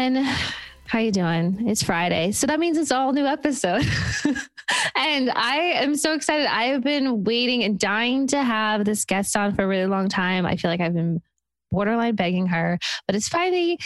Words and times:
Everyone. 0.00 0.24
How 0.86 0.98
you 1.00 1.12
doing? 1.12 1.68
It's 1.68 1.82
Friday, 1.82 2.32
so 2.32 2.46
that 2.46 2.58
means 2.58 2.78
it's 2.78 2.90
all 2.90 3.12
new 3.12 3.26
episode. 3.26 3.84
and 4.96 5.30
I 5.30 5.56
am 5.74 5.94
so 5.94 6.14
excited. 6.14 6.46
I 6.46 6.68
have 6.68 6.82
been 6.82 7.22
waiting 7.22 7.64
and 7.64 7.78
dying 7.78 8.26
to 8.28 8.42
have 8.42 8.86
this 8.86 9.04
guest 9.04 9.36
on 9.36 9.54
for 9.54 9.62
a 9.62 9.66
really 9.66 9.84
long 9.84 10.08
time. 10.08 10.46
I 10.46 10.56
feel 10.56 10.70
like 10.70 10.80
I've 10.80 10.94
been 10.94 11.20
borderline 11.70 12.14
begging 12.14 12.46
her, 12.46 12.78
but 13.06 13.14
it's 13.14 13.28
finally 13.28 13.78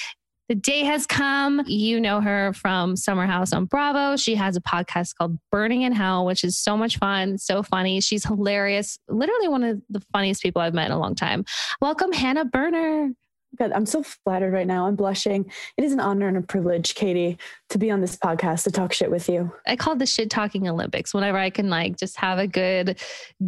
the 0.48 0.54
day 0.54 0.84
has 0.84 1.04
come. 1.04 1.64
You 1.66 1.98
know 1.98 2.20
her 2.20 2.52
from 2.52 2.94
Summer 2.94 3.26
House 3.26 3.52
on 3.52 3.64
Bravo. 3.64 4.16
She 4.16 4.36
has 4.36 4.56
a 4.56 4.60
podcast 4.60 5.16
called 5.16 5.36
Berning 5.50 5.82
in 5.82 5.90
Hell, 5.90 6.24
which 6.24 6.44
is 6.44 6.56
so 6.56 6.76
much 6.76 6.96
fun, 6.98 7.38
so 7.38 7.64
funny. 7.64 8.00
She's 8.00 8.24
hilarious. 8.24 9.00
Literally 9.08 9.48
one 9.48 9.64
of 9.64 9.82
the 9.90 10.00
funniest 10.12 10.44
people 10.44 10.62
I've 10.62 10.74
met 10.74 10.86
in 10.86 10.92
a 10.92 10.98
long 11.00 11.16
time. 11.16 11.44
Welcome, 11.80 12.12
Hannah 12.12 12.44
Berner. 12.44 13.10
God, 13.56 13.72
I'm 13.72 13.86
so 13.86 14.02
flattered 14.02 14.52
right 14.52 14.66
now. 14.66 14.86
I'm 14.86 14.96
blushing. 14.96 15.50
It 15.76 15.84
is 15.84 15.92
an 15.92 16.00
honor 16.00 16.28
and 16.28 16.36
a 16.36 16.42
privilege, 16.42 16.94
Katie, 16.94 17.38
to 17.70 17.78
be 17.78 17.90
on 17.90 18.00
this 18.00 18.16
podcast 18.16 18.64
to 18.64 18.70
talk 18.70 18.92
shit 18.92 19.10
with 19.10 19.28
you. 19.28 19.52
I 19.66 19.76
call 19.76 19.96
the 19.96 20.06
shit 20.06 20.30
talking 20.30 20.68
Olympics 20.68 21.14
whenever 21.14 21.38
I 21.38 21.50
can 21.50 21.70
like 21.70 21.96
just 21.96 22.16
have 22.18 22.38
a 22.38 22.46
good 22.46 23.00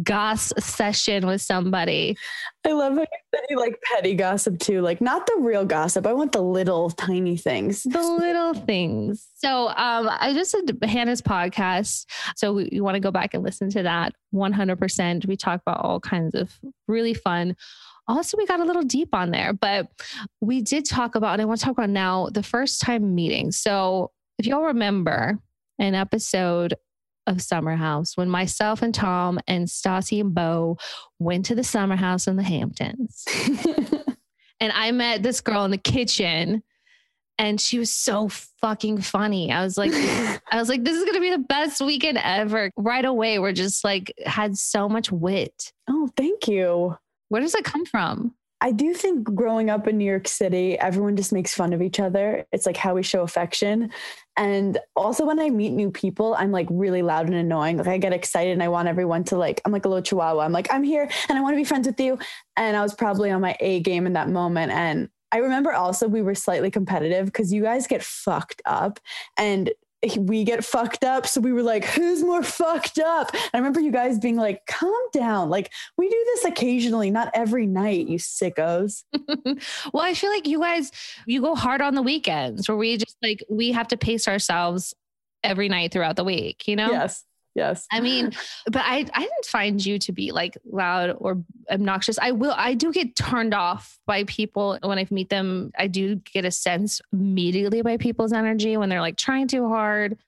goss 0.03 0.53
session 0.59 1.27
with 1.27 1.41
somebody. 1.41 2.17
I 2.65 2.71
love 2.71 2.97
how 2.97 3.05
you 3.49 3.57
like 3.57 3.79
petty 3.93 4.13
gossip 4.13 4.59
too. 4.59 4.81
Like 4.81 5.01
not 5.01 5.25
the 5.25 5.37
real 5.39 5.65
gossip. 5.65 6.05
I 6.05 6.13
want 6.13 6.31
the 6.31 6.41
little 6.41 6.89
tiny 6.89 7.37
things. 7.37 7.83
The 7.83 8.01
little 8.01 8.53
things. 8.53 9.27
So 9.35 9.67
um 9.69 10.09
I 10.19 10.33
just 10.33 10.51
did 10.51 10.77
Hannah's 10.83 11.21
podcast. 11.21 12.05
So 12.35 12.53
we, 12.53 12.69
you 12.71 12.83
want 12.83 12.95
to 12.95 12.99
go 12.99 13.11
back 13.11 13.33
and 13.33 13.43
listen 13.43 13.69
to 13.71 13.83
that 13.83 14.13
100%. 14.33 15.25
We 15.25 15.37
talk 15.37 15.61
about 15.61 15.79
all 15.83 15.99
kinds 15.99 16.35
of 16.35 16.51
really 16.87 17.13
fun 17.13 17.55
also 18.07 18.37
we 18.37 18.45
got 18.45 18.59
a 18.59 18.65
little 18.65 18.83
deep 18.83 19.09
on 19.13 19.31
there 19.31 19.53
but 19.53 19.87
we 20.41 20.61
did 20.61 20.85
talk 20.85 21.15
about 21.15 21.33
and 21.33 21.41
i 21.41 21.45
want 21.45 21.59
to 21.59 21.65
talk 21.65 21.77
about 21.77 21.89
now 21.89 22.27
the 22.31 22.43
first 22.43 22.81
time 22.81 23.13
meeting 23.15 23.51
so 23.51 24.11
if 24.37 24.45
y'all 24.45 24.63
remember 24.63 25.37
an 25.79 25.95
episode 25.95 26.73
of 27.27 27.41
summer 27.41 27.75
house 27.75 28.15
when 28.15 28.29
myself 28.29 28.81
and 28.81 28.93
tom 28.93 29.39
and 29.47 29.67
stassi 29.67 30.21
and 30.21 30.33
bo 30.33 30.77
went 31.19 31.45
to 31.45 31.55
the 31.55 31.63
summer 31.63 31.95
house 31.95 32.27
in 32.27 32.35
the 32.35 32.43
hamptons 32.43 33.25
and 34.59 34.71
i 34.73 34.91
met 34.91 35.23
this 35.23 35.41
girl 35.41 35.65
in 35.65 35.71
the 35.71 35.77
kitchen 35.77 36.63
and 37.39 37.61
she 37.61 37.77
was 37.77 37.91
so 37.91 38.29
fucking 38.61 39.01
funny. 39.01 39.51
I 39.51 39.63
was 39.63 39.77
like, 39.77 39.91
I 40.51 40.57
was 40.57 40.69
like, 40.69 40.83
this 40.83 40.97
is 40.97 41.05
gonna 41.05 41.19
be 41.19 41.29
the 41.29 41.37
best 41.37 41.79
weekend 41.81 42.17
ever. 42.17 42.71
Right 42.75 43.05
away, 43.05 43.37
we're 43.39 43.53
just 43.53 43.83
like 43.83 44.11
had 44.25 44.57
so 44.57 44.89
much 44.89 45.11
wit. 45.11 45.71
Oh, 45.87 46.09
thank 46.17 46.47
you. 46.47 46.97
Where 47.29 47.41
does 47.41 47.55
it 47.55 47.63
come 47.63 47.85
from? 47.85 48.33
I 48.59 48.71
do 48.71 48.93
think 48.93 49.23
growing 49.35 49.69
up 49.69 49.87
in 49.87 49.99
New 49.99 50.05
York 50.05 50.27
City, 50.27 50.79
everyone 50.79 51.15
just 51.15 51.31
makes 51.31 51.53
fun 51.53 51.73
of 51.73 51.81
each 51.81 51.99
other. 51.99 52.45
It's 52.51 52.65
like 52.65 52.77
how 52.77 52.95
we 52.95 53.03
show 53.03 53.21
affection. 53.21 53.91
And 54.35 54.79
also 54.95 55.25
when 55.25 55.39
I 55.39 55.51
meet 55.51 55.73
new 55.73 55.91
people, 55.91 56.33
I'm 56.33 56.51
like 56.51 56.67
really 56.71 57.03
loud 57.03 57.27
and 57.27 57.35
annoying. 57.35 57.77
Like 57.77 57.87
I 57.87 57.99
get 57.99 58.13
excited 58.13 58.53
and 58.53 58.63
I 58.63 58.69
want 58.69 58.87
everyone 58.87 59.23
to 59.25 59.37
like, 59.37 59.61
I'm 59.63 59.71
like 59.71 59.85
a 59.85 59.89
little 59.89 60.01
chihuahua. 60.01 60.41
I'm 60.41 60.51
like, 60.51 60.73
I'm 60.73 60.83
here 60.83 61.07
and 61.29 61.37
I 61.37 61.41
want 61.41 61.53
to 61.53 61.57
be 61.57 61.65
friends 61.65 61.85
with 61.85 61.99
you. 61.99 62.17
And 62.55 62.75
I 62.75 62.81
was 62.81 62.95
probably 62.95 63.29
on 63.29 63.41
my 63.41 63.55
A 63.59 63.79
game 63.81 64.07
in 64.07 64.13
that 64.13 64.29
moment. 64.29 64.71
And 64.71 65.09
I 65.31 65.37
remember 65.37 65.73
also 65.73 66.07
we 66.07 66.23
were 66.23 66.35
slightly 66.35 66.71
competitive 66.71 67.27
because 67.27 67.53
you 67.53 67.61
guys 67.61 67.85
get 67.85 68.03
fucked 68.03 68.61
up. 68.65 68.99
And 69.37 69.71
we 70.17 70.43
get 70.43 70.63
fucked 70.63 71.03
up. 71.03 71.25
So 71.25 71.41
we 71.41 71.51
were 71.51 71.63
like, 71.63 71.83
who's 71.83 72.23
more 72.23 72.43
fucked 72.43 72.99
up? 72.99 73.33
And 73.33 73.49
I 73.53 73.57
remember 73.57 73.79
you 73.79 73.91
guys 73.91 74.19
being 74.19 74.35
like, 74.35 74.65
calm 74.67 74.93
down. 75.11 75.49
Like, 75.49 75.71
we 75.97 76.07
do 76.09 76.23
this 76.25 76.45
occasionally, 76.45 77.09
not 77.09 77.31
every 77.33 77.65
night, 77.65 78.07
you 78.07 78.19
sickos. 78.19 79.03
well, 79.93 80.03
I 80.03 80.13
feel 80.13 80.29
like 80.29 80.47
you 80.47 80.59
guys, 80.59 80.91
you 81.25 81.41
go 81.41 81.55
hard 81.55 81.81
on 81.81 81.95
the 81.95 82.01
weekends 82.01 82.67
where 82.67 82.77
we 82.77 82.97
just 82.97 83.17
like, 83.23 83.43
we 83.49 83.71
have 83.71 83.87
to 83.89 83.97
pace 83.97 84.27
ourselves 84.27 84.93
every 85.43 85.69
night 85.69 85.91
throughout 85.91 86.15
the 86.15 86.23
week, 86.23 86.67
you 86.67 86.75
know? 86.75 86.91
Yes. 86.91 87.23
Yes. 87.57 87.87
I 87.91 88.01
mean, 88.01 88.33
but 88.71 88.83
I 88.85 88.97
I 89.15 89.21
didn't 89.21 89.45
find 89.47 89.83
you 89.83 89.97
to 89.97 90.11
be 90.11 90.31
like 90.31 90.55
loud 90.63 91.17
or 91.17 91.43
obnoxious. 91.71 92.19
I 92.19 92.31
will 92.31 92.53
I 92.55 92.75
do 92.75 92.91
get 92.91 93.15
turned 93.15 93.55
off 93.55 93.97
by 94.05 94.25
people 94.25 94.77
when 94.83 94.99
I 94.99 95.07
meet 95.09 95.29
them. 95.29 95.71
I 95.75 95.87
do 95.87 96.17
get 96.17 96.45
a 96.45 96.51
sense 96.51 97.01
immediately 97.11 97.81
by 97.81 97.97
people's 97.97 98.31
energy 98.31 98.77
when 98.77 98.89
they're 98.89 99.01
like 99.01 99.17
trying 99.17 99.47
too 99.47 99.67
hard 99.67 100.19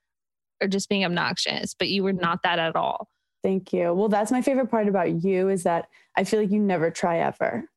or 0.59 0.67
just 0.67 0.89
being 0.89 1.05
obnoxious, 1.05 1.75
but 1.75 1.89
you 1.89 2.01
were 2.01 2.13
not 2.13 2.41
that 2.41 2.57
at 2.57 2.75
all. 2.75 3.07
Thank 3.43 3.73
you. 3.73 3.93
Well, 3.93 4.09
that's 4.09 4.31
my 4.31 4.41
favorite 4.41 4.71
part 4.71 4.87
about 4.87 5.23
you 5.23 5.49
is 5.49 5.61
that 5.63 5.87
I 6.17 6.23
feel 6.23 6.41
like 6.41 6.51
you 6.51 6.59
never 6.59 6.89
try 6.89 7.19
ever 7.19 7.69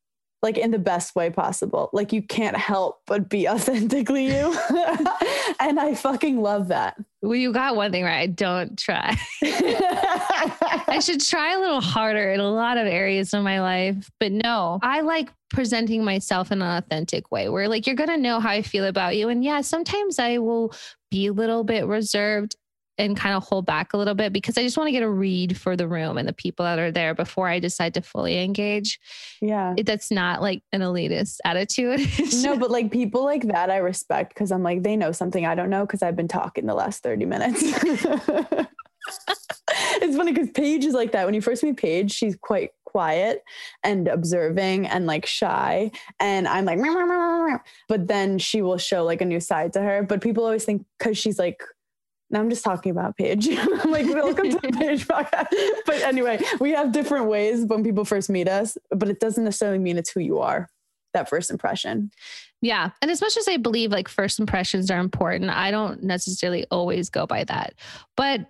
like 0.42 0.58
in 0.58 0.72
the 0.72 0.78
best 0.78 1.14
way 1.14 1.30
possible. 1.30 1.88
Like 1.92 2.12
you 2.12 2.22
can't 2.22 2.56
help 2.56 3.00
but 3.06 3.28
be 3.28 3.48
authentically 3.48 4.26
you. 4.26 4.58
and 5.60 5.78
I 5.78 5.94
fucking 5.94 6.40
love 6.40 6.68
that. 6.68 6.96
Well, 7.22 7.36
you 7.36 7.52
got 7.52 7.76
one 7.76 7.92
thing 7.92 8.02
right. 8.02 8.34
Don't 8.34 8.76
try. 8.76 9.16
I 9.42 10.98
should 11.00 11.20
try 11.20 11.54
a 11.54 11.58
little 11.60 11.80
harder 11.80 12.32
in 12.32 12.40
a 12.40 12.50
lot 12.50 12.78
of 12.78 12.88
areas 12.88 13.32
of 13.32 13.44
my 13.44 13.60
life. 13.60 14.10
But 14.18 14.32
no, 14.32 14.80
I 14.82 15.02
like 15.02 15.30
presenting 15.48 16.02
myself 16.02 16.50
in 16.50 16.62
an 16.62 16.78
authentic 16.78 17.30
way 17.30 17.48
where 17.48 17.68
like 17.68 17.86
you're 17.86 17.94
going 17.94 18.08
to 18.08 18.16
know 18.16 18.40
how 18.40 18.50
I 18.50 18.62
feel 18.62 18.86
about 18.86 19.16
you. 19.16 19.28
And 19.28 19.44
yeah, 19.44 19.60
sometimes 19.60 20.18
I 20.18 20.38
will 20.38 20.74
be 21.12 21.26
a 21.26 21.32
little 21.32 21.62
bit 21.62 21.86
reserved 21.86 22.56
and 23.02 23.16
kind 23.16 23.34
of 23.34 23.42
hold 23.42 23.66
back 23.66 23.92
a 23.92 23.96
little 23.96 24.14
bit 24.14 24.32
because 24.32 24.56
I 24.56 24.62
just 24.62 24.76
want 24.76 24.86
to 24.86 24.92
get 24.92 25.02
a 25.02 25.10
read 25.10 25.58
for 25.58 25.76
the 25.76 25.88
room 25.88 26.16
and 26.16 26.28
the 26.28 26.32
people 26.32 26.64
that 26.64 26.78
are 26.78 26.92
there 26.92 27.14
before 27.14 27.48
I 27.48 27.58
decide 27.58 27.94
to 27.94 28.00
fully 28.00 28.42
engage. 28.42 29.00
Yeah. 29.40 29.74
It, 29.76 29.86
that's 29.86 30.12
not 30.12 30.40
like 30.40 30.62
an 30.72 30.82
elitist 30.82 31.38
attitude. 31.44 32.00
no, 32.42 32.56
but 32.56 32.70
like 32.70 32.92
people 32.92 33.24
like 33.24 33.48
that 33.48 33.70
I 33.70 33.78
respect 33.78 34.32
because 34.32 34.52
I'm 34.52 34.62
like, 34.62 34.84
they 34.84 34.96
know 34.96 35.10
something 35.10 35.44
I 35.44 35.56
don't 35.56 35.68
know 35.68 35.84
because 35.84 36.02
I've 36.02 36.14
been 36.14 36.28
talking 36.28 36.66
the 36.66 36.74
last 36.74 37.02
30 37.02 37.26
minutes. 37.26 37.60
it's 37.64 38.04
funny 40.16 40.32
because 40.32 40.50
Paige 40.50 40.84
is 40.84 40.94
like 40.94 41.10
that. 41.12 41.24
When 41.24 41.34
you 41.34 41.40
first 41.40 41.64
meet 41.64 41.76
Paige, 41.76 42.12
she's 42.12 42.36
quite 42.36 42.70
quiet 42.84 43.42
and 43.82 44.06
observing 44.06 44.86
and 44.86 45.06
like 45.06 45.26
shy. 45.26 45.90
And 46.20 46.46
I'm 46.46 46.66
like, 46.66 46.78
meow, 46.78 46.92
meow, 46.92 47.06
meow, 47.06 47.58
but 47.88 48.06
then 48.06 48.38
she 48.38 48.62
will 48.62 48.78
show 48.78 49.02
like 49.02 49.20
a 49.20 49.24
new 49.24 49.40
side 49.40 49.72
to 49.72 49.80
her. 49.80 50.04
But 50.04 50.20
people 50.20 50.44
always 50.44 50.64
think 50.64 50.84
because 50.98 51.18
she's 51.18 51.38
like 51.38 51.62
now 52.32 52.40
I'm 52.40 52.50
just 52.50 52.64
talking 52.64 52.90
about 52.90 53.16
Paige. 53.16 53.48
I'm 53.58 53.90
like, 53.90 54.06
welcome 54.06 54.50
to 54.50 54.58
the 54.58 54.72
Paige 54.78 55.06
podcast. 55.06 55.48
But 55.86 56.00
anyway, 56.02 56.40
we 56.60 56.70
have 56.70 56.90
different 56.90 57.26
ways 57.26 57.64
when 57.66 57.84
people 57.84 58.04
first 58.04 58.30
meet 58.30 58.48
us, 58.48 58.78
but 58.90 59.08
it 59.08 59.20
doesn't 59.20 59.44
necessarily 59.44 59.78
mean 59.78 59.98
it's 59.98 60.10
who 60.10 60.20
you 60.20 60.40
are, 60.40 60.68
that 61.12 61.28
first 61.28 61.50
impression. 61.50 62.10
Yeah. 62.62 62.90
And 63.02 63.10
as 63.10 63.20
much 63.20 63.36
as 63.36 63.48
I 63.48 63.58
believe 63.58 63.92
like 63.92 64.08
first 64.08 64.40
impressions 64.40 64.90
are 64.90 64.98
important, 64.98 65.50
I 65.50 65.70
don't 65.70 66.02
necessarily 66.02 66.64
always 66.70 67.10
go 67.10 67.26
by 67.26 67.44
that. 67.44 67.74
But 68.16 68.46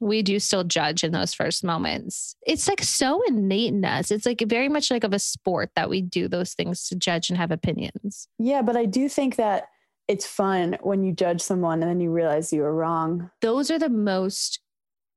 we 0.00 0.22
do 0.22 0.40
still 0.40 0.64
judge 0.64 1.04
in 1.04 1.12
those 1.12 1.34
first 1.34 1.62
moments. 1.62 2.36
It's 2.46 2.68
like 2.68 2.82
so 2.82 3.22
innate 3.26 3.72
in 3.72 3.84
us. 3.84 4.10
It's 4.10 4.26
like 4.26 4.42
very 4.46 4.68
much 4.68 4.90
like 4.90 5.04
of 5.04 5.12
a 5.12 5.18
sport 5.18 5.70
that 5.76 5.88
we 5.88 6.00
do 6.00 6.26
those 6.26 6.54
things 6.54 6.88
to 6.88 6.96
judge 6.96 7.30
and 7.30 7.36
have 7.36 7.50
opinions. 7.50 8.28
Yeah, 8.38 8.62
but 8.62 8.76
I 8.76 8.86
do 8.86 9.08
think 9.08 9.36
that 9.36 9.68
it's 10.08 10.26
fun 10.26 10.76
when 10.82 11.02
you 11.02 11.12
judge 11.12 11.40
someone 11.40 11.82
and 11.82 11.90
then 11.90 12.00
you 12.00 12.10
realize 12.10 12.52
you 12.52 12.62
were 12.62 12.74
wrong. 12.74 13.30
Those 13.40 13.70
are 13.70 13.78
the 13.78 13.88
most 13.88 14.60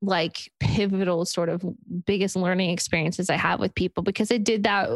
like 0.02 0.52
pivotal 0.60 1.26
sort 1.26 1.50
of 1.50 1.66
biggest 2.06 2.36
learning 2.36 2.70
experiences 2.70 3.30
I 3.30 3.36
have 3.36 3.60
with 3.60 3.74
people 3.74 4.04
because 4.04 4.32
I 4.32 4.38
did 4.38 4.64
that 4.64 4.90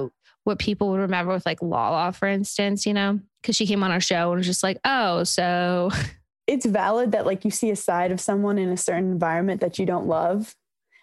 what 0.44 0.60
people 0.60 0.90
would 0.90 1.00
remember 1.00 1.34
with 1.34 1.46
like 1.46 1.62
Lala, 1.62 2.12
for 2.12 2.28
instance, 2.28 2.86
you 2.86 2.94
know, 2.94 3.20
because 3.42 3.56
she 3.56 3.68
came 3.68 3.84
on 3.84 3.92
our 3.92 4.02
show 4.02 4.32
and 4.32 4.40
was 4.40 4.48
just 4.48 4.64
like, 4.64 4.80
oh, 4.86 5.24
so 5.24 5.92
it's 6.48 6.66
valid 6.66 7.12
that 7.12 7.26
like 7.26 7.46
you 7.46 7.52
see 7.52 7.70
a 7.70 7.76
side 7.76 8.12
of 8.12 8.20
someone 8.20 8.58
in 8.58 8.70
a 8.70 8.78
certain 8.78 9.12
environment 9.12 9.62
that 9.62 9.78
you 9.78 9.86
don't 9.86 10.08
love. 10.08 10.56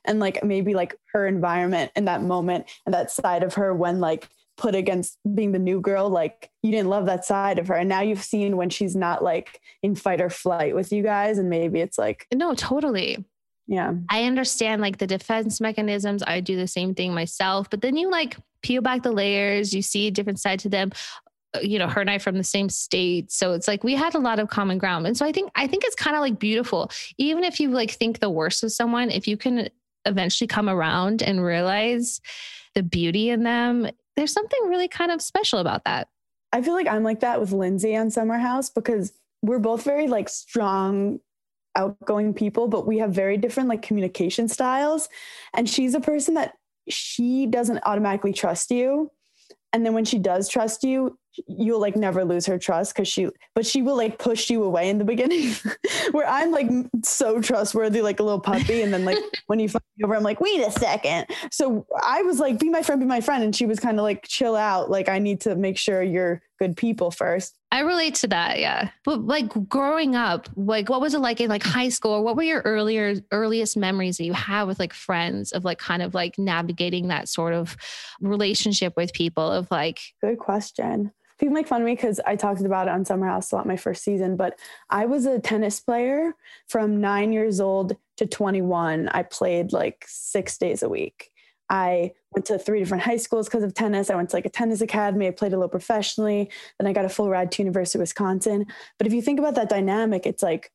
And 0.05 0.21
like 0.21 0.43
maybe 0.43 0.75
like 0.75 0.97
her 1.13 1.27
environment 1.27 1.93
in 1.95 2.07
that 2.07 2.23
moment 2.23 2.67
and 2.87 2.95
that 2.95 3.11
side 3.11 3.43
of 3.43 3.55
her 3.55 3.75
when 3.75 4.01
like 4.01 4.29
put 4.59 4.75
against 4.75 5.17
being 5.35 5.53
the 5.53 5.59
new 5.59 5.81
girl 5.81 6.11
like 6.11 6.51
you 6.63 6.71
didn't 6.71 6.91
love 6.91 7.07
that 7.07 7.25
side 7.25 7.59
of 7.59 7.69
her 7.69 7.75
and 7.75 7.89
now 7.89 8.01
you've 8.03 8.23
seen 8.23 8.57
when 8.57 8.69
she's 8.69 8.95
not 8.97 9.23
like 9.25 9.61
in 9.83 9.95
fight 9.95 10.21
or 10.21 10.29
flight 10.29 10.75
with 10.75 10.93
you 10.93 11.03
guys 11.03 11.39
and 11.39 11.49
maybe 11.49 11.81
it's 11.81 11.97
like 11.97 12.27
no 12.35 12.55
totally 12.55 13.25
Yeah. 13.69 13.95
I 14.11 14.25
understand 14.25 14.83
like 14.83 14.99
the 14.99 15.07
defense 15.07 15.61
mechanisms. 15.61 16.23
I 16.27 16.41
do 16.41 16.57
the 16.57 16.67
same 16.67 16.95
thing 16.95 17.15
myself. 17.15 17.69
But 17.71 17.83
then 17.83 17.97
you 17.97 18.11
like 18.11 18.37
peel 18.63 18.83
back 18.83 19.03
the 19.03 19.13
layers, 19.13 19.73
you 19.75 19.83
see 19.83 20.07
a 20.07 20.11
different 20.11 20.41
side 20.41 20.59
to 20.61 20.69
them. 20.69 20.91
Uh, 21.55 21.61
You 21.61 21.79
know, 21.79 21.87
her 21.87 22.01
and 22.01 22.11
I 22.11 22.19
from 22.19 22.39
the 22.39 22.45
same 22.45 22.69
state. 22.71 23.31
So 23.31 23.53
it's 23.53 23.69
like 23.69 23.85
we 23.85 23.95
had 23.95 24.15
a 24.15 24.19
lot 24.21 24.39
of 24.39 24.49
common 24.49 24.79
ground. 24.79 25.07
And 25.07 25.17
so 25.17 25.25
I 25.27 25.33
think 25.33 25.51
I 25.55 25.67
think 25.67 25.85
it's 25.85 25.95
kind 25.95 26.17
of 26.17 26.23
like 26.23 26.39
beautiful. 26.39 26.91
Even 27.19 27.45
if 27.45 27.61
you 27.61 27.69
like 27.71 27.91
think 27.93 28.19
the 28.21 28.31
worst 28.31 28.65
of 28.65 28.73
someone, 28.73 29.11
if 29.11 29.29
you 29.29 29.37
can 29.37 29.69
eventually 30.07 30.49
come 30.49 30.69
around 30.69 31.23
and 31.23 31.45
realize 31.45 32.21
the 32.75 32.83
beauty 32.83 33.29
in 33.31 33.43
them, 33.43 33.89
there's 34.19 34.33
something 34.33 34.59
really 34.67 34.89
kind 34.89 35.13
of 35.13 35.23
special 35.23 35.61
about 35.61 35.85
that. 35.85 36.09
I 36.53 36.61
feel 36.61 36.75
like 36.75 36.89
I'm 36.89 37.05
like 37.05 37.21
that 37.21 37.41
with 37.41 37.53
Lindsay 37.53 37.97
on 37.97 38.11
Summer 38.11 38.37
House 38.37 38.69
because 38.69 39.13
we're 39.43 39.61
both 39.61 39.85
very 39.85 40.09
like 40.09 40.29
strong, 40.29 41.21
outgoing 41.77 42.35
people, 42.35 42.67
but 42.67 42.85
we 42.85 42.99
have 42.99 43.13
very 43.13 43.37
different 43.37 43.69
like 43.69 43.81
communication 43.81 44.49
styles. 44.49 45.09
And 45.55 45.71
she's 45.71 45.95
a 45.95 46.01
person 46.01 46.35
that 46.35 46.55
she 46.89 47.47
doesn't 47.47 47.79
automatically 47.87 48.33
trust 48.33 48.73
you. 48.73 49.13
And 49.73 49.87
then 49.87 49.95
when 49.95 50.05
she 50.05 50.19
does 50.19 50.49
trust 50.49 50.83
you, 50.83 51.17
you'll 51.47 51.81
like 51.81 51.97
never 51.97 52.25
lose 52.25 52.47
her 52.47 52.59
trust 52.59 52.95
because 52.95 53.09
she, 53.09 53.29
but 53.55 53.67
she 53.67 53.83
will 53.83 53.97
like 53.97 54.19
push 54.19 54.51
you 54.51 54.65
away 54.65 54.89
in 54.89 54.99
the 54.99 55.05
beginning. 55.05 55.55
Where 56.13 56.27
I'm 56.27 56.51
like 56.51 56.69
so 57.03 57.41
trustworthy, 57.41 58.03
like 58.03 58.21
a 58.21 58.23
little 58.23 58.41
puppy. 58.41 58.83
And 58.83 58.93
then 58.93 59.05
like 59.05 59.19
when 59.47 59.61
you 59.61 59.69
find 59.69 59.85
me 59.97 60.05
over, 60.05 60.17
I'm 60.17 60.23
like, 60.23 60.41
wait 60.41 60.61
a 60.61 60.71
second. 60.71 61.27
So 61.51 61.87
I 62.03 62.23
was 62.23 62.39
like, 62.41 62.59
be 62.59 62.69
my 62.69 62.83
friend, 62.83 63.01
be 63.01 63.07
my 63.07 63.21
friend. 63.21 63.45
And 63.45 63.55
she 63.55 63.67
was 63.67 63.79
kind 63.79 63.99
of 63.99 64.03
like, 64.03 64.27
chill 64.27 64.57
out. 64.57 64.91
Like, 64.91 65.09
I 65.09 65.19
need 65.19 65.41
to 65.43 65.55
make 65.55 65.79
sure 65.79 66.03
you're 66.03 66.43
good 66.59 66.77
people 66.77 67.11
first. 67.11 67.57
I 67.71 67.81
relate 67.81 68.15
to 68.17 68.29
that, 68.29 68.59
yeah. 68.59 68.91
But 69.05 69.27
like 69.27 69.69
growing 69.69 70.17
up, 70.17 70.49
like 70.57 70.89
what 70.89 71.01
was 71.01 71.15
it 71.15 71.21
like 71.21 71.41
in 71.41 71.49
like 71.49 71.63
high 71.63 71.89
school? 71.91 72.13
Or 72.13 72.23
what 72.23 72.37
were 72.37 72.43
your 72.43 72.63
earlier 72.63 73.15
earliest 73.31 73.77
memories 73.77 74.17
that 74.17 74.25
you 74.25 74.33
have 74.33 74.67
with 74.69 74.79
like 74.79 74.93
friends 74.93 75.53
of 75.53 75.65
like 75.65 75.79
kind 75.79 76.03
of 76.03 76.15
like 76.15 76.39
navigating 76.39 77.09
that 77.09 77.29
sort 77.29 77.55
of 77.55 77.77
relationship 78.21 78.95
with 78.97 79.13
people 79.13 79.51
of 79.51 79.71
like 79.71 80.01
Good 80.21 80.39
question. 80.39 81.13
People 81.39 81.55
make 81.55 81.69
fun 81.69 81.83
of 81.83 81.87
me 81.87 81.95
because 81.95 82.21
I 82.27 82.37
talked 82.37 82.61
about 82.63 82.89
it 82.89 82.91
on 82.91 83.05
Summer 83.05 83.27
House 83.27 83.53
a 83.53 83.57
lot 83.57 83.67
my 83.67 83.77
first 83.77 84.03
season, 84.03 84.37
but 84.37 84.59
I 84.91 85.07
was 85.07 85.25
a 85.25 85.39
tennis 85.39 85.81
player 85.81 86.35
from 86.67 87.01
nine 87.01 87.33
years 87.33 87.61
old 87.61 87.97
to 88.17 88.27
21. 88.27 89.09
I 89.09 89.23
played 89.23 89.73
like 89.73 90.05
six 90.07 90.59
days 90.59 90.83
a 90.83 90.89
week. 90.89 91.31
I 91.71 92.13
went 92.33 92.47
to 92.47 92.59
three 92.59 92.79
different 92.81 93.05
high 93.05 93.19
schools 93.19 93.47
because 93.47 93.63
of 93.63 93.75
tennis. 93.75 94.11
I 94.11 94.17
went 94.17 94.31
to 94.31 94.37
like 94.37 94.47
a 94.47 94.51
tennis 94.51 94.81
academy. 94.81 95.29
I 95.29 95.31
played 95.31 95.53
a 95.53 95.57
little 95.57 95.69
professionally. 95.69 96.51
Then 96.79 96.89
I 96.89 96.93
got 96.93 97.05
a 97.05 97.11
full 97.11 97.29
ride 97.29 97.53
to 97.53 97.63
University 97.63 97.99
of 97.99 98.01
Wisconsin. 98.01 98.67
But 98.97 99.07
if 99.07 99.13
you 99.13 99.23
think 99.23 99.39
about 99.39 99.55
that 99.57 99.69
dynamic, 99.69 100.27
it's 100.27 100.43
like 100.43 100.73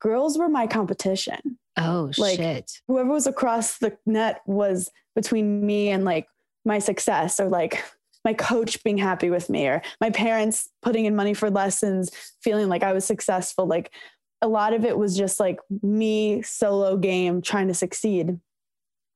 girls 0.00 0.36
were 0.36 0.48
my 0.48 0.66
competition. 0.66 1.58
oh 1.76 2.10
Like, 2.18 2.36
shit. 2.36 2.72
Whoever 2.88 3.08
was 3.08 3.26
across 3.26 3.78
the 3.78 3.96
net 4.04 4.42
was 4.46 4.90
between 5.14 5.64
me 5.64 5.90
and 5.90 6.04
like 6.04 6.26
my 6.64 6.78
success 6.78 7.38
or 7.38 7.48
like 7.48 7.82
my 8.24 8.34
coach 8.34 8.82
being 8.84 8.98
happy 8.98 9.30
with 9.30 9.50
me 9.50 9.66
or 9.66 9.82
my 10.00 10.10
parents 10.10 10.68
putting 10.82 11.06
in 11.06 11.16
money 11.16 11.34
for 11.34 11.50
lessons, 11.50 12.10
feeling 12.42 12.68
like 12.68 12.82
I 12.82 12.92
was 12.92 13.04
successful. 13.04 13.66
Like 13.66 13.92
a 14.40 14.48
lot 14.48 14.74
of 14.74 14.84
it 14.84 14.96
was 14.96 15.16
just 15.16 15.40
like 15.40 15.58
me 15.82 16.42
solo 16.42 16.96
game 16.96 17.42
trying 17.42 17.68
to 17.68 17.74
succeed. 17.74 18.38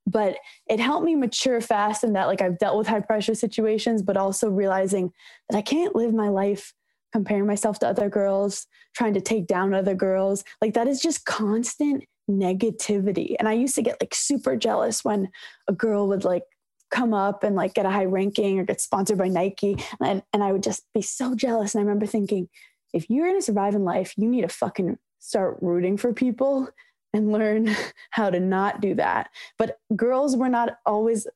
But 0.05 0.37
it 0.69 0.79
helped 0.79 1.05
me 1.05 1.15
mature 1.15 1.59
fast 1.59 2.03
in 2.03 2.13
that 2.13 2.27
like 2.27 2.41
I've 2.41 2.59
dealt 2.59 2.77
with 2.77 2.87
high 2.87 3.01
pressure 3.01 3.35
situations, 3.35 4.01
but 4.01 4.15
also 4.15 4.49
realizing 4.49 5.11
that 5.49 5.57
I 5.57 5.61
can't 5.61 5.95
live 5.95 6.13
my 6.13 6.29
life 6.29 6.73
comparing 7.11 7.45
myself 7.45 7.79
to 7.79 7.87
other 7.87 8.09
girls, 8.09 8.67
trying 8.95 9.13
to 9.13 9.21
take 9.21 9.47
down 9.47 9.73
other 9.73 9.95
girls. 9.95 10.43
Like 10.61 10.73
that 10.75 10.87
is 10.87 11.01
just 11.01 11.25
constant 11.25 12.03
negativity. 12.29 13.35
And 13.39 13.47
I 13.47 13.53
used 13.53 13.75
to 13.75 13.81
get 13.81 14.01
like 14.01 14.13
super 14.13 14.55
jealous 14.55 15.03
when 15.03 15.29
a 15.67 15.73
girl 15.73 16.07
would 16.07 16.23
like 16.23 16.43
come 16.89 17.13
up 17.13 17.43
and 17.43 17.55
like 17.55 17.73
get 17.73 17.85
a 17.85 17.91
high 17.91 18.05
ranking 18.05 18.59
or 18.59 18.63
get 18.63 18.81
sponsored 18.81 19.17
by 19.17 19.27
Nike. 19.27 19.77
And, 20.01 20.23
and 20.33 20.43
I 20.43 20.51
would 20.51 20.63
just 20.63 20.83
be 20.93 21.01
so 21.01 21.35
jealous. 21.35 21.75
And 21.75 21.81
I 21.81 21.85
remember 21.85 22.05
thinking, 22.05 22.49
if 22.93 23.09
you're 23.09 23.27
going 23.27 23.39
to 23.39 23.45
survive 23.45 23.75
in 23.75 23.83
life, 23.83 24.13
you 24.17 24.27
need 24.27 24.41
to 24.41 24.47
fucking 24.47 24.97
start 25.19 25.57
rooting 25.61 25.97
for 25.97 26.13
people 26.13 26.69
and 27.13 27.31
learn 27.31 27.75
how 28.11 28.29
to 28.29 28.39
not 28.39 28.81
do 28.81 28.95
that. 28.95 29.29
But 29.57 29.79
girls 29.95 30.35
were 30.35 30.49
not 30.49 30.77
always 30.85 31.27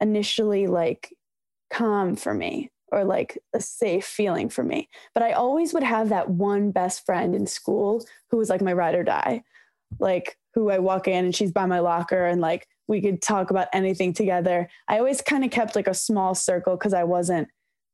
initially 0.00 0.66
like 0.66 1.12
calm 1.70 2.16
for 2.16 2.34
me 2.34 2.70
or 2.90 3.04
like 3.04 3.38
a 3.54 3.60
safe 3.60 4.06
feeling 4.06 4.48
for 4.48 4.64
me. 4.64 4.88
But 5.14 5.22
I 5.22 5.32
always 5.32 5.74
would 5.74 5.82
have 5.82 6.08
that 6.08 6.30
one 6.30 6.70
best 6.70 7.04
friend 7.04 7.34
in 7.34 7.46
school 7.46 8.04
who 8.30 8.38
was 8.38 8.48
like 8.48 8.62
my 8.62 8.72
ride 8.72 8.94
or 8.94 9.04
die, 9.04 9.44
like 9.98 10.36
who 10.54 10.70
I 10.70 10.78
walk 10.78 11.08
in 11.08 11.24
and 11.26 11.34
she's 11.34 11.52
by 11.52 11.66
my 11.66 11.80
locker 11.80 12.26
and 12.26 12.40
like 12.40 12.66
we 12.86 13.00
could 13.00 13.20
talk 13.20 13.50
about 13.50 13.68
anything 13.72 14.12
together. 14.12 14.68
I 14.88 14.98
always 14.98 15.20
kind 15.20 15.44
of 15.44 15.50
kept 15.50 15.76
like 15.76 15.86
a 15.86 15.94
small 15.94 16.34
circle 16.34 16.76
because 16.76 16.94
I 16.94 17.04
wasn't 17.04 17.48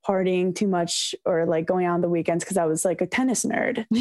partying 0.06 0.54
too 0.54 0.68
much 0.68 1.14
or 1.24 1.46
like 1.46 1.66
going 1.66 1.86
out 1.86 1.94
on 1.94 2.00
the 2.00 2.08
weekends 2.08 2.44
because 2.44 2.56
I 2.56 2.66
was 2.66 2.84
like 2.84 3.00
a 3.00 3.06
tennis 3.06 3.44
nerd. 3.44 3.86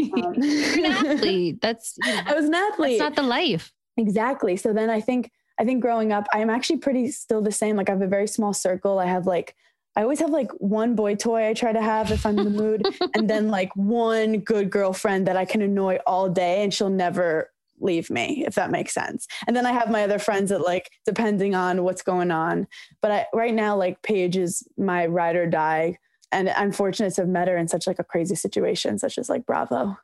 Um, 0.00 0.34
You're 0.34 0.86
an 0.86 0.92
athlete. 0.92 1.60
That's 1.60 1.94
you 2.02 2.12
know, 2.12 2.22
I 2.26 2.34
was 2.34 2.46
an 2.46 2.54
athlete. 2.54 2.98
that's 2.98 3.16
not 3.16 3.22
the 3.22 3.28
life. 3.28 3.72
Exactly. 3.96 4.56
So 4.56 4.72
then 4.72 4.88
I 4.90 5.00
think 5.00 5.30
I 5.58 5.64
think 5.64 5.82
growing 5.82 6.10
up, 6.10 6.26
I'm 6.32 6.48
actually 6.48 6.78
pretty 6.78 7.10
still 7.10 7.42
the 7.42 7.52
same. 7.52 7.76
Like 7.76 7.90
I 7.90 7.92
have 7.92 8.02
a 8.02 8.06
very 8.06 8.26
small 8.26 8.54
circle. 8.54 8.98
I 8.98 9.06
have 9.06 9.26
like 9.26 9.54
I 9.96 10.02
always 10.02 10.20
have 10.20 10.30
like 10.30 10.50
one 10.52 10.94
boy 10.94 11.16
toy 11.16 11.48
I 11.48 11.54
try 11.54 11.72
to 11.72 11.82
have 11.82 12.10
if 12.10 12.24
I'm 12.24 12.38
in 12.38 12.44
the 12.44 12.50
mood, 12.50 12.86
and 13.14 13.28
then 13.28 13.48
like 13.48 13.74
one 13.74 14.38
good 14.40 14.70
girlfriend 14.70 15.26
that 15.26 15.36
I 15.36 15.44
can 15.44 15.62
annoy 15.62 15.98
all 16.06 16.28
day 16.28 16.62
and 16.62 16.72
she'll 16.72 16.90
never 16.90 17.50
leave 17.80 18.10
me, 18.10 18.44
if 18.46 18.54
that 18.54 18.70
makes 18.70 18.92
sense. 18.92 19.26
And 19.46 19.56
then 19.56 19.66
I 19.66 19.72
have 19.72 19.90
my 19.90 20.04
other 20.04 20.18
friends 20.18 20.50
that 20.50 20.60
like 20.60 20.90
depending 21.04 21.54
on 21.54 21.82
what's 21.82 22.02
going 22.02 22.30
on. 22.30 22.66
But 23.00 23.10
I 23.10 23.26
right 23.32 23.54
now, 23.54 23.76
like 23.76 24.02
Paige 24.02 24.36
is 24.36 24.66
my 24.76 25.06
ride 25.06 25.36
or 25.36 25.46
die. 25.46 25.98
And 26.32 26.48
I'm 26.50 26.70
fortunate 26.70 27.14
to 27.14 27.22
have 27.22 27.28
met 27.28 27.48
her 27.48 27.56
in 27.56 27.66
such 27.66 27.88
like 27.88 27.98
a 27.98 28.04
crazy 28.04 28.36
situation, 28.36 28.98
such 28.98 29.18
as 29.18 29.28
like 29.28 29.46
Bravo. 29.46 29.98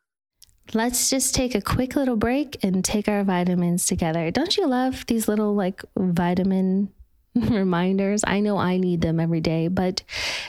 Let's 0.75 1.09
just 1.09 1.33
take 1.33 1.55
a 1.55 1.61
quick 1.61 1.95
little 1.95 2.17
break 2.17 2.65
and 2.65 2.85
take 2.85 3.07
our 3.07 3.23
vitamins 3.23 3.87
together. 3.87 4.33
Don't 4.33 4.57
you 4.57 4.67
love 4.67 5.07
these 5.07 5.29
little 5.29 5.55
like 5.55 5.85
vitamin 5.97 6.93
reminders? 7.51 8.25
I 8.27 8.41
know 8.41 8.57
I 8.57 8.79
need 8.79 9.01
them 9.01 9.21
every 9.21 9.41
day, 9.41 9.69
but 9.69 10.03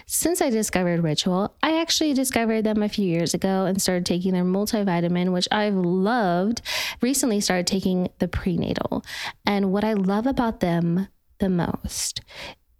since 0.06 0.42
I 0.42 0.50
discovered 0.50 1.04
Ritual, 1.04 1.54
I 1.62 1.81
actually 1.81 2.13
discovered 2.13 2.63
them 2.63 2.81
a 2.81 2.89
few 2.89 3.06
years 3.06 3.34
ago 3.34 3.66
and 3.66 3.81
started 3.81 4.06
taking 4.06 4.34
their 4.34 4.44
multivitamin, 4.44 5.34
which 5.34 5.48
I've 5.51 5.75
loved. 5.75 6.62
Recently 7.01 7.42
started 7.42 7.68
taking 7.68 8.10
the 8.19 8.28
prenatal. 8.28 9.04
And 9.45 9.72
what 9.72 9.84
I 9.84 9.94
love 9.94 10.28
about 10.28 10.62
them 10.62 11.07
the 11.39 11.50
most 11.50 12.22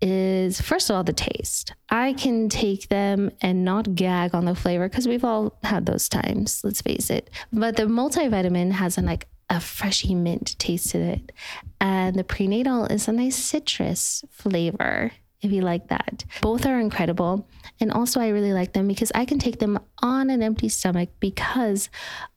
is 0.02 0.62
first 0.62 0.90
of 0.90 0.96
all 0.96 1.04
the 1.04 1.14
taste. 1.14 1.74
I 1.90 2.14
can 2.14 2.50
take 2.50 2.90
them 2.90 3.32
and 3.42 3.66
not 3.66 3.96
gag 3.96 4.36
on 4.36 4.46
the 4.46 4.56
flavor 4.56 4.88
because 4.88 5.08
we've 5.08 5.26
all 5.26 5.58
had 5.64 5.86
those 5.86 6.08
times, 6.08 6.62
let's 6.64 6.82
face 6.82 7.10
it. 7.10 7.30
But 7.52 7.78
the 7.78 7.84
multivitamin 7.84 8.72
has 8.74 8.98
an 8.98 9.06
like 9.06 9.28
a 9.50 9.60
freshy 9.60 10.16
mint 10.16 10.58
taste 10.60 10.92
to 10.92 11.00
it. 11.00 11.32
And 11.80 12.16
the 12.16 12.24
prenatal 12.24 12.86
is 12.86 13.08
a 13.08 13.12
nice 13.14 13.36
citrus 13.36 14.24
flavor. 14.32 15.12
If 15.42 15.52
you 15.52 15.62
like 15.62 15.90
that, 15.90 16.26
both 16.42 16.66
are 16.66 16.80
incredible. 16.80 17.48
And 17.80 17.92
also, 17.92 18.20
I 18.20 18.30
really 18.30 18.54
like 18.54 18.74
them 18.74 18.88
because 18.88 19.12
I 19.14 19.26
can 19.26 19.38
take 19.38 19.60
them 19.60 19.80
on 20.02 20.32
an 20.32 20.42
empty 20.42 20.68
stomach 20.68 21.10
because 21.20 21.90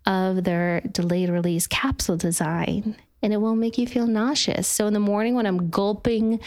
of 0.04 0.44
their 0.44 0.82
delayed 0.82 1.30
release 1.30 1.66
capsule 1.66 2.18
design 2.18 2.96
and 3.22 3.32
it 3.32 3.38
won't 3.38 3.60
make 3.60 3.78
you 3.78 3.86
feel 3.86 4.06
nauseous. 4.06 4.66
So 4.66 4.86
in 4.86 4.94
the 4.94 5.00
morning 5.00 5.34
when 5.34 5.46
I'm 5.46 5.70
gulping 5.70 6.40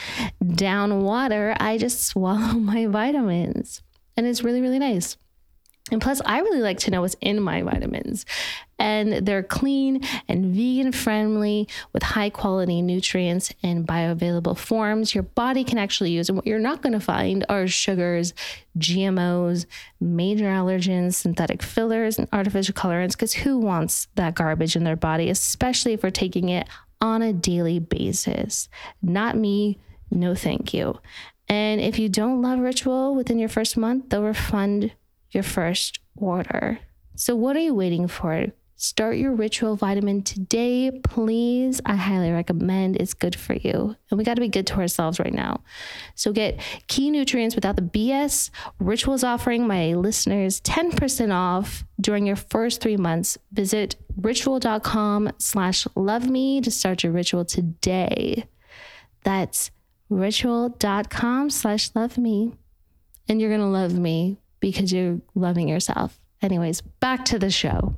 down 0.55 1.03
water, 1.03 1.55
I 1.59 1.77
just 1.77 2.03
swallow 2.07 2.53
my 2.53 2.87
vitamins. 2.87 3.81
And 4.15 4.25
it's 4.27 4.43
really, 4.43 4.61
really 4.61 4.79
nice. 4.79 5.17
And 5.93 6.01
plus, 6.01 6.21
I 6.25 6.39
really 6.39 6.61
like 6.61 6.79
to 6.79 6.91
know 6.91 7.01
what's 7.01 7.15
in 7.21 7.39
my 7.39 7.61
vitamins. 7.61 8.25
And 8.79 9.25
they're 9.25 9.43
clean 9.43 10.01
and 10.27 10.53
vegan 10.53 10.91
friendly 10.91 11.69
with 11.93 12.01
high 12.01 12.31
quality 12.31 12.81
nutrients 12.81 13.53
and 13.61 13.87
bioavailable 13.87 14.57
forms 14.57 15.13
your 15.13 15.23
body 15.23 15.63
can 15.63 15.77
actually 15.77 16.09
use. 16.09 16.29
And 16.29 16.35
what 16.35 16.47
you're 16.47 16.57
not 16.57 16.81
going 16.81 16.93
to 16.93 16.99
find 16.99 17.45
are 17.47 17.67
sugars, 17.67 18.33
GMOs, 18.77 19.67
major 20.01 20.45
allergens, 20.45 21.13
synthetic 21.13 21.61
fillers, 21.61 22.17
and 22.17 22.27
artificial 22.33 22.73
colorants. 22.73 23.11
Because 23.11 23.33
who 23.33 23.59
wants 23.59 24.07
that 24.15 24.33
garbage 24.33 24.75
in 24.75 24.83
their 24.83 24.95
body, 24.95 25.29
especially 25.29 25.93
if 25.93 26.01
we're 26.01 26.09
taking 26.09 26.49
it 26.49 26.67
on 26.99 27.21
a 27.21 27.33
daily 27.33 27.77
basis? 27.77 28.67
Not 29.03 29.37
me. 29.37 29.79
No, 30.09 30.33
thank 30.33 30.73
you. 30.73 30.99
And 31.47 31.79
if 31.79 31.99
you 31.99 32.09
don't 32.09 32.41
love 32.41 32.59
Ritual 32.59 33.13
within 33.13 33.37
your 33.37 33.49
first 33.49 33.77
month, 33.77 34.09
they'll 34.09 34.23
refund 34.23 34.91
your 35.33 35.43
first 35.43 35.99
order. 36.15 36.79
So, 37.15 37.35
what 37.35 37.55
are 37.55 37.61
you 37.61 37.73
waiting 37.73 38.07
for? 38.07 38.47
Start 38.83 39.15
your 39.15 39.31
ritual 39.31 39.77
vitamin 39.77 40.23
today, 40.23 40.91
please. 41.05 41.79
I 41.85 41.95
highly 41.95 42.31
recommend. 42.31 42.97
It's 42.97 43.13
good 43.13 43.33
for 43.33 43.53
you. 43.53 43.95
And 44.09 44.17
we 44.17 44.25
got 44.25 44.33
to 44.33 44.41
be 44.41 44.49
good 44.49 44.67
to 44.67 44.75
ourselves 44.75 45.19
right 45.19 45.33
now. 45.33 45.61
So 46.15 46.33
get 46.33 46.59
key 46.87 47.09
nutrients 47.09 47.55
without 47.55 47.77
the 47.77 47.81
BS. 47.81 48.49
Rituals 48.79 49.23
offering 49.23 49.67
my 49.67 49.93
listeners 49.93 50.59
10% 50.59 51.33
off 51.33 51.85
during 52.01 52.25
your 52.25 52.35
first 52.35 52.81
three 52.81 52.97
months. 52.97 53.37
Visit 53.53 53.95
ritual.com 54.17 55.31
slash 55.37 55.87
love 55.95 56.29
me 56.29 56.59
to 56.59 56.69
start 56.69 57.03
your 57.03 57.13
ritual 57.13 57.45
today. 57.45 58.43
That's 59.23 59.71
ritual.com 60.09 61.51
slash 61.51 61.91
love 61.95 62.17
me. 62.17 62.51
And 63.29 63.39
you're 63.39 63.49
going 63.49 63.61
to 63.61 63.67
love 63.67 63.97
me 63.97 64.39
because 64.63 64.93
you're 64.93 65.19
loving 65.35 65.67
yourself. 65.67 66.17
Anyways, 66.41 66.79
back 66.79 67.25
to 67.25 67.37
the 67.37 67.51
show. 67.51 67.97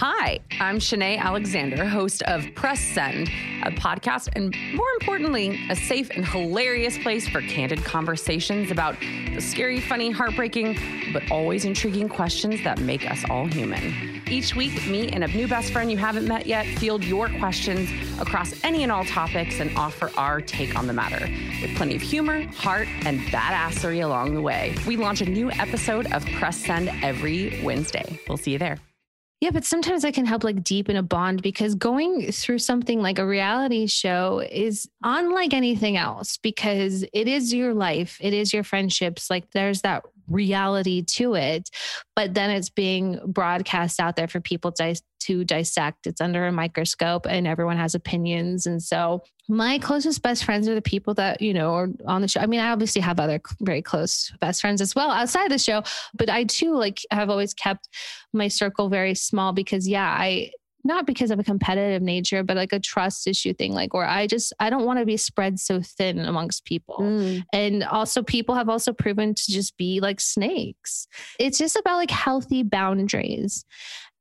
Hi, 0.00 0.38
I'm 0.60 0.78
Shanae 0.78 1.18
Alexander, 1.18 1.84
host 1.84 2.22
of 2.22 2.46
Press 2.54 2.78
Send, 2.78 3.28
a 3.64 3.72
podcast 3.72 4.28
and 4.36 4.54
more 4.72 4.86
importantly, 5.00 5.58
a 5.70 5.74
safe 5.74 6.10
and 6.10 6.24
hilarious 6.24 6.96
place 6.98 7.28
for 7.28 7.40
candid 7.40 7.84
conversations 7.84 8.70
about 8.70 8.94
the 9.00 9.40
scary, 9.40 9.80
funny, 9.80 10.12
heartbreaking, 10.12 10.78
but 11.12 11.28
always 11.32 11.64
intriguing 11.64 12.08
questions 12.08 12.62
that 12.62 12.78
make 12.78 13.10
us 13.10 13.24
all 13.28 13.46
human. 13.46 14.22
Each 14.28 14.54
week, 14.54 14.86
me 14.86 15.08
and 15.08 15.24
a 15.24 15.26
new 15.26 15.48
best 15.48 15.72
friend 15.72 15.90
you 15.90 15.98
haven't 15.98 16.28
met 16.28 16.46
yet 16.46 16.64
field 16.78 17.02
your 17.02 17.28
questions 17.40 17.90
across 18.20 18.54
any 18.62 18.84
and 18.84 18.92
all 18.92 19.04
topics 19.04 19.58
and 19.58 19.76
offer 19.76 20.12
our 20.16 20.40
take 20.40 20.78
on 20.78 20.86
the 20.86 20.92
matter 20.92 21.28
with 21.60 21.76
plenty 21.76 21.96
of 21.96 22.02
humor, 22.02 22.44
heart, 22.52 22.86
and 23.04 23.18
badassery 23.32 24.04
along 24.04 24.36
the 24.36 24.42
way. 24.42 24.76
We 24.86 24.96
launch 24.96 25.22
a 25.22 25.28
new 25.28 25.50
episode 25.50 26.06
of 26.12 26.24
Press 26.38 26.56
Send 26.56 26.88
every 27.02 27.60
Wednesday. 27.64 28.20
We'll 28.28 28.38
see 28.38 28.52
you 28.52 28.58
there. 28.60 28.78
Yeah, 29.40 29.50
but 29.50 29.64
sometimes 29.64 30.04
I 30.04 30.10
can 30.10 30.26
help 30.26 30.42
like 30.42 30.64
deepen 30.64 30.96
a 30.96 31.02
bond 31.02 31.42
because 31.42 31.76
going 31.76 32.32
through 32.32 32.58
something 32.58 33.00
like 33.00 33.20
a 33.20 33.26
reality 33.26 33.86
show 33.86 34.40
is 34.50 34.88
unlike 35.04 35.54
anything 35.54 35.96
else 35.96 36.38
because 36.38 37.04
it 37.12 37.28
is 37.28 37.54
your 37.54 37.72
life, 37.72 38.18
it 38.20 38.34
is 38.34 38.52
your 38.52 38.64
friendships. 38.64 39.30
Like 39.30 39.52
there's 39.52 39.82
that 39.82 40.04
reality 40.28 41.02
to 41.02 41.34
it, 41.34 41.68
but 42.14 42.34
then 42.34 42.50
it's 42.50 42.70
being 42.70 43.20
broadcast 43.26 44.00
out 44.00 44.16
there 44.16 44.28
for 44.28 44.40
people 44.40 44.72
to, 44.72 45.00
to 45.20 45.44
dissect. 45.44 46.06
It's 46.06 46.20
under 46.20 46.46
a 46.46 46.52
microscope 46.52 47.26
and 47.28 47.46
everyone 47.46 47.76
has 47.76 47.94
opinions. 47.94 48.66
And 48.66 48.82
so 48.82 49.22
my 49.48 49.78
closest 49.78 50.22
best 50.22 50.44
friends 50.44 50.68
are 50.68 50.74
the 50.74 50.82
people 50.82 51.14
that, 51.14 51.40
you 51.40 51.54
know, 51.54 51.72
are 51.72 51.88
on 52.06 52.20
the 52.20 52.28
show. 52.28 52.40
I 52.40 52.46
mean, 52.46 52.60
I 52.60 52.70
obviously 52.70 53.00
have 53.00 53.18
other 53.18 53.40
very 53.60 53.80
close 53.80 54.30
best 54.40 54.60
friends 54.60 54.80
as 54.80 54.94
well 54.94 55.10
outside 55.10 55.50
the 55.50 55.58
show, 55.58 55.82
but 56.14 56.28
I 56.28 56.44
too 56.44 56.76
like 56.76 57.00
have 57.10 57.30
always 57.30 57.54
kept 57.54 57.88
my 58.32 58.48
circle 58.48 58.88
very 58.88 59.14
small 59.14 59.52
because 59.52 59.88
yeah, 59.88 60.08
I 60.08 60.50
not 60.88 61.06
because 61.06 61.30
of 61.30 61.38
a 61.38 61.44
competitive 61.44 62.02
nature, 62.02 62.42
but 62.42 62.56
like 62.56 62.72
a 62.72 62.80
trust 62.80 63.28
issue 63.28 63.52
thing, 63.52 63.72
like 63.72 63.94
where 63.94 64.08
I 64.08 64.26
just 64.26 64.52
I 64.58 64.70
don't 64.70 64.84
want 64.84 64.98
to 64.98 65.06
be 65.06 65.16
spread 65.16 65.60
so 65.60 65.80
thin 65.80 66.18
amongst 66.18 66.64
people. 66.64 66.96
Mm. 66.98 67.44
And 67.52 67.84
also 67.84 68.22
people 68.22 68.56
have 68.56 68.68
also 68.68 68.92
proven 68.92 69.34
to 69.34 69.52
just 69.52 69.76
be 69.76 70.00
like 70.00 70.18
snakes. 70.18 71.06
It's 71.38 71.58
just 71.58 71.76
about 71.76 71.96
like 71.96 72.10
healthy 72.10 72.64
boundaries. 72.64 73.64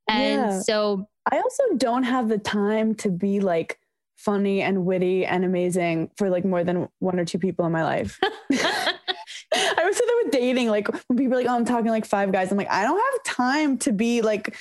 And 0.07 0.51
yeah. 0.51 0.59
so 0.59 1.07
I 1.31 1.38
also 1.38 1.63
don't 1.77 2.03
have 2.03 2.29
the 2.29 2.38
time 2.38 2.93
to 2.95 3.09
be 3.09 3.39
like 3.39 3.79
funny 4.17 4.62
and 4.62 4.86
witty 4.86 5.25
and 5.25 5.45
amazing 5.45 6.12
for 6.17 6.29
like 6.29 6.43
more 6.43 6.63
than 6.63 6.89
one 7.00 7.19
or 7.19 7.25
two 7.25 7.39
people 7.39 7.65
in 7.65 7.71
my 7.71 7.83
life. 7.83 8.19
I 9.53 9.83
would 9.83 9.93
say 9.95 10.05
that 10.05 10.21
with 10.24 10.33
dating, 10.33 10.69
like 10.69 10.88
when 11.07 11.17
people 11.17 11.33
are 11.33 11.38
like, 11.38 11.47
oh, 11.47 11.55
I'm 11.55 11.65
talking 11.65 11.91
like 11.91 12.05
five 12.05 12.31
guys, 12.31 12.51
I'm 12.51 12.57
like, 12.57 12.71
I 12.71 12.83
don't 12.83 12.97
have 12.97 13.36
time 13.36 13.77
to 13.79 13.93
be 13.93 14.21
like 14.21 14.57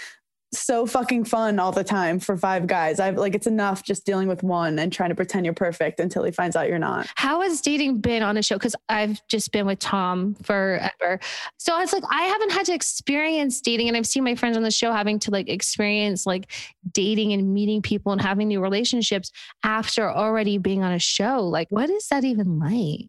so 0.53 0.87
fucking 0.87 1.25
fun 1.25 1.59
all 1.59 1.73
the 1.73 1.85
time 1.85 2.21
for 2.21 2.37
five 2.37 2.67
guys. 2.67 3.01
I've 3.01 3.17
like 3.17 3.35
it's 3.35 3.47
enough 3.47 3.83
just 3.83 4.07
dealing 4.07 4.29
with 4.29 4.43
one 4.43 4.79
and 4.79 4.93
trying 4.93 5.11
to 5.11 5.15
pretend 5.15 5.45
you're 5.45 5.55
perfect 5.55 6.01
until 6.01 6.23
he 6.25 6.31
finds 6.31 6.57
out 6.57 6.69
you're 6.69 6.79
not. 6.79 7.09
How 7.17 7.41
has 7.43 7.61
dating 7.61 8.01
been 8.01 8.23
on 8.23 8.37
a 8.37 8.43
show? 8.43 8.57
Because 8.57 8.77
I've 8.89 9.21
just 9.29 9.53
been 9.53 9.67
with 9.67 9.79
Tom 9.79 10.35
forever. 10.43 11.21
So 11.59 11.79
it's 11.81 11.93
like 11.93 12.05
I 12.11 12.23
haven't 12.23 12.53
had 12.53 12.67
to 12.67 12.75
experience 12.75 13.61
dating 13.61 13.89
and 13.89 13.97
I've 13.97 14.07
seen 14.07 14.25
my 14.25 14.35
friends 14.35 14.57
on 14.57 14.63
the 14.63 14.71
show 14.71 14.93
having 14.93 15.19
to 15.21 15.31
like 15.31 15.49
experience 15.49 16.27
like 16.27 16.53
dating 16.93 17.33
and 17.33 17.53
meeting 17.53 17.83
people 17.83 18.13
and 18.13 18.21
having 18.21 18.49
new 18.49 18.61
relationships 18.61 19.31
after 19.65 20.11
already 20.11 20.59
being 20.59 20.83
on 20.83 20.93
a 20.93 20.99
show. 20.99 21.47
Like, 21.47 21.69
what 21.71 21.91
is 21.91 22.09
that 22.09 22.25
even 22.25 22.59
like? 22.59 23.09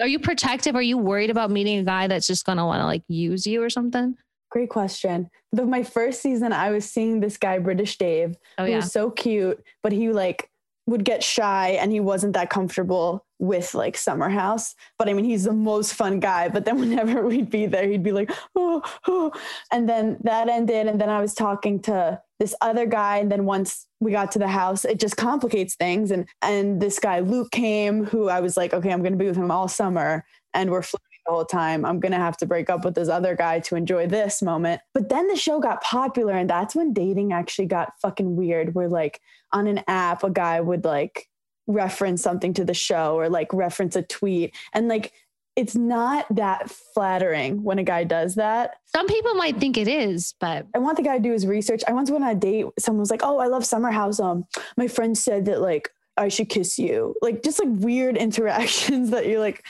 Are 0.00 0.08
you 0.08 0.18
protective? 0.18 0.74
Are 0.74 0.82
you 0.82 0.98
worried 0.98 1.30
about 1.30 1.50
meeting 1.50 1.78
a 1.78 1.84
guy 1.84 2.08
that's 2.08 2.26
just 2.26 2.44
gonna 2.44 2.66
want 2.66 2.80
to 2.80 2.86
like 2.86 3.02
use 3.08 3.46
you 3.46 3.62
or 3.62 3.70
something? 3.70 4.16
Great 4.54 4.70
question. 4.70 5.28
But 5.52 5.66
my 5.66 5.82
first 5.82 6.22
season, 6.22 6.52
I 6.52 6.70
was 6.70 6.88
seeing 6.88 7.18
this 7.18 7.36
guy, 7.36 7.58
British 7.58 7.98
Dave, 7.98 8.36
oh, 8.56 8.64
who 8.64 8.70
yeah. 8.70 8.76
was 8.76 8.92
so 8.92 9.10
cute, 9.10 9.60
but 9.82 9.90
he 9.90 10.10
like 10.10 10.48
would 10.86 11.04
get 11.04 11.24
shy 11.24 11.70
and 11.70 11.90
he 11.90 11.98
wasn't 11.98 12.34
that 12.34 12.50
comfortable 12.50 13.26
with 13.40 13.74
like 13.74 13.96
Summer 13.96 14.28
House. 14.28 14.76
But 14.96 15.08
I 15.08 15.12
mean, 15.12 15.24
he's 15.24 15.42
the 15.42 15.52
most 15.52 15.94
fun 15.94 16.20
guy. 16.20 16.48
But 16.50 16.66
then 16.66 16.78
whenever 16.80 17.26
we'd 17.26 17.50
be 17.50 17.66
there, 17.66 17.88
he'd 17.88 18.04
be 18.04 18.12
like, 18.12 18.30
oh, 18.54 18.80
oh. 19.08 19.32
And 19.72 19.88
then 19.88 20.18
that 20.22 20.48
ended. 20.48 20.86
And 20.86 21.00
then 21.00 21.10
I 21.10 21.20
was 21.20 21.34
talking 21.34 21.80
to 21.82 22.22
this 22.38 22.54
other 22.60 22.86
guy. 22.86 23.16
And 23.16 23.32
then 23.32 23.46
once 23.46 23.88
we 23.98 24.12
got 24.12 24.30
to 24.32 24.38
the 24.38 24.46
house, 24.46 24.84
it 24.84 25.00
just 25.00 25.16
complicates 25.16 25.74
things. 25.74 26.12
And 26.12 26.28
and 26.42 26.80
this 26.80 27.00
guy, 27.00 27.18
Luke, 27.18 27.50
came, 27.50 28.04
who 28.04 28.28
I 28.28 28.38
was 28.38 28.56
like, 28.56 28.72
okay, 28.72 28.92
I'm 28.92 29.02
gonna 29.02 29.16
be 29.16 29.26
with 29.26 29.36
him 29.36 29.50
all 29.50 29.66
summer. 29.66 30.24
And 30.52 30.70
we're 30.70 30.82
flirting 30.82 31.13
the 31.26 31.32
whole 31.32 31.44
time. 31.44 31.84
I'm 31.84 32.00
going 32.00 32.12
to 32.12 32.18
have 32.18 32.36
to 32.38 32.46
break 32.46 32.70
up 32.70 32.84
with 32.84 32.94
this 32.94 33.08
other 33.08 33.34
guy 33.34 33.60
to 33.60 33.76
enjoy 33.76 34.06
this 34.06 34.42
moment. 34.42 34.80
But 34.92 35.08
then 35.08 35.28
the 35.28 35.36
show 35.36 35.60
got 35.60 35.82
popular 35.82 36.34
and 36.34 36.48
that's 36.48 36.74
when 36.74 36.92
dating 36.92 37.32
actually 37.32 37.66
got 37.66 37.92
fucking 38.00 38.36
weird. 38.36 38.74
Where 38.74 38.88
like 38.88 39.20
on 39.52 39.66
an 39.66 39.82
app, 39.86 40.24
a 40.24 40.30
guy 40.30 40.60
would 40.60 40.84
like 40.84 41.28
reference 41.66 42.22
something 42.22 42.52
to 42.54 42.64
the 42.64 42.74
show 42.74 43.18
or 43.18 43.28
like 43.28 43.52
reference 43.52 43.96
a 43.96 44.02
tweet 44.02 44.54
and 44.74 44.86
like 44.86 45.12
it's 45.56 45.76
not 45.76 46.26
that 46.34 46.68
flattering 46.68 47.62
when 47.62 47.78
a 47.78 47.84
guy 47.84 48.02
does 48.02 48.34
that. 48.34 48.74
Some 48.86 49.06
people 49.06 49.34
might 49.34 49.60
think 49.60 49.78
it 49.78 49.86
is, 49.86 50.34
but 50.40 50.66
I 50.74 50.78
want 50.78 50.96
the 50.96 51.04
guy 51.04 51.16
to 51.16 51.22
do 51.22 51.30
his 51.30 51.46
research. 51.46 51.82
I 51.86 51.92
once 51.92 52.10
went 52.10 52.24
on 52.24 52.30
a 52.30 52.34
date. 52.34 52.66
Someone 52.78 53.00
was 53.00 53.10
like, 53.10 53.22
"Oh, 53.22 53.38
I 53.38 53.46
love 53.46 53.64
Summer 53.64 53.92
House." 53.92 54.18
Um, 54.18 54.46
my 54.76 54.88
friend 54.88 55.16
said 55.16 55.44
that 55.44 55.60
like 55.60 55.90
I 56.16 56.28
should 56.28 56.48
kiss 56.48 56.78
you. 56.78 57.14
Like 57.22 57.42
just 57.42 57.58
like 57.58 57.68
weird 57.70 58.16
interactions 58.26 59.10
that 59.10 59.26
you're 59.26 59.40
like, 59.40 59.64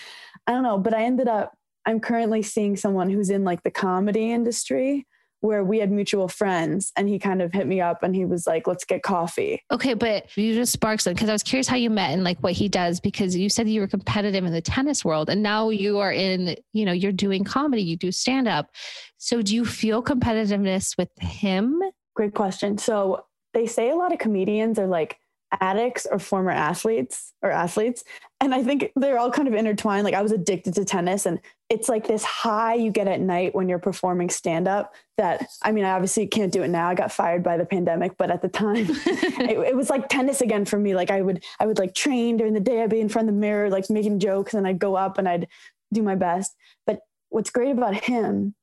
I 0.46 0.52
don't 0.52 0.62
know, 0.62 0.78
but 0.78 0.94
I 0.94 1.04
ended 1.04 1.28
up, 1.28 1.54
I'm 1.86 2.00
currently 2.00 2.42
seeing 2.42 2.76
someone 2.76 3.10
who's 3.10 3.30
in 3.30 3.44
like 3.44 3.62
the 3.62 3.70
comedy 3.70 4.32
industry 4.32 5.06
where 5.40 5.62
we 5.62 5.78
had 5.78 5.90
mutual 5.90 6.26
friends 6.26 6.90
and 6.96 7.06
he 7.06 7.18
kind 7.18 7.42
of 7.42 7.52
hit 7.52 7.66
me 7.66 7.78
up 7.78 8.02
and 8.02 8.16
he 8.16 8.24
was 8.24 8.46
like, 8.46 8.66
let's 8.66 8.84
get 8.84 9.02
coffee. 9.02 9.62
Okay. 9.70 9.92
But 9.92 10.34
you 10.38 10.54
just 10.54 10.72
sparked 10.72 11.02
something 11.02 11.16
because 11.16 11.28
I 11.28 11.34
was 11.34 11.42
curious 11.42 11.68
how 11.68 11.76
you 11.76 11.90
met 11.90 12.12
and 12.12 12.24
like 12.24 12.38
what 12.38 12.54
he 12.54 12.66
does 12.66 12.98
because 12.98 13.36
you 13.36 13.50
said 13.50 13.68
you 13.68 13.82
were 13.82 13.86
competitive 13.86 14.44
in 14.44 14.52
the 14.52 14.62
tennis 14.62 15.04
world 15.04 15.28
and 15.28 15.42
now 15.42 15.68
you 15.68 15.98
are 15.98 16.12
in, 16.12 16.56
you 16.72 16.86
know, 16.86 16.92
you're 16.92 17.12
doing 17.12 17.44
comedy, 17.44 17.82
you 17.82 17.94
do 17.94 18.10
stand 18.10 18.48
up. 18.48 18.70
So 19.18 19.42
do 19.42 19.54
you 19.54 19.66
feel 19.66 20.02
competitiveness 20.02 20.96
with 20.96 21.10
him? 21.20 21.78
Great 22.14 22.32
question. 22.32 22.78
So 22.78 23.26
they 23.52 23.66
say 23.66 23.90
a 23.90 23.96
lot 23.96 24.14
of 24.14 24.18
comedians 24.18 24.78
are 24.78 24.86
like, 24.86 25.18
addicts 25.60 26.06
or 26.10 26.18
former 26.18 26.50
athletes 26.50 27.32
or 27.42 27.50
athletes. 27.50 28.04
And 28.40 28.54
I 28.54 28.62
think 28.62 28.90
they're 28.96 29.18
all 29.18 29.30
kind 29.30 29.48
of 29.48 29.54
intertwined. 29.54 30.04
Like 30.04 30.14
I 30.14 30.22
was 30.22 30.32
addicted 30.32 30.74
to 30.74 30.84
tennis 30.84 31.26
and 31.26 31.40
it's 31.70 31.88
like 31.88 32.06
this 32.06 32.24
high 32.24 32.74
you 32.74 32.90
get 32.90 33.08
at 33.08 33.20
night 33.20 33.54
when 33.54 33.68
you're 33.68 33.78
performing 33.78 34.30
stand 34.30 34.68
up 34.68 34.94
that 35.16 35.46
I 35.62 35.72
mean, 35.72 35.84
I 35.84 35.90
obviously 35.90 36.26
can't 36.26 36.52
do 36.52 36.62
it 36.62 36.68
now. 36.68 36.88
I 36.88 36.94
got 36.94 37.12
fired 37.12 37.42
by 37.42 37.56
the 37.56 37.64
pandemic, 37.64 38.16
but 38.16 38.30
at 38.30 38.42
the 38.42 38.48
time 38.48 38.86
it, 38.88 39.58
it, 39.58 39.76
was 39.76 39.90
like 39.90 40.08
tennis 40.08 40.40
again 40.40 40.64
for 40.64 40.78
me. 40.78 40.94
Like 40.94 41.10
I 41.10 41.22
would, 41.22 41.44
I 41.58 41.66
would 41.66 41.78
like 41.78 41.94
train 41.94 42.36
during 42.36 42.54
the 42.54 42.60
day. 42.60 42.82
I'd 42.82 42.90
be 42.90 43.00
in 43.00 43.08
front 43.08 43.28
of 43.28 43.34
the 43.34 43.40
mirror, 43.40 43.70
like 43.70 43.88
making 43.90 44.18
jokes 44.18 44.54
and 44.54 44.66
I'd 44.66 44.78
go 44.78 44.94
up 44.94 45.18
and 45.18 45.28
I'd 45.28 45.48
do 45.92 46.02
my 46.02 46.14
best. 46.14 46.54
But 46.86 47.00
what's 47.30 47.50
great 47.50 47.72
about 47.72 47.94
him 47.94 48.54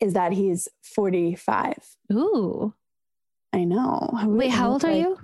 is 0.00 0.12
that 0.12 0.32
he's 0.32 0.68
45. 0.82 1.74
Ooh. 2.12 2.74
I 3.56 3.64
know. 3.64 4.10
Wait, 4.24 4.50
how 4.50 4.72
old 4.72 4.84
are 4.84 4.92
you? 4.92 5.18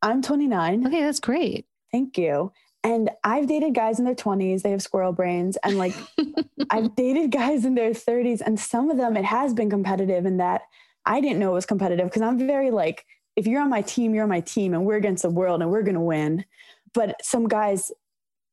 I'm 0.00 0.22
29. 0.22 0.86
Okay, 0.86 1.02
that's 1.02 1.20
great. 1.20 1.66
Thank 1.92 2.16
you. 2.16 2.52
And 2.82 3.10
I've 3.22 3.48
dated 3.48 3.74
guys 3.74 3.98
in 3.98 4.06
their 4.06 4.14
20s, 4.14 4.62
they 4.62 4.70
have 4.70 4.80
squirrel 4.80 5.12
brains. 5.12 5.58
And 5.62 5.76
like, 5.76 5.94
I've 6.70 6.96
dated 6.96 7.30
guys 7.30 7.66
in 7.66 7.74
their 7.74 7.90
30s, 7.90 8.40
and 8.40 8.58
some 8.58 8.90
of 8.90 8.96
them, 8.96 9.14
it 9.14 9.26
has 9.26 9.52
been 9.52 9.68
competitive 9.68 10.24
in 10.24 10.38
that 10.38 10.62
I 11.04 11.20
didn't 11.20 11.38
know 11.38 11.50
it 11.50 11.54
was 11.54 11.66
competitive 11.66 12.06
because 12.06 12.22
I'm 12.22 12.38
very 12.38 12.70
like, 12.70 13.04
if 13.36 13.46
you're 13.46 13.60
on 13.60 13.68
my 13.68 13.82
team, 13.82 14.14
you're 14.14 14.22
on 14.22 14.30
my 14.30 14.40
team, 14.40 14.72
and 14.72 14.86
we're 14.86 14.96
against 14.96 15.22
the 15.22 15.28
world 15.28 15.60
and 15.60 15.70
we're 15.70 15.82
going 15.82 15.96
to 15.96 16.00
win. 16.00 16.46
But 16.94 17.22
some 17.22 17.46
guys, 17.46 17.92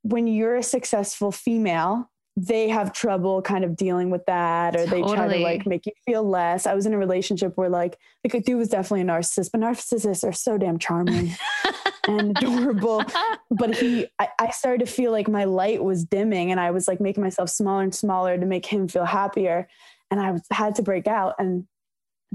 when 0.02 0.28
you're 0.28 0.58
a 0.58 0.64
successful 0.64 1.32
female, 1.32 2.12
they 2.40 2.70
have 2.70 2.94
trouble 2.94 3.42
kind 3.42 3.66
of 3.66 3.76
dealing 3.76 4.12
with 4.12 4.24
that 4.28 4.76
or 4.76 4.86
totally. 4.86 5.02
they 5.02 5.16
try 5.16 5.28
to 5.28 5.40
like 5.40 5.66
make 5.66 5.88
you 5.88 5.92
feel 6.06 6.24
less. 6.24 6.68
I 6.68 6.76
was 6.76 6.86
in 6.86 6.94
a 6.94 6.98
relationship 6.98 7.58
where 7.58 7.68
like 7.68 7.98
the 8.24 8.40
dude 8.40 8.60
was 8.60 8.70
definitely 8.70 9.02
a 9.02 9.06
narcissist, 9.06 9.50
but 9.52 9.60
narcissists 9.60 10.24
are 10.24 10.32
so 10.32 10.56
damn 10.56 10.78
charming 10.78 11.36
and 12.08 12.38
adorable. 12.38 13.04
But 13.50 13.76
he 13.76 14.06
I, 14.20 14.28
I 14.38 14.52
started 14.52 14.86
to 14.86 14.92
feel 14.92 15.12
like 15.12 15.28
my 15.28 15.46
light 15.46 15.84
was 15.84 16.06
dimming 16.06 16.52
and 16.52 16.60
I 16.60 16.70
was 16.70 16.88
like 16.88 17.02
making 17.02 17.24
myself 17.24 17.50
smaller 17.50 17.82
and 17.82 17.96
smaller 17.96 18.38
to 18.38 18.46
make 18.46 18.68
him 18.68 18.88
feel 18.88 19.06
happier. 19.06 19.68
And 20.12 20.20
I 20.20 20.32
was, 20.32 20.44
had 20.52 20.76
to 20.76 20.84
break 20.84 21.08
out. 21.08 21.34
And 21.40 21.66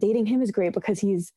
dating 0.00 0.26
him 0.26 0.42
is 0.42 0.50
great 0.50 0.72
because 0.72 0.98
he's 0.98 1.32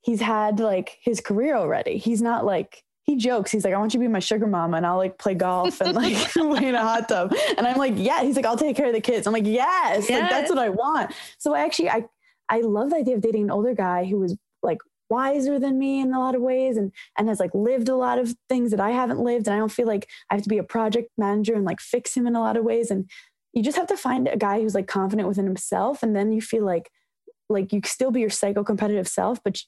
he's 0.00 0.22
had 0.22 0.58
like 0.58 0.96
his 1.02 1.20
career 1.20 1.54
already. 1.54 1.98
He's 1.98 2.22
not 2.22 2.46
like 2.46 2.82
he 3.10 3.16
jokes. 3.16 3.50
He's 3.50 3.64
like, 3.64 3.74
I 3.74 3.78
want 3.78 3.92
you 3.92 4.00
to 4.00 4.04
be 4.04 4.08
my 4.08 4.20
sugar 4.20 4.46
mama 4.46 4.76
and 4.76 4.86
I'll 4.86 4.96
like 4.96 5.18
play 5.18 5.34
golf 5.34 5.80
and 5.80 5.94
like 5.94 6.14
wait 6.36 6.62
in 6.62 6.74
a 6.74 6.80
hot 6.80 7.08
tub. 7.08 7.34
And 7.58 7.66
I'm 7.66 7.76
like, 7.76 7.94
yeah. 7.96 8.22
He's 8.22 8.36
like, 8.36 8.46
I'll 8.46 8.56
take 8.56 8.76
care 8.76 8.86
of 8.86 8.92
the 8.92 9.00
kids. 9.00 9.26
I'm 9.26 9.32
like, 9.32 9.46
yes, 9.46 10.08
yes. 10.08 10.20
like 10.20 10.30
that's 10.30 10.50
what 10.50 10.58
I 10.58 10.68
want. 10.68 11.12
So 11.38 11.54
I 11.54 11.64
actually 11.64 11.90
I 11.90 12.04
I 12.48 12.60
love 12.60 12.90
the 12.90 12.96
idea 12.96 13.16
of 13.16 13.20
dating 13.20 13.44
an 13.44 13.50
older 13.50 13.74
guy 13.74 14.04
who 14.04 14.18
was 14.18 14.36
like 14.62 14.78
wiser 15.08 15.58
than 15.58 15.78
me 15.78 16.00
in 16.00 16.14
a 16.14 16.20
lot 16.20 16.36
of 16.36 16.40
ways 16.40 16.76
and 16.76 16.92
and 17.18 17.28
has 17.28 17.40
like 17.40 17.50
lived 17.52 17.88
a 17.88 17.96
lot 17.96 18.18
of 18.18 18.34
things 18.48 18.70
that 18.70 18.80
I 18.80 18.90
haven't 18.90 19.18
lived. 19.18 19.48
And 19.48 19.54
I 19.54 19.58
don't 19.58 19.72
feel 19.72 19.86
like 19.86 20.08
I 20.30 20.34
have 20.34 20.44
to 20.44 20.48
be 20.48 20.58
a 20.58 20.64
project 20.64 21.10
manager 21.18 21.54
and 21.54 21.64
like 21.64 21.80
fix 21.80 22.16
him 22.16 22.26
in 22.26 22.36
a 22.36 22.40
lot 22.40 22.56
of 22.56 22.64
ways. 22.64 22.90
And 22.90 23.10
you 23.52 23.62
just 23.62 23.76
have 23.76 23.88
to 23.88 23.96
find 23.96 24.28
a 24.28 24.36
guy 24.36 24.60
who's 24.60 24.74
like 24.74 24.86
confident 24.86 25.28
within 25.28 25.46
himself. 25.46 26.02
And 26.02 26.14
then 26.14 26.32
you 26.32 26.40
feel 26.40 26.64
like 26.64 26.90
like 27.50 27.72
you 27.72 27.80
still 27.84 28.10
be 28.10 28.20
your 28.20 28.30
psycho 28.30 28.64
competitive 28.64 29.08
self, 29.08 29.42
but 29.42 29.60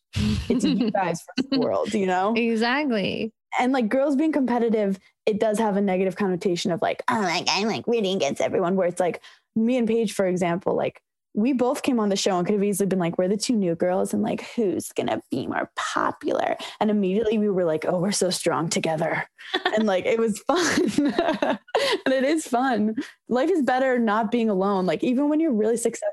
it's 0.48 0.64
you 0.64 0.90
guys 0.92 1.20
for 1.22 1.44
the 1.50 1.58
world, 1.58 1.92
you 1.92 2.06
know? 2.06 2.34
Exactly. 2.34 3.32
And 3.58 3.72
like 3.72 3.88
girls 3.88 4.16
being 4.16 4.32
competitive, 4.32 4.98
it 5.26 5.38
does 5.38 5.58
have 5.58 5.76
a 5.76 5.80
negative 5.80 6.16
connotation 6.16 6.72
of 6.72 6.80
like, 6.80 7.02
oh, 7.10 7.20
like 7.20 7.46
I'm 7.50 7.66
like 7.66 7.86
rooting 7.86 8.16
against 8.16 8.40
everyone. 8.40 8.76
Where 8.76 8.88
it's 8.88 9.00
like 9.00 9.20
me 9.54 9.76
and 9.76 9.86
Paige, 9.86 10.14
for 10.14 10.26
example, 10.26 10.74
like 10.74 11.02
we 11.34 11.52
both 11.52 11.82
came 11.82 11.98
on 11.98 12.10
the 12.10 12.16
show 12.16 12.36
and 12.36 12.46
could 12.46 12.54
have 12.54 12.64
easily 12.64 12.86
been 12.86 12.98
like, 12.98 13.16
we're 13.16 13.28
the 13.28 13.36
two 13.36 13.56
new 13.56 13.74
girls 13.74 14.12
and 14.12 14.22
like, 14.22 14.42
who's 14.54 14.88
gonna 14.92 15.20
be 15.30 15.46
more 15.46 15.70
popular? 15.76 16.56
And 16.78 16.90
immediately 16.90 17.38
we 17.38 17.48
were 17.48 17.64
like, 17.64 17.84
oh, 17.86 17.98
we're 17.98 18.12
so 18.12 18.30
strong 18.30 18.68
together. 18.68 19.26
and 19.74 19.86
like, 19.86 20.04
it 20.04 20.18
was 20.18 20.38
fun. 20.40 20.92
and 22.06 22.14
it 22.14 22.24
is 22.24 22.46
fun. 22.46 22.96
Life 23.28 23.50
is 23.50 23.62
better 23.62 23.98
not 23.98 24.30
being 24.30 24.50
alone. 24.50 24.84
Like, 24.84 25.02
even 25.02 25.28
when 25.28 25.40
you're 25.40 25.52
really 25.52 25.78
successful, 25.78 26.12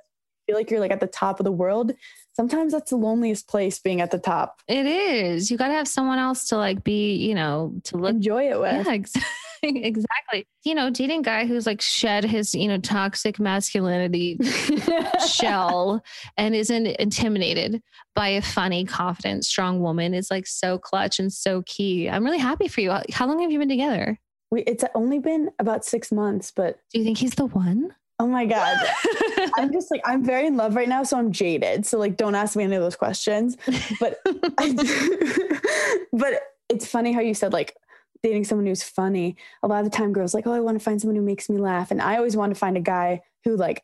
feel 0.50 0.58
like 0.58 0.72
you're 0.72 0.80
like 0.80 0.92
at 0.92 1.00
the 1.00 1.08
top 1.08 1.40
of 1.40 1.44
the 1.44 1.52
world, 1.52 1.92
sometimes 2.34 2.74
that's 2.74 2.90
the 2.90 2.98
loneliest 2.98 3.48
place 3.48 3.78
being 3.78 4.02
at 4.02 4.10
the 4.10 4.18
top. 4.18 4.62
It 4.68 4.88
is. 4.88 5.52
You 5.52 5.58
got 5.58 5.68
to 5.68 5.74
have 5.74 5.88
someone 5.88 6.18
else 6.18 6.48
to 6.48 6.58
like 6.58 6.84
be, 6.84 7.14
you 7.16 7.36
know, 7.36 7.76
to 7.84 7.98
look, 7.98 8.16
enjoy 8.16 8.50
it 8.50 8.60
with. 8.60 8.88
Yeah, 8.88 8.94
exactly. 8.94 9.30
exactly. 9.62 10.48
You 10.64 10.74
know, 10.74 10.90
dating 10.90 11.22
guy 11.22 11.46
who's 11.46 11.68
like 11.68 11.82
shed 11.82 12.24
his, 12.24 12.56
you 12.56 12.68
know, 12.68 12.80
toxic 12.80 13.40
masculinity 13.40 14.40
shell 15.30 16.02
and 16.36 16.56
isn't 16.56 16.88
intimidated 16.88 17.84
by 18.16 18.30
a 18.30 18.42
funny, 18.42 18.86
confident, 18.86 19.46
strong 19.46 19.82
woman 19.82 20.16
is 20.16 20.32
like 20.32 20.48
so 20.48 20.80
clutch 20.80 21.20
and 21.20 21.32
so 21.32 21.62
key. 21.68 22.10
I'm 22.10 22.24
really 22.24 22.40
happy 22.40 22.68
for 22.68 22.82
you. 22.82 22.92
How 23.12 23.28
long 23.28 23.40
have 23.42 23.52
you 23.52 23.60
been 23.60 23.70
together? 23.70 24.18
We, 24.50 24.64
it's 24.64 24.84
only 24.96 25.20
been 25.20 25.52
about 25.60 25.86
six 25.86 26.12
months, 26.12 26.50
but 26.50 26.80
do 26.92 26.98
you 26.98 27.06
think 27.06 27.20
he's 27.20 27.36
the 27.36 27.46
one? 27.46 27.94
Oh 28.20 28.28
my 28.28 28.46
God. 28.46 28.78
I'm 29.58 29.72
just 29.72 29.90
like, 29.90 30.02
I'm 30.06 30.24
very 30.24 30.46
in 30.46 30.58
love 30.58 30.76
right 30.76 30.90
now. 30.90 31.04
So 31.04 31.18
I'm 31.18 31.32
jaded. 31.32 31.86
So 31.86 31.98
like, 31.98 32.18
don't 32.18 32.36
ask 32.36 32.56
me 32.56 32.66
any 32.66 32.76
of 32.76 32.82
those 32.82 32.98
questions. 32.98 33.56
But, 34.00 34.20
I, 34.58 36.00
but 36.14 36.42
it's 36.68 36.86
funny 36.86 37.14
how 37.14 37.22
you 37.22 37.34
said 37.34 37.54
like 37.54 37.76
dating 38.22 38.44
someone 38.44 38.68
who's 38.68 38.84
funny. 38.84 39.38
A 39.64 39.68
lot 39.68 39.86
of 39.86 39.90
the 39.90 39.96
time 39.96 40.12
girls 40.12 40.34
like, 40.34 40.46
oh, 40.46 40.52
I 40.52 40.60
want 40.60 40.78
to 40.78 40.84
find 40.84 41.00
someone 41.00 41.16
who 41.16 41.22
makes 41.22 41.50
me 41.50 41.58
laugh. 41.58 41.92
And 41.92 42.02
I 42.02 42.18
always 42.18 42.36
want 42.36 42.54
to 42.54 42.60
find 42.60 42.76
a 42.76 42.82
guy 42.82 43.22
who 43.46 43.56
like 43.56 43.84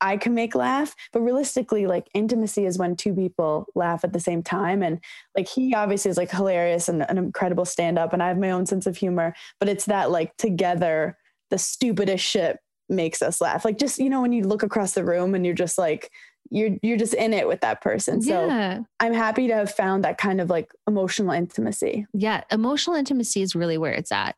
I 0.00 0.16
can 0.16 0.34
make 0.34 0.54
laugh. 0.54 0.94
But 1.12 1.20
realistically, 1.20 1.86
like 1.86 2.08
intimacy 2.14 2.64
is 2.64 2.78
when 2.78 2.96
two 2.96 3.14
people 3.14 3.66
laugh 3.74 4.02
at 4.02 4.14
the 4.14 4.20
same 4.20 4.42
time. 4.42 4.82
And 4.82 4.98
like 5.36 5.46
he 5.46 5.74
obviously 5.74 6.10
is 6.10 6.16
like 6.16 6.30
hilarious 6.30 6.88
and 6.88 7.02
an 7.02 7.18
incredible 7.18 7.66
stand 7.66 7.98
up. 7.98 8.14
And 8.14 8.22
I 8.22 8.28
have 8.28 8.38
my 8.38 8.50
own 8.50 8.64
sense 8.64 8.86
of 8.86 8.96
humor. 8.96 9.34
But 9.60 9.68
it's 9.68 9.84
that 9.86 10.10
like 10.10 10.34
together, 10.38 11.18
the 11.50 11.58
stupidest 11.58 12.24
shit 12.24 12.58
makes 12.94 13.22
us 13.22 13.40
laugh. 13.40 13.64
Like 13.64 13.78
just, 13.78 13.98
you 13.98 14.10
know, 14.10 14.22
when 14.22 14.32
you 14.32 14.44
look 14.44 14.62
across 14.62 14.92
the 14.92 15.04
room 15.04 15.34
and 15.34 15.44
you're 15.44 15.54
just 15.54 15.78
like, 15.78 16.10
you're 16.50 16.70
you're 16.82 16.98
just 16.98 17.14
in 17.14 17.32
it 17.32 17.48
with 17.48 17.60
that 17.62 17.80
person. 17.80 18.20
So 18.20 18.46
yeah. 18.46 18.80
I'm 19.00 19.14
happy 19.14 19.48
to 19.48 19.54
have 19.54 19.72
found 19.72 20.04
that 20.04 20.18
kind 20.18 20.40
of 20.40 20.50
like 20.50 20.70
emotional 20.86 21.32
intimacy. 21.32 22.06
Yeah, 22.12 22.44
emotional 22.50 22.96
intimacy 22.96 23.42
is 23.42 23.54
really 23.54 23.78
where 23.78 23.92
it's 23.92 24.12
at. 24.12 24.36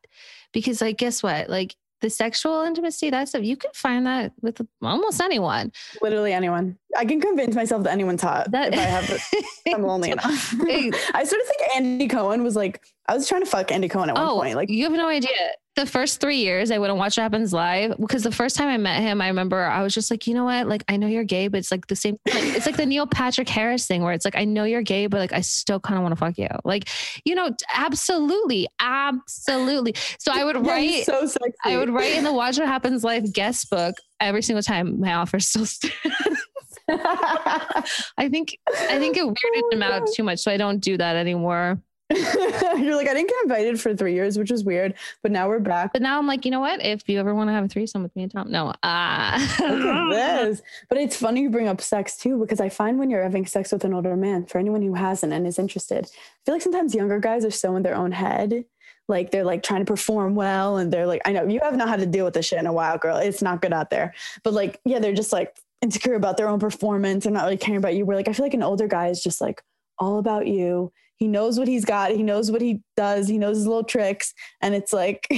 Because 0.53 0.81
like 0.81 0.97
guess 0.97 1.21
what? 1.21 1.49
Like 1.49 1.75
the 2.01 2.09
sexual 2.09 2.61
intimacy, 2.61 3.09
that 3.09 3.27
stuff, 3.27 3.43
you 3.43 3.57
can 3.57 3.71
find 3.73 4.05
that 4.05 4.31
with 4.41 4.61
almost 4.81 5.19
anyone. 5.19 5.71
Literally 6.01 6.31
anyone. 6.31 6.77
I 6.95 7.05
can 7.05 7.19
convince 7.19 7.55
myself 7.55 7.83
that 7.83 7.91
anyone's 7.91 8.21
hot 8.21 8.51
that, 8.51 8.73
if 8.73 8.79
I 8.79 8.83
have 8.83 9.29
I'm 9.73 9.83
lonely 9.83 10.11
enough. 10.11 10.53
I 10.61 11.23
sort 11.23 11.41
of 11.41 11.47
think 11.47 11.61
Andy 11.75 12.07
Cohen 12.07 12.43
was 12.43 12.55
like, 12.55 12.85
I 13.07 13.15
was 13.15 13.27
trying 13.27 13.43
to 13.43 13.49
fuck 13.49 13.71
Andy 13.71 13.89
Cohen 13.89 14.09
at 14.09 14.15
one 14.15 14.27
oh, 14.27 14.35
point. 14.35 14.55
Like 14.55 14.69
you 14.69 14.83
have 14.83 14.93
no 14.93 15.07
idea 15.07 15.31
the 15.77 15.85
first 15.85 16.19
three 16.19 16.37
years 16.37 16.71
I 16.71 16.79
wouldn't 16.79 16.97
watch 16.97 17.17
What 17.17 17.23
Happens 17.23 17.53
Live 17.53 17.95
because 17.99 18.23
the 18.23 18.31
first 18.31 18.55
time 18.55 18.67
I 18.67 18.77
met 18.77 19.01
him, 19.01 19.21
I 19.21 19.27
remember 19.27 19.63
I 19.63 19.83
was 19.83 19.93
just 19.93 20.09
like, 20.09 20.25
you 20.25 20.33
know 20.33 20.43
what? 20.43 20.67
Like, 20.67 20.83
I 20.89 20.97
know 20.97 21.05
you're 21.05 21.23
gay, 21.23 21.47
but 21.47 21.59
it's 21.59 21.71
like 21.71 21.85
the 21.85 21.95
same. 21.95 22.17
Like, 22.25 22.43
it's 22.43 22.65
like 22.65 22.77
the 22.77 22.85
Neil 22.85 23.05
Patrick 23.05 23.47
Harris 23.47 23.85
thing 23.85 24.01
where 24.01 24.11
it's 24.11 24.25
like, 24.25 24.35
I 24.35 24.43
know 24.43 24.63
you're 24.63 24.81
gay, 24.81 25.05
but 25.05 25.19
like, 25.19 25.33
I 25.33 25.41
still 25.41 25.79
kind 25.79 25.97
of 25.97 26.01
want 26.01 26.13
to 26.13 26.15
fuck 26.17 26.37
you. 26.37 26.49
Like, 26.65 26.89
you 27.25 27.35
know, 27.35 27.51
absolutely, 27.73 28.67
absolutely. 28.79 29.93
So 30.19 30.31
I 30.33 30.43
would 30.43 30.57
write. 30.65 31.05
so 31.05 31.27
sexy. 31.27 31.53
I 31.63 31.77
would 31.77 31.91
write 31.91 32.15
in 32.15 32.23
the 32.23 32.33
Watch 32.33 32.57
What 32.57 32.67
Happens 32.67 33.03
Live 33.03 33.31
guest 33.31 33.69
book 33.69 33.95
every 34.19 34.41
single 34.41 34.63
time 34.63 34.99
my 34.99 35.13
offer 35.13 35.39
still 35.39 35.65
stands. 35.65 35.95
I 36.89 38.29
think 38.31 38.57
I 38.67 38.97
think 38.97 39.17
it 39.17 39.25
weirded 39.25 39.73
him 39.73 39.83
out 39.83 40.03
oh, 40.07 40.13
too 40.15 40.23
much, 40.23 40.39
so 40.39 40.49
I 40.49 40.55
don't 40.55 40.79
do 40.79 40.97
that 40.97 41.17
anymore. 41.17 41.81
You're 42.15 42.95
like, 42.95 43.07
I 43.07 43.13
didn't 43.13 43.27
get 43.27 43.43
invited 43.43 43.81
for 43.81 43.93
three 43.93 44.13
years, 44.13 44.37
which 44.37 44.49
is 44.49 44.63
weird. 44.63 44.93
But 45.23 45.31
now 45.31 45.49
we're 45.49 45.59
back. 45.59 45.91
But 45.91 46.01
now 46.01 46.17
I'm 46.17 46.25
like, 46.27 46.45
you 46.45 46.51
know 46.51 46.61
what? 46.61 46.83
If 46.83 47.07
you 47.09 47.19
ever 47.19 47.35
want 47.35 47.49
to 47.49 47.53
have 47.53 47.65
a 47.65 47.67
threesome 47.67 48.01
with 48.01 48.15
me 48.15 48.23
and 48.23 48.31
Tom, 48.31 48.49
no. 48.49 48.73
Uh. 48.81 49.47
Look 49.59 49.85
at 49.85 50.09
this. 50.45 50.61
But 50.87 50.99
it's 50.99 51.17
funny 51.17 51.41
you 51.41 51.49
bring 51.49 51.67
up 51.67 51.81
sex 51.81 52.15
too, 52.15 52.39
because 52.39 52.61
I 52.61 52.69
find 52.69 52.97
when 52.97 53.09
you're 53.09 53.23
having 53.23 53.45
sex 53.45 53.73
with 53.73 53.83
an 53.83 53.93
older 53.93 54.15
man, 54.15 54.45
for 54.45 54.57
anyone 54.57 54.81
who 54.81 54.93
hasn't 54.93 55.33
and 55.33 55.45
is 55.45 55.59
interested, 55.59 56.05
I 56.05 56.39
feel 56.45 56.55
like 56.55 56.61
sometimes 56.61 56.95
younger 56.95 57.19
guys 57.19 57.43
are 57.43 57.51
so 57.51 57.75
in 57.75 57.83
their 57.83 57.95
own 57.95 58.13
head. 58.13 58.63
Like 59.09 59.31
they're 59.31 59.43
like 59.43 59.63
trying 59.63 59.81
to 59.81 59.85
perform 59.85 60.35
well. 60.35 60.77
And 60.77 60.91
they're 60.91 61.07
like, 61.07 61.21
I 61.25 61.33
know 61.33 61.45
you 61.45 61.59
have 61.61 61.75
not 61.75 61.89
had 61.89 61.99
to 61.99 62.05
deal 62.05 62.23
with 62.23 62.33
this 62.33 62.45
shit 62.45 62.59
in 62.59 62.67
a 62.67 62.73
while, 62.73 62.97
girl. 62.97 63.17
It's 63.17 63.41
not 63.41 63.61
good 63.61 63.73
out 63.73 63.89
there. 63.89 64.13
But 64.43 64.53
like, 64.53 64.79
yeah, 64.85 64.99
they're 64.99 65.13
just 65.13 65.33
like 65.33 65.57
insecure 65.81 66.15
about 66.15 66.37
their 66.37 66.47
own 66.47 66.59
performance 66.59 67.25
and 67.25 67.33
not 67.33 67.43
really 67.43 67.57
caring 67.57 67.77
about 67.77 67.95
you. 67.95 68.05
Where 68.05 68.15
like, 68.15 68.29
I 68.29 68.33
feel 68.33 68.45
like 68.45 68.53
an 68.53 68.63
older 68.63 68.87
guy 68.87 69.07
is 69.07 69.21
just 69.21 69.41
like 69.41 69.61
all 69.99 70.19
about 70.19 70.47
you 70.47 70.91
he 71.17 71.27
knows 71.27 71.59
what 71.59 71.67
he's 71.67 71.83
got 71.83 72.11
he 72.11 72.23
knows 72.23 72.51
what 72.51 72.61
he 72.61 72.81
does 72.95 73.27
he 73.27 73.37
knows 73.37 73.57
his 73.57 73.67
little 73.67 73.83
tricks 73.83 74.33
and 74.61 74.73
it's 74.73 74.93
like 74.93 75.27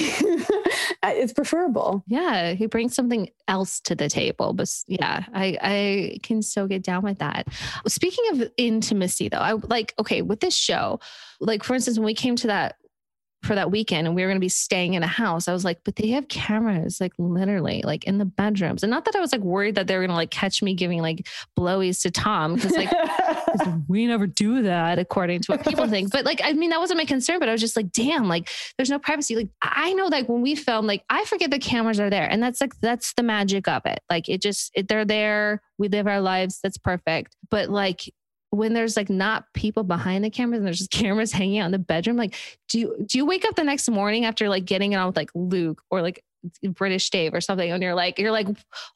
it's 1.03 1.33
preferable. 1.33 2.03
Yeah 2.07 2.53
he 2.53 2.67
brings 2.67 2.93
something 2.93 3.29
else 3.47 3.79
to 3.81 3.95
the 3.95 4.09
table 4.09 4.53
but 4.53 4.69
yeah 4.87 5.25
i 5.33 5.57
i 5.61 6.19
can 6.21 6.41
so 6.41 6.67
get 6.67 6.83
down 6.83 7.03
with 7.03 7.19
that. 7.19 7.47
Speaking 7.87 8.25
of 8.31 8.51
intimacy 8.57 9.29
though 9.29 9.37
i 9.37 9.53
like 9.53 9.93
okay 9.97 10.21
with 10.21 10.39
this 10.39 10.55
show 10.55 10.99
like 11.39 11.63
for 11.63 11.73
instance 11.73 11.97
when 11.97 12.05
we 12.05 12.13
came 12.13 12.35
to 12.35 12.47
that 12.47 12.75
for 13.49 13.55
that 13.55 13.71
weekend 13.71 14.05
and 14.05 14.15
we 14.15 14.21
were 14.21 14.27
going 14.27 14.35
to 14.37 14.39
be 14.39 14.47
staying 14.47 14.93
in 14.93 15.01
a 15.01 15.07
house. 15.07 15.47
I 15.47 15.53
was 15.53 15.65
like, 15.65 15.79
but 15.83 15.95
they 15.95 16.09
have 16.09 16.27
cameras 16.27 17.01
like 17.01 17.13
literally 17.17 17.81
like 17.83 18.03
in 18.03 18.19
the 18.19 18.25
bedrooms. 18.25 18.83
And 18.83 18.91
not 18.91 19.05
that 19.05 19.15
I 19.15 19.19
was 19.19 19.31
like 19.31 19.41
worried 19.41 19.73
that 19.73 19.87
they 19.87 19.95
were 19.95 20.01
going 20.01 20.11
to 20.11 20.15
like 20.15 20.29
catch 20.29 20.61
me 20.61 20.75
giving 20.75 21.01
like 21.01 21.27
blowies 21.57 22.03
to 22.03 22.11
Tom 22.11 22.53
because 22.53 22.73
like 22.73 22.91
we 23.87 24.05
never 24.05 24.27
do 24.27 24.61
that 24.61 24.99
according 24.99 25.41
to 25.41 25.51
what 25.51 25.63
people 25.63 25.87
think. 25.87 26.11
But 26.11 26.25
like, 26.25 26.41
I 26.43 26.53
mean, 26.53 26.69
that 26.69 26.79
wasn't 26.79 26.99
my 26.99 27.05
concern, 27.05 27.39
but 27.39 27.49
I 27.49 27.51
was 27.51 27.59
just 27.59 27.75
like, 27.75 27.91
damn, 27.91 28.27
like 28.27 28.47
there's 28.77 28.91
no 28.91 28.99
privacy. 28.99 29.35
Like 29.35 29.49
I 29.63 29.93
know 29.93 30.11
that 30.11 30.29
when 30.29 30.43
we 30.43 30.53
film, 30.53 30.85
like 30.85 31.03
I 31.09 31.25
forget 31.25 31.49
the 31.49 31.57
cameras 31.57 31.99
are 31.99 32.11
there 32.11 32.29
and 32.29 32.43
that's 32.43 32.61
like, 32.61 32.79
that's 32.81 33.15
the 33.15 33.23
magic 33.23 33.67
of 33.67 33.81
it. 33.87 34.01
Like 34.11 34.29
it 34.29 34.43
just, 34.43 34.69
it, 34.75 34.87
they're 34.89 35.05
there. 35.05 35.63
We 35.79 35.87
live 35.87 36.05
our 36.05 36.21
lives. 36.21 36.59
That's 36.61 36.77
perfect. 36.77 37.35
But 37.49 37.71
like 37.71 38.13
when 38.51 38.73
there's 38.73 38.97
like 38.97 39.09
not 39.09 39.45
people 39.53 39.83
behind 39.83 40.23
the 40.23 40.29
cameras 40.29 40.59
and 40.59 40.67
there's 40.67 40.79
just 40.79 40.91
cameras 40.91 41.31
hanging 41.31 41.59
out 41.59 41.65
in 41.65 41.71
the 41.71 41.79
bedroom, 41.79 42.17
like 42.17 42.35
do 42.67 42.79
you 42.79 43.05
do 43.05 43.17
you 43.17 43.25
wake 43.25 43.45
up 43.45 43.55
the 43.55 43.63
next 43.63 43.89
morning 43.89 44.25
after 44.25 44.49
like 44.49 44.65
getting 44.65 44.93
it 44.93 44.95
on 44.95 45.07
with 45.07 45.17
like 45.17 45.31
Luke 45.35 45.81
or 45.89 46.01
like 46.01 46.23
British 46.63 47.09
Dave 47.09 47.33
or 47.33 47.41
something 47.41 47.69
and 47.69 47.83
you're 47.83 47.95
like 47.95 48.17
you're 48.17 48.31
like 48.31 48.47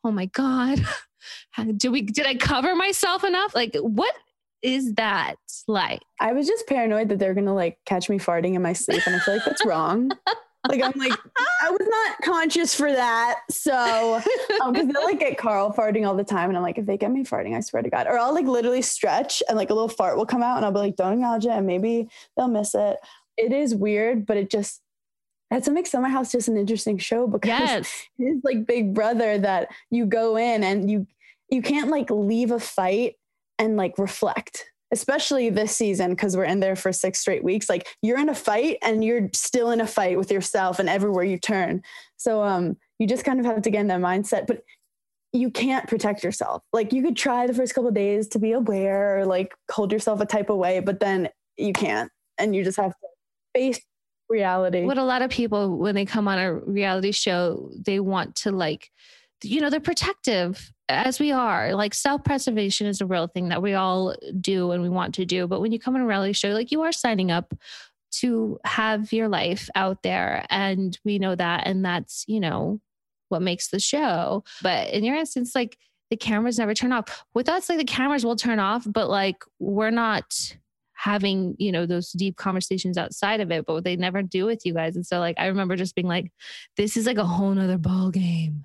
oh 0.06 0.12
my 0.12 0.28
god 0.28 0.80
do 1.78 1.92
we 1.92 2.02
did 2.02 2.26
I 2.26 2.36
cover 2.36 2.76
myself 2.76 3.24
enough? 3.24 3.54
Like 3.56 3.76
what 3.76 4.14
is 4.62 4.94
that 4.94 5.36
like? 5.68 6.02
I 6.20 6.32
was 6.32 6.48
just 6.48 6.68
paranoid 6.68 7.10
that 7.10 7.20
they're 7.20 7.34
gonna 7.34 7.54
like 7.54 7.78
catch 7.86 8.10
me 8.10 8.18
farting 8.18 8.56
in 8.56 8.62
my 8.62 8.74
sleep 8.74 9.02
and 9.06 9.16
I 9.16 9.20
feel 9.20 9.36
like 9.36 9.46
that's 9.46 9.66
wrong 9.66 10.12
like 10.70 10.82
I'm 10.82 10.94
like 10.96 11.18
I 11.62 11.70
was 11.70 11.88
not 11.88 12.22
conscious 12.24 12.74
for 12.74 12.92
that. 12.92 13.42
So 13.50 14.22
because 14.48 14.62
um, 14.62 14.74
they'll 14.74 15.04
like 15.04 15.20
get 15.20 15.38
Carl 15.38 15.74
farting 15.74 16.08
all 16.08 16.16
the 16.16 16.24
time, 16.24 16.50
and 16.50 16.58
I'm 16.58 16.64
like, 16.64 16.78
if 16.78 16.86
they 16.86 16.98
get 16.98 17.12
me 17.12 17.24
farting, 17.24 17.56
I 17.56 17.60
swear 17.60 17.84
to 17.84 17.90
God, 17.90 18.08
or 18.08 18.18
I'll 18.18 18.34
like 18.34 18.46
literally 18.46 18.82
stretch 18.82 19.44
and 19.50 19.58
like 19.58 19.70
a 19.70 19.74
little 19.74 19.90
fart 19.90 20.18
will 20.18 20.26
come 20.26 20.44
out, 20.44 20.58
and 20.58 20.66
I'll 20.66 20.72
be 20.72 20.80
like, 20.80 20.96
don't 20.96 21.14
acknowledge 21.14 21.46
it, 21.46 21.52
and 21.52 21.68
maybe 21.68 22.10
they'll 22.38 22.48
miss 22.48 22.76
it. 22.76 22.98
It 23.38 23.52
is 23.52 23.76
weird, 23.76 24.26
but 24.26 24.38
it 24.38 24.50
just 24.50 24.82
that's 25.50 25.68
what 25.68 25.74
makes 25.74 25.92
Summer 25.92 26.10
House 26.10 26.32
just 26.32 26.48
an 26.48 26.58
interesting 26.58 26.98
show 26.98 27.28
because 27.28 27.50
yes. 27.50 28.08
it's 28.18 28.44
like 28.44 28.66
Big 28.66 28.94
Brother 28.94 29.38
that 29.38 29.68
you 29.92 30.06
go 30.06 30.38
in 30.38 30.64
and 30.64 30.90
you 30.90 31.08
you 31.50 31.62
can't 31.62 31.92
like 31.92 32.10
leave 32.10 32.52
a 32.52 32.60
fight 32.60 33.16
and 33.60 33.78
like 33.78 33.98
reflect 33.98 34.66
especially 34.94 35.50
this 35.50 35.76
season 35.76 36.12
because 36.12 36.38
we're 36.38 36.46
in 36.46 36.62
there 36.62 36.76
for 36.76 36.94
six 36.94 37.20
straight 37.20 37.44
weeks 37.44 37.68
like 37.68 37.88
you're 38.02 38.20
in 38.20 38.30
a 38.30 38.36
fight 38.36 38.78
and 38.82 39.04
you're 39.04 39.28
still 39.34 39.72
in 39.72 39.82
a 39.82 39.88
fight 39.88 40.18
with 40.18 40.32
yourself 40.32 40.80
and 40.80 40.88
everywhere 40.88 41.26
you 41.26 41.38
turn 41.38 41.82
so 42.16 42.42
um 42.42 42.78
you 43.00 43.08
just 43.08 43.26
kind 43.26 43.40
of 43.40 43.46
have 43.46 43.62
to 43.62 43.70
get 43.70 43.82
in 43.82 43.88
that 43.88 44.00
mindset 44.00 44.48
but 44.48 44.64
you 45.34 45.50
can't 45.50 45.88
protect 45.88 46.24
yourself. 46.24 46.62
Like 46.72 46.94
you 46.94 47.02
could 47.02 47.18
try 47.18 47.48
the 47.48 47.54
first 47.54 47.74
couple 47.74 47.90
days 47.92 48.28
to 48.30 48.40
be 48.40 48.52
aware 48.52 49.20
or 49.20 49.26
like 49.26 49.54
hold 49.72 49.92
yourself 49.92 50.22
a 50.22 50.26
type 50.26 50.50
of 50.50 50.58
way, 50.58 50.80
but 50.80 51.00
then 51.00 51.30
you 51.58 51.74
can't. 51.74 52.12
And 52.38 52.56
you 52.56 52.64
just 52.64 52.78
have 52.78 52.92
to 52.92 53.08
face 53.54 53.80
reality. 54.30 54.84
What 54.84 54.98
a 54.98 55.04
lot 55.04 55.22
of 55.22 55.32
people, 55.32 55.78
when 55.78 55.96
they 55.96 56.06
come 56.06 56.28
on 56.28 56.38
a 56.38 56.54
reality 56.54 57.12
show, 57.12 57.72
they 57.76 58.00
want 58.00 58.36
to 58.38 58.52
like, 58.52 58.90
you 59.44 59.60
know, 59.60 59.70
they're 59.70 59.80
protective 59.80 60.72
as 60.94 61.20
we 61.20 61.32
are. 61.32 61.74
Like 61.74 61.94
self 61.94 62.24
preservation 62.24 62.88
is 62.88 63.02
a 63.02 63.06
real 63.06 63.28
thing 63.28 63.50
that 63.50 63.62
we 63.62 63.74
all 63.74 64.16
do 64.40 64.72
and 64.72 64.82
we 64.82 64.90
want 64.90 65.14
to 65.16 65.26
do. 65.26 65.48
But 65.48 65.62
when 65.62 65.72
you 65.72 65.80
come 65.80 65.96
on 65.96 66.02
a 66.02 66.06
rally 66.06 66.34
show, 66.34 66.50
like 66.50 66.72
you 66.72 66.82
are 66.82 66.92
signing 66.92 67.32
up 67.32 67.54
to 68.14 68.60
have 68.64 69.12
your 69.12 69.28
life 69.28 69.70
out 69.76 70.04
there. 70.04 70.46
And 70.50 70.98
we 71.04 71.20
know 71.20 71.36
that. 71.36 71.66
And 71.66 71.84
that's, 71.84 72.26
you 72.28 72.40
know, 72.40 72.80
what 73.30 73.42
makes 73.42 73.70
the 73.70 73.80
show. 73.80 74.44
But 74.62 74.90
in 74.90 75.04
your 75.04 75.16
instance, 75.16 75.56
like 75.56 75.78
the 76.10 76.18
cameras 76.18 76.60
never 76.60 76.74
turn 76.74 76.92
off. 76.92 77.26
With 77.34 77.50
us, 77.50 77.70
like 77.70 77.80
the 77.80 77.86
cameras 77.86 78.24
will 78.24 78.36
turn 78.36 78.60
off, 78.60 78.86
but 78.86 79.10
like 79.10 79.44
we're 79.60 79.90
not 79.90 80.56
having 81.04 81.56
you 81.60 81.72
know 81.72 81.86
those 81.86 82.12
deep 82.14 82.38
conversations 82.38 82.98
outside 82.98 83.42
of 83.42 83.52
it 83.52 83.66
but 83.66 83.84
they 83.84 83.96
never 83.96 84.22
do 84.22 84.46
with 84.46 84.66
you 84.66 84.74
guys. 84.74 84.96
And 84.96 85.06
so 85.06 85.20
like 85.20 85.36
i 85.38 85.48
remember 85.48 85.76
just 85.76 85.96
being 85.96 86.08
like 86.08 86.32
this 86.78 86.96
is 86.96 87.06
like 87.06 87.18
a 87.18 87.26
whole 87.26 87.54
nother 87.54 87.78
ball 87.78 88.10
game 88.10 88.64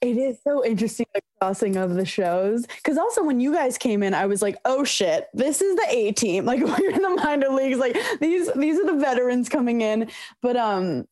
it 0.00 0.16
is 0.16 0.38
so 0.44 0.64
interesting 0.64 1.06
the 1.14 1.20
crossing 1.40 1.76
of 1.76 1.94
the 1.94 2.04
shows. 2.04 2.66
Because 2.66 2.98
also 2.98 3.24
when 3.24 3.40
you 3.40 3.52
guys 3.52 3.78
came 3.78 4.02
in 4.02 4.14
i 4.14 4.26
was 4.26 4.42
like 4.42 4.56
oh 4.64 4.84
shit 4.84 5.28
this 5.34 5.62
is 5.62 5.76
the 5.76 5.86
a 5.88 6.12
team. 6.12 6.44
Like 6.44 6.60
we're 6.78 6.90
in 6.90 7.02
the 7.02 7.20
minor 7.22 7.48
leagues. 7.48 7.78
Like 7.78 7.96
these 8.20 8.52
these 8.54 8.78
are 8.78 8.86
the 8.86 8.98
veterans 9.00 9.48
coming 9.48 9.80
in. 9.80 10.10
But 10.42 10.56
um 10.56 11.06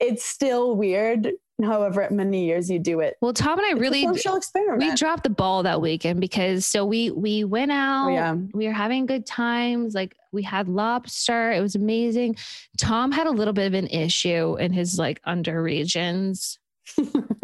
it's 0.00 0.24
still 0.24 0.76
weird 0.76 1.32
however 1.62 2.08
many 2.10 2.46
years 2.46 2.68
you 2.70 2.78
do 2.78 3.00
it. 3.00 3.16
Well, 3.20 3.32
Tom 3.32 3.58
and 3.58 3.66
I 3.66 3.70
It's 3.70 3.80
really 3.80 4.02
social 4.02 4.36
experiment. 4.36 4.78
we 4.78 4.94
dropped 4.96 5.22
the 5.22 5.30
ball 5.30 5.62
that 5.62 5.80
weekend 5.80 6.20
because 6.20 6.66
so 6.66 6.84
we 6.84 7.10
we 7.10 7.44
went 7.44 7.70
oh, 7.70 7.74
out 7.74 8.06
Oh, 8.06 8.12
yeah. 8.12 8.36
we 8.52 8.66
were 8.66 8.72
having 8.72 9.06
good 9.06 9.24
times 9.26 9.94
like 9.94 10.16
we 10.32 10.42
had 10.42 10.68
lobster 10.68 11.52
it 11.52 11.60
was 11.60 11.76
amazing 11.76 12.34
tom 12.76 13.12
had 13.12 13.28
a 13.28 13.30
little 13.30 13.52
bit 13.54 13.66
of 13.68 13.74
an 13.74 13.86
issue 13.86 14.56
in 14.56 14.72
his 14.72 14.98
like 14.98 15.20
under 15.24 15.62
regions 15.62 16.58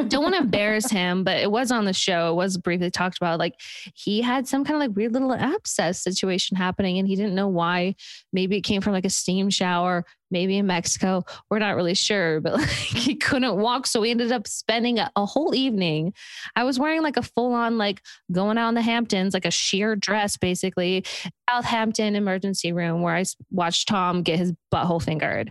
don't 0.08 0.22
want 0.22 0.34
to 0.34 0.40
embarrass 0.42 0.90
him 0.90 1.24
but 1.24 1.36
it 1.38 1.50
was 1.50 1.70
on 1.70 1.84
the 1.84 1.92
show 1.92 2.30
it 2.30 2.34
was 2.34 2.58
briefly 2.58 2.90
talked 2.90 3.16
about 3.16 3.38
like 3.38 3.54
he 3.94 4.20
had 4.20 4.46
some 4.46 4.64
kind 4.64 4.76
of 4.76 4.80
like 4.80 4.96
weird 4.96 5.12
little 5.12 5.32
abscess 5.32 6.02
situation 6.02 6.56
happening 6.56 6.98
and 6.98 7.08
he 7.08 7.16
didn't 7.16 7.34
know 7.34 7.48
why 7.48 7.94
maybe 8.32 8.56
it 8.56 8.62
came 8.62 8.80
from 8.80 8.92
like 8.92 9.04
a 9.04 9.10
steam 9.10 9.50
shower 9.50 10.04
maybe 10.30 10.58
in 10.58 10.66
mexico 10.66 11.24
we're 11.50 11.58
not 11.58 11.74
really 11.74 11.94
sure 11.94 12.40
but 12.40 12.52
like 12.58 12.68
he 12.68 13.14
couldn't 13.14 13.56
walk 13.56 13.86
so 13.86 14.00
we 14.00 14.10
ended 14.10 14.30
up 14.30 14.46
spending 14.46 14.98
a, 14.98 15.10
a 15.16 15.24
whole 15.24 15.54
evening 15.54 16.12
I 16.56 16.64
was 16.64 16.78
wearing 16.78 17.02
like 17.02 17.16
a 17.16 17.22
full 17.22 17.54
on 17.54 17.78
like 17.78 18.02
going 18.32 18.58
out 18.58 18.68
in 18.70 18.74
the 18.74 18.82
Hamptons, 18.82 19.34
like 19.34 19.44
a 19.44 19.50
sheer 19.50 19.96
dress, 19.96 20.36
basically. 20.36 21.04
Southampton 21.48 22.16
emergency 22.16 22.72
room 22.72 23.02
where 23.02 23.14
I 23.14 23.24
watched 23.50 23.88
Tom 23.88 24.22
get 24.22 24.38
his 24.38 24.52
butthole 24.72 25.02
fingered 25.02 25.50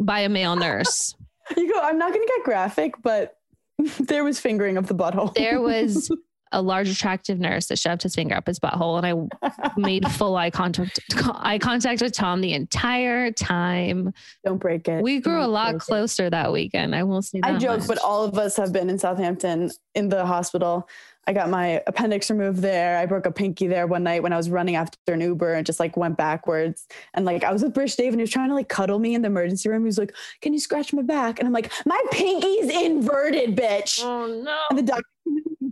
by 0.00 0.20
a 0.20 0.28
male 0.28 0.56
nurse. 0.56 1.14
You 1.56 1.72
go, 1.72 1.80
I'm 1.80 1.98
not 1.98 2.12
going 2.12 2.26
to 2.26 2.32
get 2.36 2.44
graphic, 2.44 2.94
but 3.02 3.36
there 4.00 4.24
was 4.24 4.38
fingering 4.40 4.76
of 4.76 4.86
the 4.86 4.94
butthole. 4.94 5.34
there 5.34 5.60
was 5.60 6.10
a 6.54 6.60
large 6.60 6.88
attractive 6.90 7.38
nurse 7.40 7.66
that 7.68 7.78
shoved 7.78 8.02
his 8.02 8.14
finger 8.14 8.34
up 8.34 8.46
his 8.46 8.58
butthole, 8.58 9.02
and 9.02 9.30
I 9.42 9.70
made 9.78 10.06
full 10.12 10.36
eye 10.36 10.50
contact 10.50 11.00
eye 11.34 11.58
contact 11.58 12.02
with 12.02 12.12
Tom 12.12 12.40
the 12.42 12.52
entire 12.52 13.30
time. 13.32 14.12
Don't 14.44 14.58
break 14.58 14.86
it. 14.86 15.02
We 15.02 15.20
grew 15.20 15.38
a 15.38 15.42
Don't 15.42 15.52
lot 15.52 15.70
break 15.72 15.82
it. 15.82 15.84
closer 15.86 16.28
that 16.28 16.52
weekend. 16.52 16.94
I 16.94 17.04
won't 17.04 17.24
say 17.24 17.40
that. 17.40 17.54
I 17.54 17.58
joke, 17.58 17.78
much. 17.80 17.88
but 17.88 17.98
all 17.98 18.24
of 18.24 18.36
us 18.38 18.56
have 18.56 18.72
been 18.72 18.90
in 18.90 18.98
Southampton 18.98 19.70
in 19.94 20.10
the 20.10 20.26
hospital. 20.26 20.86
I 21.26 21.32
got 21.32 21.50
my 21.50 21.80
appendix 21.86 22.30
removed 22.30 22.58
there. 22.58 22.98
I 22.98 23.06
broke 23.06 23.26
a 23.26 23.30
pinky 23.30 23.68
there 23.68 23.86
one 23.86 24.02
night 24.02 24.22
when 24.22 24.32
I 24.32 24.36
was 24.36 24.50
running 24.50 24.74
after 24.74 25.12
an 25.12 25.20
Uber 25.20 25.54
and 25.54 25.64
just 25.64 25.78
like 25.78 25.96
went 25.96 26.16
backwards. 26.16 26.86
And 27.14 27.24
like 27.24 27.44
I 27.44 27.52
was 27.52 27.62
with 27.62 27.74
British 27.74 27.94
Dave 27.94 28.12
and 28.12 28.20
he 28.20 28.22
was 28.22 28.30
trying 28.30 28.48
to 28.48 28.54
like 28.54 28.68
cuddle 28.68 28.98
me 28.98 29.14
in 29.14 29.22
the 29.22 29.28
emergency 29.28 29.68
room. 29.68 29.82
He 29.82 29.86
was 29.86 29.98
like, 29.98 30.14
Can 30.40 30.52
you 30.52 30.58
scratch 30.58 30.92
my 30.92 31.02
back? 31.02 31.38
And 31.38 31.46
I'm 31.46 31.52
like, 31.52 31.70
My 31.86 32.00
pinky's 32.10 32.70
inverted, 32.70 33.56
bitch. 33.56 34.02
Oh 34.02 34.26
no. 34.26 34.58
And 34.70 34.78
the 34.78 34.82
doctor, 34.82 35.04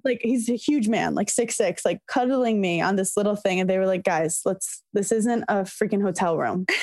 like, 0.05 0.21
he's 0.23 0.49
a 0.49 0.57
huge 0.57 0.89
man, 0.89 1.15
like 1.15 1.29
six 1.29 1.57
six, 1.57 1.85
like 1.85 2.01
cuddling 2.07 2.61
me 2.61 2.81
on 2.81 2.97
this 2.97 3.17
little 3.17 3.37
thing. 3.37 3.61
And 3.61 3.69
they 3.69 3.79
were 3.79 3.87
like, 3.87 4.05
guys, 4.05 4.43
let's, 4.45 4.83
this 4.93 5.13
isn't 5.13 5.45
a 5.49 5.63
freaking 5.63 6.03
hotel 6.03 6.37
room. 6.37 6.67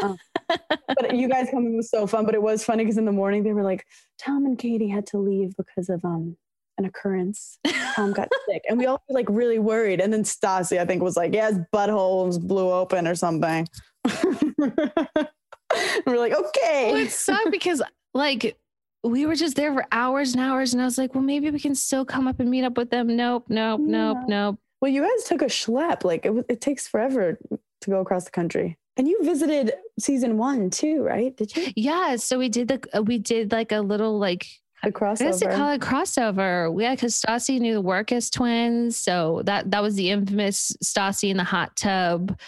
Um, 0.00 0.16
but 0.46 1.16
you 1.16 1.28
guys 1.28 1.48
coming 1.50 1.76
was 1.76 1.90
so 1.90 2.06
fun. 2.06 2.24
But 2.24 2.36
it 2.36 2.40
was 2.40 2.64
funny 2.64 2.84
because 2.84 2.98
in 2.98 3.04
the 3.04 3.10
morning 3.10 3.42
they 3.42 3.52
were 3.52 3.64
like, 3.64 3.84
Tom 4.16 4.46
and 4.46 4.56
Katie 4.56 4.86
had 4.86 5.08
to 5.08 5.18
leave 5.18 5.56
because 5.56 5.88
of 5.88 6.04
um 6.04 6.36
an 6.78 6.84
occurrence. 6.84 7.58
Tom 7.96 8.12
got 8.12 8.28
sick. 8.48 8.62
And 8.68 8.78
we 8.78 8.86
all 8.86 9.02
were 9.08 9.14
like 9.14 9.26
really 9.28 9.58
worried. 9.58 10.00
And 10.00 10.12
then 10.12 10.22
Stassi, 10.22 10.78
I 10.78 10.84
think, 10.86 11.02
was 11.02 11.16
like, 11.16 11.34
Yeah, 11.34 11.48
his 11.50 11.58
butthole 11.74 12.26
was 12.26 12.38
blew 12.38 12.70
open 12.70 13.06
or 13.06 13.14
something. 13.14 13.68
We're 16.06 16.18
like, 16.18 16.32
okay. 16.32 16.90
Well, 16.92 17.02
it 17.02 17.10
sucked 17.10 17.50
because 17.50 17.82
like 18.14 18.56
we 19.04 19.26
were 19.26 19.34
just 19.36 19.54
there 19.56 19.72
for 19.74 19.84
hours 19.92 20.32
and 20.34 20.42
hours, 20.42 20.72
and 20.72 20.80
I 20.82 20.84
was 20.86 20.98
like, 20.98 21.14
well, 21.14 21.22
maybe 21.22 21.50
we 21.50 21.60
can 21.60 21.74
still 21.74 22.04
come 22.04 22.26
up 22.26 22.40
and 22.40 22.50
meet 22.50 22.64
up 22.64 22.76
with 22.76 22.90
them. 22.90 23.14
Nope, 23.16 23.44
nope, 23.48 23.80
nope, 23.80 24.16
Yeah. 24.20 24.24
nope. 24.28 24.58
Well, 24.80 24.90
you 24.90 25.02
guys 25.02 25.24
took 25.24 25.42
a 25.42 25.46
schlep. 25.46 26.04
Like 26.04 26.24
it, 26.24 26.32
it 26.48 26.60
takes 26.60 26.86
forever 26.88 27.38
to 27.82 27.90
go 27.90 28.00
across 28.00 28.24
the 28.24 28.30
country. 28.30 28.78
And 28.96 29.06
you 29.06 29.22
visited 29.22 29.74
season 30.00 30.38
one 30.38 30.70
too, 30.70 31.02
right? 31.02 31.36
Did 31.36 31.54
you? 31.56 31.66
Yeah, 31.76 32.16
so 32.16 32.38
we 32.38 32.48
did 32.48 32.68
the 32.68 33.02
we 33.02 33.18
did 33.18 33.52
like 33.52 33.70
a 33.72 33.80
little 33.80 34.18
like 34.18 34.46
The 34.82 34.92
I 35.02 35.14
guess 35.16 35.40
they 35.40 35.46
call 35.46 35.70
it 35.70 35.80
crossover. 35.80 36.80
Yeah, 36.80 36.94
because 36.94 37.20
Stassi 37.20 37.58
knew 37.58 37.74
the 37.74 37.82
Wirkus 37.82 38.30
twins, 38.30 38.96
so 38.96 39.42
that 39.44 39.70
that 39.72 39.82
was 39.82 39.96
the 39.96 40.10
infamous 40.10 40.76
Stassi 40.84 41.30
in 41.30 41.36
the 41.36 41.44
hot 41.44 41.74
tub, 41.76 42.38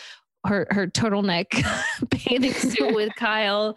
her 0.47 0.69
her 0.71 0.87
turtleneck 0.87 1.65
bathing 2.11 2.53
suit 2.53 2.95
with 2.95 3.15
Kyle. 3.17 3.77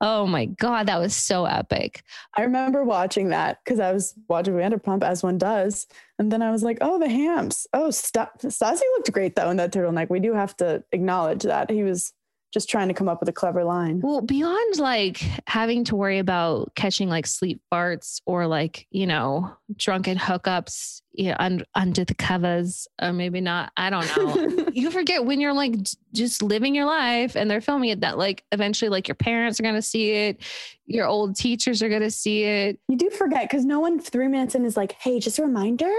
Oh 0.00 0.26
my 0.26 0.44
god, 0.44 0.86
that 0.86 1.00
was 1.00 1.16
so 1.16 1.46
epic. 1.46 2.02
I 2.36 2.42
remember 2.42 2.84
watching 2.84 3.30
that 3.30 3.60
because 3.64 3.80
I 3.80 3.92
was 3.92 4.14
watching 4.28 4.54
Vanderpump 4.54 5.02
as 5.02 5.22
one 5.22 5.38
does. 5.38 5.86
And 6.18 6.30
then 6.30 6.42
I 6.42 6.50
was 6.50 6.62
like, 6.62 6.78
oh, 6.82 6.98
the 6.98 7.08
hams. 7.08 7.66
Oh, 7.72 7.90
Sta- 7.90 8.30
Stassi 8.38 8.82
looked 8.96 9.12
great 9.12 9.34
though 9.34 9.50
in 9.50 9.56
that 9.56 9.72
turtleneck. 9.72 10.10
We 10.10 10.20
do 10.20 10.34
have 10.34 10.56
to 10.58 10.84
acknowledge 10.92 11.44
that. 11.44 11.70
He 11.70 11.82
was 11.82 12.12
just 12.56 12.70
trying 12.70 12.88
to 12.88 12.94
come 12.94 13.06
up 13.06 13.20
with 13.20 13.28
a 13.28 13.34
clever 13.34 13.64
line. 13.64 14.00
Well, 14.00 14.22
beyond 14.22 14.78
like 14.78 15.18
having 15.46 15.84
to 15.84 15.94
worry 15.94 16.18
about 16.18 16.74
catching 16.74 17.06
like 17.06 17.26
sleep 17.26 17.60
farts 17.70 18.22
or 18.24 18.46
like, 18.46 18.86
you 18.90 19.06
know, 19.06 19.54
drunken 19.76 20.16
hookups 20.16 21.02
you 21.16 21.30
know, 21.30 21.36
un- 21.38 21.64
under 21.74 22.04
the 22.04 22.14
covers, 22.14 22.86
or 23.00 23.12
maybe 23.12 23.40
not. 23.40 23.72
I 23.76 23.90
don't 23.90 24.16
know. 24.16 24.66
you 24.72 24.90
forget 24.90 25.24
when 25.24 25.40
you're 25.40 25.54
like 25.54 25.74
just 26.12 26.42
living 26.42 26.74
your 26.74 26.84
life 26.84 27.36
and 27.36 27.50
they're 27.50 27.60
filming 27.60 27.90
it 27.90 28.00
that 28.02 28.18
like 28.18 28.44
eventually 28.52 28.90
like 28.90 29.08
your 29.08 29.14
parents 29.14 29.58
are 29.58 29.62
going 29.62 29.74
to 29.74 29.82
see 29.82 30.12
it, 30.12 30.42
your 30.84 31.06
old 31.06 31.34
teachers 31.34 31.82
are 31.82 31.88
going 31.88 32.02
to 32.02 32.10
see 32.10 32.44
it. 32.44 32.78
You 32.88 32.96
do 32.96 33.10
forget 33.10 33.48
because 33.48 33.64
no 33.64 33.80
one 33.80 33.98
three 33.98 34.28
minutes 34.28 34.54
in 34.54 34.64
is 34.64 34.76
like, 34.76 34.92
hey, 34.92 35.18
just 35.18 35.38
a 35.38 35.42
reminder. 35.42 35.92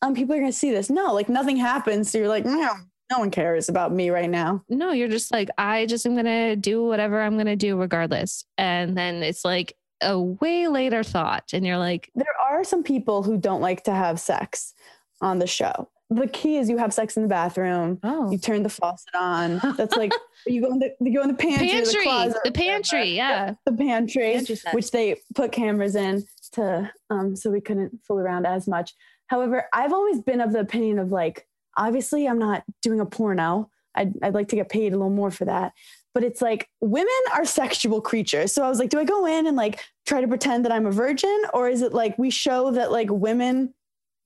Um, 0.00 0.14
people 0.14 0.34
are 0.34 0.40
gonna 0.40 0.52
see 0.52 0.70
this. 0.70 0.90
No, 0.90 1.12
like 1.12 1.28
nothing 1.28 1.56
happens. 1.56 2.10
So 2.10 2.18
you're 2.18 2.28
like, 2.28 2.44
no, 2.44 2.74
no 3.12 3.18
one 3.18 3.30
cares 3.30 3.68
about 3.68 3.92
me 3.92 4.08
right 4.10 4.30
now. 4.30 4.64
No, 4.68 4.92
you're 4.92 5.08
just 5.08 5.30
like, 5.32 5.50
I 5.58 5.84
just 5.86 6.06
am 6.06 6.14
going 6.14 6.24
to 6.24 6.56
do 6.56 6.82
whatever 6.84 7.20
I'm 7.20 7.34
going 7.34 7.46
to 7.46 7.56
do 7.56 7.76
regardless. 7.78 8.44
And 8.56 8.96
then 8.96 9.22
it's 9.22 9.44
like 9.44 9.74
a 10.00 10.18
way 10.18 10.68
later 10.68 11.02
thought. 11.02 11.50
And 11.52 11.66
you're 11.66 11.78
like, 11.78 12.10
There 12.14 12.36
are 12.42 12.64
some 12.64 12.82
people 12.82 13.22
who 13.22 13.36
don't 13.36 13.60
like 13.60 13.84
to 13.84 13.92
have 13.92 14.18
sex 14.18 14.72
on 15.20 15.38
the 15.38 15.46
show. 15.46 15.88
The 16.08 16.26
key 16.26 16.56
is 16.56 16.68
you 16.68 16.78
have 16.78 16.92
sex 16.92 17.16
in 17.16 17.22
the 17.22 17.28
bathroom. 17.28 17.98
oh, 18.02 18.30
You 18.30 18.38
turn 18.38 18.62
the 18.62 18.68
faucet 18.68 19.14
on. 19.14 19.60
That's 19.76 19.96
like 19.96 20.12
you 20.46 20.60
go 20.62 20.72
in 20.72 20.78
the 20.78 20.90
you 21.00 21.14
go 21.14 21.22
in 21.22 21.28
the 21.28 21.34
pantry, 21.34 21.68
pantry, 21.68 21.92
the, 21.92 22.02
closet, 22.02 22.40
the 22.44 22.52
pantry. 22.52 23.16
Yeah. 23.16 23.54
the 23.66 23.72
pantry, 23.72 24.32
Pantry 24.32 24.56
which 24.72 24.90
they 24.90 25.16
put 25.34 25.52
cameras 25.52 25.96
in 25.96 26.24
to 26.52 26.90
um 27.10 27.34
so 27.36 27.50
we 27.50 27.60
couldn't 27.60 27.98
fool 28.06 28.18
around 28.18 28.46
as 28.46 28.66
much. 28.68 28.92
However, 29.28 29.66
I've 29.72 29.92
always 29.94 30.20
been 30.20 30.40
of 30.42 30.52
the 30.52 30.60
opinion 30.60 30.98
of 30.98 31.10
like, 31.10 31.46
obviously 31.76 32.26
I'm 32.26 32.38
not 32.38 32.64
doing 32.82 33.00
a 33.00 33.06
porno. 33.06 33.70
I'd, 33.94 34.14
I'd 34.22 34.34
like 34.34 34.48
to 34.48 34.56
get 34.56 34.68
paid 34.68 34.92
a 34.92 34.96
little 34.96 35.10
more 35.10 35.30
for 35.30 35.44
that. 35.44 35.72
But 36.14 36.24
it's 36.24 36.42
like 36.42 36.68
women 36.80 37.08
are 37.34 37.44
sexual 37.44 38.00
creatures. 38.00 38.52
So 38.52 38.62
I 38.62 38.68
was 38.68 38.78
like, 38.78 38.90
do 38.90 38.98
I 38.98 39.04
go 39.04 39.26
in 39.26 39.46
and 39.46 39.56
like 39.56 39.80
try 40.04 40.20
to 40.20 40.28
pretend 40.28 40.64
that 40.64 40.72
I'm 40.72 40.86
a 40.86 40.90
virgin? 40.90 41.42
Or 41.54 41.68
is 41.68 41.80
it 41.82 41.92
like 41.94 42.18
we 42.18 42.30
show 42.30 42.70
that 42.72 42.92
like 42.92 43.10
women 43.10 43.74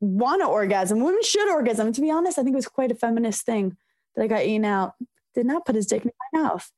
want 0.00 0.42
to 0.42 0.46
orgasm? 0.46 1.00
Women 1.00 1.22
should 1.22 1.48
orgasm. 1.48 1.92
To 1.92 2.00
be 2.00 2.10
honest, 2.10 2.38
I 2.38 2.42
think 2.42 2.54
it 2.54 2.56
was 2.56 2.68
quite 2.68 2.90
a 2.90 2.96
feminist 2.96 3.46
thing 3.46 3.76
that 4.14 4.22
I 4.22 4.26
got 4.26 4.44
eaten 4.44 4.64
out. 4.64 4.94
Did 5.34 5.46
not 5.46 5.64
put 5.64 5.76
his 5.76 5.86
dick 5.86 6.04
in 6.04 6.10
my 6.32 6.40
mouth. 6.42 6.70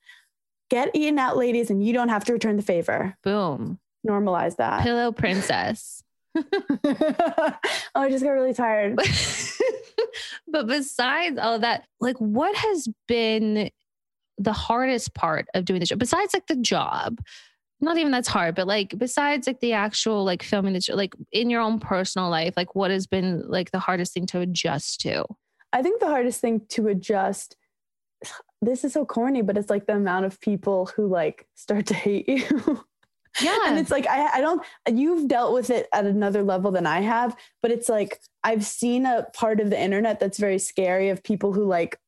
Get 0.69 0.91
eaten 0.95 1.19
out, 1.19 1.39
ladies, 1.39 1.71
and 1.71 1.83
you 1.83 1.95
don't 1.95 2.11
have 2.11 2.25
to 2.25 2.33
return 2.35 2.57
the 2.57 2.63
favor. 2.63 3.17
Boom. 3.23 3.79
Normalize 4.07 4.57
that. 4.57 4.83
Pillow 4.83 5.13
princess. 5.13 6.03
oh, 6.85 7.53
I 7.95 8.11
just 8.11 8.25
got 8.25 8.31
really 8.31 8.55
tired. 8.55 8.97
but 10.49 10.67
besides 10.67 11.39
all 11.39 11.55
of 11.55 11.61
that, 11.63 11.85
like 12.01 12.17
what 12.19 12.55
has 12.57 12.89
been 13.07 13.71
the 14.39 14.53
hardest 14.53 15.15
part 15.15 15.47
of 15.55 15.65
doing 15.65 15.81
the 15.81 15.87
show? 15.87 15.97
Besides 15.97 16.35
like 16.35 16.47
the 16.47 16.57
job, 16.57 17.19
not 17.81 17.99
even 17.99 18.13
that's 18.13 18.29
hard, 18.29 18.55
but 18.55 18.67
like 18.67 18.95
besides 18.99 19.47
like 19.47 19.61
the 19.61 19.73
actual 19.73 20.25
like 20.25 20.43
filming 20.43 20.75
that 20.75 20.89
like 20.95 21.15
in 21.33 21.51
your 21.51 21.61
own 21.61 21.79
personal 21.79 22.29
life, 22.29 22.55
like 22.57 22.75
what 22.75 22.91
has 22.91 23.07
been 23.07 23.43
like 23.49 23.71
the 23.71 23.79
hardest 23.79 24.13
thing 24.13 24.27
to 24.27 24.41
adjust 24.41 25.01
to? 25.03 25.25
I 25.73 25.83
think 25.83 26.01
the 26.01 26.07
hardest 26.07 26.41
thing 26.41 26.63
to 26.71 26.89
adjust 26.89 27.57
this 28.63 28.85
is 28.85 28.93
so 28.93 29.05
corny, 29.05 29.43
but 29.43 29.57
it's 29.57 29.71
like 29.71 29.87
the 29.87 29.95
amount 29.95 30.27
of 30.27 30.41
people 30.41 30.87
who 30.97 31.07
like 31.07 31.47
start 31.55 31.87
to 31.87 31.95
hate 31.95 32.29
you. 32.29 32.85
Yeah. 33.41 33.59
and 33.67 33.79
it's 33.79 33.91
like 33.91 34.07
I, 34.07 34.39
I 34.39 34.41
don't 34.41 34.63
you've 34.89 35.29
dealt 35.29 35.53
with 35.53 35.71
it 35.71 35.89
at 35.93 36.07
another 36.07 36.43
level 36.43 36.71
than 36.71 36.87
I 36.87 37.01
have, 37.01 37.37
but 37.63 37.71
it's 37.71 37.89
like 37.89 38.21
I've 38.45 38.65
seen 38.65 39.07
a 39.07 39.27
part 39.35 39.61
of 39.61 39.71
the 39.71 39.81
internet 39.81 40.21
that's 40.21 40.39
very 40.39 40.59
scary 40.59 41.09
of 41.11 41.23
people 41.23 41.53
who 41.53 41.65
like 41.65 41.99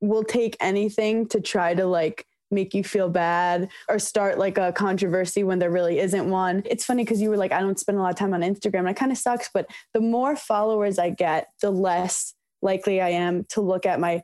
will 0.00 0.24
take 0.24 0.56
anything 0.60 1.26
to 1.28 1.40
try 1.40 1.74
to 1.74 1.86
like 1.86 2.26
make 2.50 2.74
you 2.74 2.84
feel 2.84 3.08
bad 3.08 3.68
or 3.88 3.98
start 3.98 4.38
like 4.38 4.58
a 4.58 4.72
controversy 4.72 5.42
when 5.42 5.58
there 5.58 5.70
really 5.70 5.98
isn't 5.98 6.30
one. 6.30 6.62
It's 6.66 6.84
funny 6.84 7.02
because 7.04 7.20
you 7.20 7.30
were 7.30 7.36
like, 7.36 7.52
I 7.52 7.60
don't 7.60 7.78
spend 7.78 7.98
a 7.98 8.00
lot 8.00 8.10
of 8.10 8.16
time 8.16 8.32
on 8.32 8.42
Instagram. 8.42 8.80
And 8.80 8.90
it 8.90 8.96
kind 8.96 9.12
of 9.12 9.18
sucks, 9.18 9.50
but 9.52 9.68
the 9.92 10.00
more 10.00 10.36
followers 10.36 10.98
I 10.98 11.10
get, 11.10 11.48
the 11.60 11.70
less 11.70 12.34
likely 12.62 13.00
I 13.00 13.10
am 13.10 13.44
to 13.50 13.60
look 13.60 13.86
at 13.86 14.00
my 14.00 14.22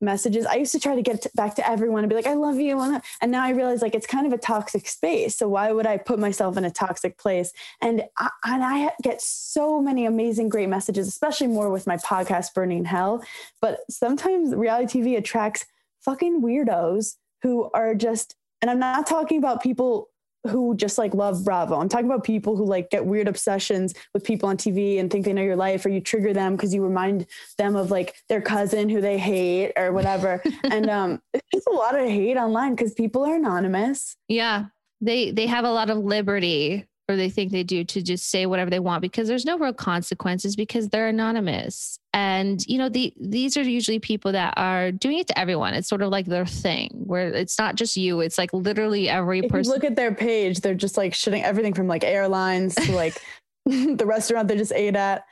messages. 0.00 0.46
I 0.46 0.56
used 0.56 0.72
to 0.72 0.80
try 0.80 0.94
to 0.94 1.02
get 1.02 1.26
back 1.34 1.54
to 1.56 1.68
everyone 1.68 2.02
and 2.02 2.10
be 2.10 2.16
like, 2.16 2.26
I 2.26 2.34
love 2.34 2.58
you. 2.58 2.80
And 2.80 3.30
now 3.30 3.44
I 3.44 3.50
realize 3.50 3.82
like 3.82 3.94
it's 3.94 4.06
kind 4.06 4.26
of 4.26 4.32
a 4.32 4.38
toxic 4.38 4.86
space. 4.88 5.36
So 5.36 5.48
why 5.48 5.72
would 5.72 5.86
I 5.86 5.96
put 5.96 6.18
myself 6.18 6.56
in 6.56 6.64
a 6.64 6.70
toxic 6.70 7.16
place? 7.18 7.52
And 7.80 8.04
I, 8.18 8.30
and 8.44 8.62
I 8.64 8.90
get 9.02 9.22
so 9.22 9.80
many 9.80 10.06
amazing, 10.06 10.48
great 10.48 10.68
messages, 10.68 11.08
especially 11.08 11.46
more 11.46 11.70
with 11.70 11.86
my 11.86 11.96
podcast, 11.96 12.54
Berning 12.54 12.84
Hell. 12.84 13.24
But 13.60 13.80
sometimes 13.88 14.54
reality 14.54 15.00
TV 15.00 15.16
attracts 15.16 15.64
fucking 16.00 16.42
weirdos 16.42 17.16
who 17.42 17.70
are 17.72 17.94
just, 17.94 18.36
and 18.60 18.70
I'm 18.70 18.78
not 18.78 19.06
talking 19.06 19.38
about 19.38 19.62
people 19.62 20.08
who 20.48 20.76
just 20.76 20.98
like 20.98 21.14
love 21.14 21.44
Bravo. 21.44 21.80
I'm 21.80 21.88
talking 21.88 22.06
about 22.06 22.24
people 22.24 22.56
who 22.56 22.64
like 22.64 22.90
get 22.90 23.04
weird 23.04 23.28
obsessions 23.28 23.94
with 24.12 24.24
people 24.24 24.48
on 24.48 24.56
TV 24.56 25.00
and 25.00 25.10
think 25.10 25.24
they 25.24 25.32
know 25.32 25.42
your 25.42 25.56
life, 25.56 25.84
or 25.84 25.88
you 25.88 26.00
trigger 26.00 26.32
them 26.32 26.56
because 26.56 26.74
you 26.74 26.82
remind 26.82 27.26
them 27.58 27.76
of 27.76 27.90
like 27.90 28.14
their 28.28 28.40
cousin 28.40 28.88
who 28.88 29.00
they 29.00 29.18
hate 29.18 29.72
or 29.76 29.92
whatever. 29.92 30.42
and 30.64 30.90
um, 30.90 31.22
it's 31.52 31.66
a 31.66 31.72
lot 31.72 31.98
of 31.98 32.06
hate 32.06 32.36
online 32.36 32.74
because 32.74 32.94
people 32.94 33.24
are 33.24 33.36
anonymous. 33.36 34.16
Yeah, 34.28 34.66
they 35.00 35.30
they 35.30 35.46
have 35.46 35.64
a 35.64 35.70
lot 35.70 35.90
of 35.90 35.98
liberty 35.98 36.86
or 37.08 37.16
they 37.16 37.28
think 37.28 37.52
they 37.52 37.62
do 37.62 37.84
to 37.84 38.02
just 38.02 38.30
say 38.30 38.46
whatever 38.46 38.70
they 38.70 38.80
want 38.80 39.02
because 39.02 39.28
there's 39.28 39.44
no 39.44 39.58
real 39.58 39.74
consequences 39.74 40.56
because 40.56 40.88
they're 40.88 41.08
anonymous. 41.08 41.98
And 42.14 42.64
you 42.66 42.78
know, 42.78 42.88
the 42.88 43.12
these 43.20 43.56
are 43.56 43.62
usually 43.62 43.98
people 43.98 44.32
that 44.32 44.54
are 44.56 44.90
doing 44.90 45.18
it 45.18 45.26
to 45.28 45.38
everyone. 45.38 45.74
It's 45.74 45.88
sort 45.88 46.02
of 46.02 46.10
like 46.10 46.26
their 46.26 46.46
thing 46.46 46.90
where 47.04 47.28
it's 47.28 47.58
not 47.58 47.74
just 47.74 47.96
you, 47.96 48.20
it's 48.20 48.38
like 48.38 48.52
literally 48.52 49.08
every 49.08 49.40
if 49.40 49.50
person. 49.50 49.70
You 49.70 49.74
look 49.74 49.84
at 49.84 49.96
their 49.96 50.14
page, 50.14 50.60
they're 50.60 50.74
just 50.74 50.96
like 50.96 51.12
shitting 51.12 51.42
everything 51.42 51.74
from 51.74 51.88
like 51.88 52.04
airlines 52.04 52.74
to 52.76 52.92
like 52.92 53.20
the 53.66 54.06
restaurant 54.06 54.48
they 54.48 54.56
just 54.56 54.72
ate 54.72 54.96
at. 54.96 55.24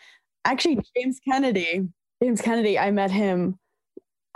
Actually, 0.44 0.80
James 0.96 1.20
Kennedy, 1.26 1.88
James 2.22 2.42
Kennedy, 2.42 2.78
I 2.78 2.90
met 2.90 3.10
him 3.10 3.58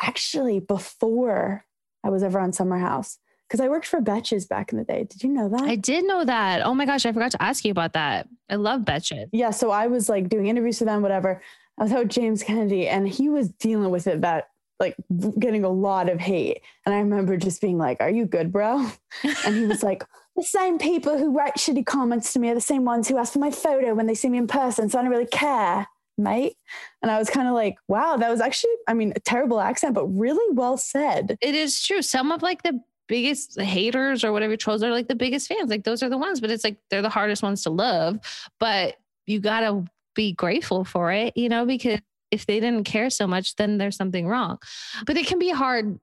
actually 0.00 0.60
before 0.60 1.64
I 2.04 2.10
was 2.10 2.22
ever 2.22 2.38
on 2.38 2.52
Summer 2.52 2.78
House 2.78 3.18
because 3.48 3.60
I 3.60 3.68
worked 3.68 3.86
for 3.86 4.00
Betches 4.00 4.48
back 4.48 4.72
in 4.72 4.78
the 4.78 4.84
day. 4.84 5.04
Did 5.04 5.22
you 5.22 5.30
know 5.30 5.48
that? 5.48 5.62
I 5.62 5.76
did 5.76 6.04
know 6.04 6.24
that. 6.24 6.64
Oh 6.64 6.74
my 6.74 6.84
gosh, 6.84 7.06
I 7.06 7.12
forgot 7.12 7.30
to 7.32 7.42
ask 7.42 7.64
you 7.64 7.70
about 7.70 7.92
that. 7.92 8.28
I 8.50 8.56
love 8.56 8.82
Betches. 8.82 9.28
Yeah, 9.32 9.50
so 9.50 9.70
I 9.70 9.86
was 9.86 10.08
like 10.08 10.28
doing 10.28 10.46
interviews 10.46 10.78
for 10.78 10.84
them, 10.84 11.02
whatever. 11.02 11.40
I 11.78 11.82
was 11.82 11.92
out 11.92 12.08
James 12.08 12.42
Kennedy, 12.42 12.88
and 12.88 13.08
he 13.08 13.28
was 13.28 13.50
dealing 13.50 13.90
with 13.90 14.06
it 14.06 14.22
that 14.22 14.48
like 14.80 14.96
getting 15.38 15.64
a 15.64 15.68
lot 15.68 16.08
of 16.08 16.20
hate. 16.20 16.60
And 16.84 16.94
I 16.94 16.98
remember 16.98 17.36
just 17.36 17.60
being 17.60 17.78
like, 17.78 17.98
"Are 18.00 18.10
you 18.10 18.26
good, 18.26 18.52
bro?" 18.52 18.90
And 19.44 19.56
he 19.56 19.66
was 19.66 19.82
like, 19.82 20.04
"The 20.36 20.42
same 20.42 20.78
people 20.78 21.18
who 21.18 21.36
write 21.36 21.56
shitty 21.56 21.86
comments 21.86 22.32
to 22.32 22.38
me 22.38 22.50
are 22.50 22.54
the 22.54 22.60
same 22.60 22.84
ones 22.84 23.08
who 23.08 23.18
ask 23.18 23.32
for 23.32 23.38
my 23.38 23.50
photo 23.50 23.94
when 23.94 24.06
they 24.06 24.14
see 24.14 24.28
me 24.28 24.38
in 24.38 24.46
person, 24.46 24.88
so 24.88 24.98
I 24.98 25.02
don't 25.02 25.10
really 25.10 25.26
care." 25.26 25.86
Mate. 26.18 26.56
And 27.02 27.10
I 27.10 27.18
was 27.18 27.28
kind 27.28 27.46
of 27.46 27.52
like, 27.52 27.76
wow, 27.88 28.16
that 28.16 28.30
was 28.30 28.40
actually, 28.40 28.72
I 28.88 28.94
mean, 28.94 29.12
a 29.14 29.20
terrible 29.20 29.60
accent, 29.60 29.92
but 29.94 30.06
really 30.06 30.54
well 30.54 30.78
said. 30.78 31.36
It 31.42 31.54
is 31.54 31.82
true. 31.82 32.00
Some 32.00 32.32
of 32.32 32.40
like 32.40 32.62
the 32.62 32.80
biggest 33.08 33.60
haters 33.60 34.24
or 34.24 34.32
whatever 34.32 34.56
trolls 34.56 34.82
are 34.82 34.90
like 34.90 35.08
the 35.08 35.14
biggest 35.14 35.48
fans. 35.48 35.70
Like 35.70 35.84
those 35.84 36.02
are 36.02 36.08
the 36.08 36.18
ones, 36.18 36.40
but 36.40 36.50
it's 36.50 36.64
like 36.64 36.78
they're 36.90 37.02
the 37.02 37.08
hardest 37.08 37.42
ones 37.42 37.62
to 37.62 37.70
love. 37.70 38.18
But 38.58 38.96
you 39.26 39.40
got 39.40 39.60
to 39.60 39.84
be 40.14 40.32
grateful 40.32 40.84
for 40.84 41.12
it, 41.12 41.36
you 41.36 41.48
know, 41.48 41.66
because 41.66 42.00
if 42.30 42.46
they 42.46 42.60
didn't 42.60 42.84
care 42.84 43.10
so 43.10 43.26
much, 43.26 43.56
then 43.56 43.78
there's 43.78 43.96
something 43.96 44.26
wrong. 44.26 44.58
But 45.06 45.16
it 45.16 45.26
can 45.26 45.38
be 45.38 45.50
hard 45.50 45.98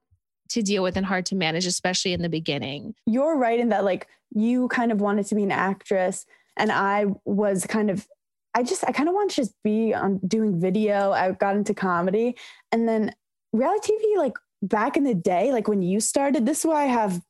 to 0.49 0.61
deal 0.61 0.83
with 0.83 0.95
and 0.97 1.05
hard 1.05 1.25
to 1.27 1.35
manage, 1.35 1.65
especially 1.65 2.13
in 2.13 2.21
the 2.21 2.29
beginning. 2.29 2.95
You're 3.05 3.37
right 3.37 3.59
in 3.59 3.69
that, 3.69 3.83
like, 3.83 4.07
you 4.31 4.67
kind 4.69 4.91
of 4.91 5.01
wanted 5.01 5.25
to 5.27 5.35
be 5.35 5.43
an 5.43 5.51
actress, 5.51 6.25
and 6.57 6.71
I 6.71 7.05
was 7.25 7.65
kind 7.65 7.89
of. 7.89 8.07
I 8.55 8.61
just 8.61 8.83
I 8.87 8.91
kind 8.91 9.09
of 9.09 9.15
wanted 9.15 9.31
to 9.31 9.35
just 9.37 9.55
be 9.63 9.95
on 9.95 10.19
doing 10.27 10.59
video. 10.59 11.11
I 11.11 11.31
got 11.31 11.55
into 11.55 11.73
comedy 11.73 12.37
and 12.71 12.87
then 12.87 13.11
reality 13.51 13.93
TV 13.93 14.17
like 14.17 14.33
back 14.63 14.97
in 14.97 15.03
the 15.03 15.13
day, 15.13 15.51
like 15.51 15.67
when 15.67 15.81
you 15.81 15.99
started, 15.99 16.45
this 16.45 16.59
is 16.59 16.65
why 16.65 16.83
I 16.83 16.87
have 16.87 17.21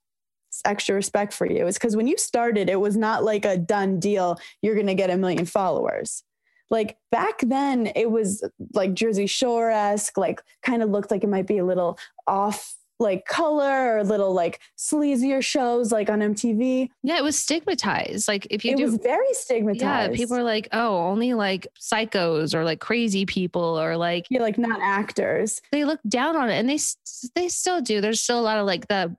extra 0.65 0.95
respect 0.95 1.33
for 1.33 1.49
you, 1.49 1.67
is 1.67 1.75
because 1.77 1.95
when 1.95 2.07
you 2.07 2.17
started, 2.17 2.69
it 2.69 2.79
was 2.79 2.95
not 2.95 3.23
like 3.23 3.43
a 3.43 3.57
done 3.57 3.99
deal. 3.99 4.39
You're 4.61 4.75
going 4.75 4.87
to 4.87 4.93
get 4.93 5.09
a 5.09 5.17
million 5.17 5.45
followers. 5.45 6.23
Like 6.69 6.97
back 7.11 7.39
then, 7.41 7.91
it 7.95 8.09
was 8.09 8.47
like 8.73 8.93
Jersey 8.93 9.27
Shore 9.27 9.69
esque, 9.69 10.17
like 10.17 10.41
kind 10.61 10.81
of 10.81 10.89
looked 10.89 11.11
like 11.11 11.23
it 11.23 11.29
might 11.29 11.47
be 11.47 11.57
a 11.57 11.65
little 11.65 11.99
off 12.27 12.75
like 12.99 13.25
color 13.25 13.97
or 13.97 14.03
little 14.03 14.33
like 14.33 14.59
sleazier 14.77 15.43
shows 15.43 15.91
like 15.91 16.09
on 16.09 16.19
MTV. 16.19 16.89
Yeah, 17.03 17.17
it 17.17 17.23
was 17.23 17.37
stigmatized. 17.37 18.27
Like 18.27 18.47
if 18.49 18.63
you 18.63 18.73
it 18.73 18.77
do, 18.77 18.85
was 18.85 18.95
very 18.95 19.33
stigmatized. 19.33 20.11
Yeah, 20.11 20.17
people 20.17 20.37
are 20.37 20.43
like, 20.43 20.67
oh, 20.71 20.97
only 20.97 21.33
like 21.33 21.67
psychos 21.79 22.53
or 22.53 22.63
like 22.63 22.79
crazy 22.79 23.25
people 23.25 23.79
or 23.79 23.97
like 23.97 24.27
yeah, 24.29 24.41
like 24.41 24.57
not 24.57 24.79
actors. 24.81 25.61
They 25.71 25.85
look 25.85 25.99
down 26.07 26.35
on 26.35 26.49
it, 26.49 26.55
and 26.55 26.69
they 26.69 26.79
they 27.35 27.49
still 27.49 27.81
do. 27.81 28.01
There's 28.01 28.21
still 28.21 28.39
a 28.39 28.41
lot 28.41 28.57
of 28.57 28.65
like 28.65 28.87
the 28.87 29.15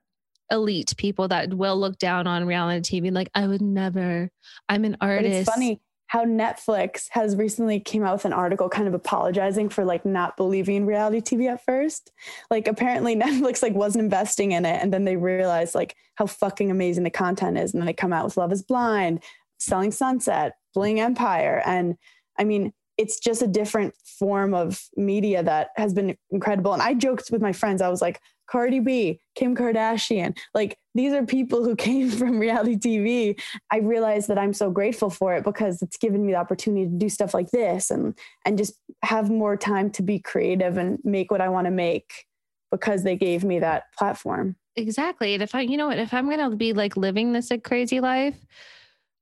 elite 0.51 0.93
people 0.97 1.27
that 1.27 1.53
will 1.53 1.79
look 1.79 1.97
down 1.97 2.27
on 2.27 2.45
reality 2.45 3.01
TV. 3.01 3.11
Like 3.11 3.29
I 3.33 3.47
would 3.47 3.61
never. 3.61 4.29
I'm 4.69 4.85
an 4.85 4.97
artist. 5.01 5.31
But 5.31 5.39
it's 5.39 5.49
funny 5.49 5.81
how 6.15 6.23
Netflix 6.23 7.07
has 7.09 7.35
recently 7.35 7.77
came 7.77 8.01
out 8.05 8.13
with 8.13 8.23
an 8.23 8.31
article 8.31 8.69
kind 8.69 8.87
of 8.87 8.93
apologizing 8.93 9.67
for 9.67 9.83
like 9.83 10.05
not 10.05 10.37
believing 10.37 10.85
reality 10.85 11.19
TV 11.19 11.51
at 11.51 11.65
first. 11.65 12.09
Like 12.49 12.69
apparently 12.69 13.15
Netflix 13.17 13.61
like 13.61 13.73
wasn't 13.73 14.05
investing 14.05 14.53
in 14.53 14.65
it 14.65 14.81
and 14.81 14.93
then 14.93 15.03
they 15.03 15.17
realized 15.17 15.75
like 15.75 15.93
how 16.15 16.25
fucking 16.25 16.71
amazing 16.71 17.03
the 17.03 17.09
content 17.09 17.57
is 17.57 17.73
and 17.73 17.81
then 17.81 17.85
they 17.85 17.91
come 17.91 18.13
out 18.13 18.23
with 18.23 18.37
Love 18.37 18.53
is 18.53 18.63
Blind, 18.63 19.23
Selling 19.59 19.91
Sunset, 19.91 20.53
Bling 20.73 21.01
Empire 21.01 21.61
and 21.65 21.97
I 22.39 22.45
mean 22.45 22.71
it's 22.97 23.19
just 23.19 23.41
a 23.41 23.47
different 23.47 23.93
form 24.05 24.53
of 24.53 24.81
media 24.95 25.43
that 25.43 25.71
has 25.75 25.93
been 25.93 26.15
incredible. 26.31 26.71
And 26.71 26.81
I 26.81 26.93
joked 26.93 27.29
with 27.29 27.41
my 27.41 27.51
friends, 27.51 27.81
I 27.81 27.89
was 27.89 28.01
like, 28.01 28.21
Cardi 28.47 28.79
B, 28.79 29.19
Kim 29.35 29.55
Kardashian. 29.55 30.37
Like 30.53 30.77
these 30.93 31.13
are 31.13 31.25
people 31.25 31.63
who 31.63 31.75
came 31.87 32.09
from 32.09 32.39
reality 32.39 32.75
TV. 32.75 33.39
I 33.71 33.77
realize 33.77 34.27
that 34.27 34.37
I'm 34.37 34.53
so 34.53 34.69
grateful 34.69 35.09
for 35.09 35.35
it 35.35 35.43
because 35.43 35.81
it's 35.81 35.97
given 35.97 36.25
me 36.25 36.33
the 36.33 36.39
opportunity 36.39 36.85
to 36.85 36.97
do 36.97 37.09
stuff 37.09 37.33
like 37.33 37.51
this 37.51 37.91
and 37.91 38.17
and 38.45 38.57
just 38.57 38.79
have 39.03 39.29
more 39.29 39.57
time 39.57 39.89
to 39.91 40.01
be 40.01 40.19
creative 40.19 40.77
and 40.77 40.99
make 41.03 41.31
what 41.31 41.41
I 41.41 41.49
want 41.49 41.65
to 41.65 41.71
make 41.71 42.25
because 42.71 43.03
they 43.03 43.15
gave 43.15 43.43
me 43.43 43.59
that 43.59 43.85
platform. 43.97 44.55
Exactly. 44.75 45.33
And 45.33 45.41
if 45.41 45.55
I, 45.55 45.61
you 45.61 45.77
know 45.77 45.87
what, 45.87 45.99
if 45.99 46.13
I'm 46.13 46.25
going 46.25 46.49
to 46.49 46.55
be 46.55 46.73
like 46.73 46.97
living 46.97 47.31
this 47.31 47.51
a 47.51 47.57
crazy 47.57 47.99
life, 47.99 48.35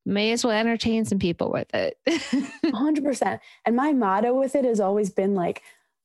may 0.05 0.31
as 0.31 0.43
well 0.43 0.57
entertain 0.57 1.05
some 1.05 1.19
people 1.19 1.51
with 1.51 1.73
it. 1.73 1.97
100%. 2.07 3.39
And 3.65 3.75
my 3.75 3.93
motto 3.93 4.33
with 4.33 4.55
it 4.55 4.65
has 4.65 4.79
always 4.79 5.09
been 5.09 5.35
like, 5.35 5.61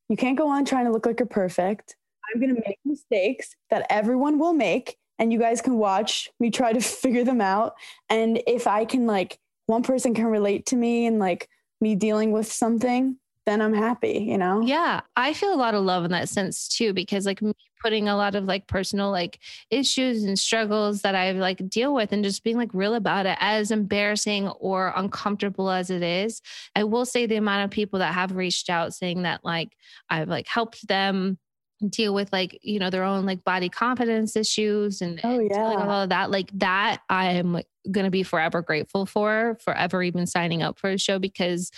you 0.08 0.16
can't 0.16 0.38
go 0.38 0.48
on 0.48 0.64
trying 0.64 0.86
to 0.86 0.92
look 0.92 1.06
like 1.06 1.20
you're 1.20 1.26
perfect. 1.26 1.96
I'm 2.32 2.40
going 2.40 2.54
to 2.54 2.62
make 2.66 2.78
mistakes 2.84 3.54
that 3.70 3.86
everyone 3.90 4.38
will 4.38 4.52
make 4.52 4.96
and 5.18 5.32
you 5.32 5.38
guys 5.38 5.60
can 5.60 5.74
watch 5.74 6.30
me 6.38 6.50
try 6.50 6.72
to 6.72 6.80
figure 7.02 7.24
them 7.24 7.40
out. 7.40 7.74
And 8.08 8.40
if 8.46 8.66
I 8.66 8.84
can 8.84 9.06
like 9.06 9.38
one 9.66 9.82
person 9.82 10.14
can 10.14 10.26
relate 10.26 10.66
to 10.66 10.76
me 10.76 11.06
and 11.06 11.18
like 11.18 11.48
me 11.80 11.94
dealing 11.94 12.32
with 12.32 12.50
something, 12.50 13.16
then 13.46 13.60
I'm 13.62 13.74
happy, 13.74 14.26
you 14.28 14.36
know? 14.36 14.60
Yeah. 14.60 15.00
I 15.16 15.32
feel 15.32 15.54
a 15.54 15.56
lot 15.56 15.74
of 15.74 15.82
love 15.82 16.04
in 16.04 16.10
that 16.10 16.28
sense 16.28 16.68
too, 16.68 16.92
because 16.92 17.26
like 17.26 17.40
me 17.40 17.54
putting 17.80 18.08
a 18.08 18.16
lot 18.16 18.34
of 18.34 18.44
like 18.44 18.66
personal 18.66 19.10
like 19.10 19.38
issues 19.70 20.24
and 20.24 20.38
struggles 20.38 21.02
that 21.02 21.14
I 21.14 21.30
like 21.32 21.68
deal 21.68 21.94
with 21.94 22.12
and 22.12 22.24
just 22.24 22.42
being 22.42 22.56
like 22.56 22.74
real 22.74 22.94
about 22.94 23.24
it 23.24 23.38
as 23.40 23.70
embarrassing 23.70 24.48
or 24.48 24.92
uncomfortable 24.96 25.70
as 25.70 25.88
it 25.88 26.02
is. 26.02 26.42
I 26.74 26.84
will 26.84 27.06
say 27.06 27.26
the 27.26 27.36
amount 27.36 27.64
of 27.64 27.70
people 27.70 28.00
that 28.00 28.14
have 28.14 28.36
reached 28.36 28.68
out 28.68 28.94
saying 28.94 29.22
that 29.22 29.44
like 29.44 29.76
I've 30.10 30.28
like 30.28 30.46
helped 30.46 30.86
them 30.88 31.38
deal 31.88 32.12
with 32.12 32.32
like 32.32 32.58
you 32.62 32.78
know 32.78 32.90
their 32.90 33.04
own 33.04 33.24
like 33.24 33.44
body 33.44 33.68
confidence 33.68 34.34
issues 34.34 35.00
and 35.00 35.20
oh 35.22 35.38
yeah. 35.38 35.74
all 35.74 35.90
of 35.90 36.08
that 36.08 36.30
like 36.30 36.50
that 36.52 37.00
i'm 37.08 37.60
gonna 37.92 38.10
be 38.10 38.22
forever 38.22 38.62
grateful 38.62 39.06
for 39.06 39.56
forever 39.62 40.02
even 40.02 40.26
signing 40.26 40.62
up 40.62 40.78
for 40.78 40.90
a 40.90 40.98
show 40.98 41.18
because 41.18 41.70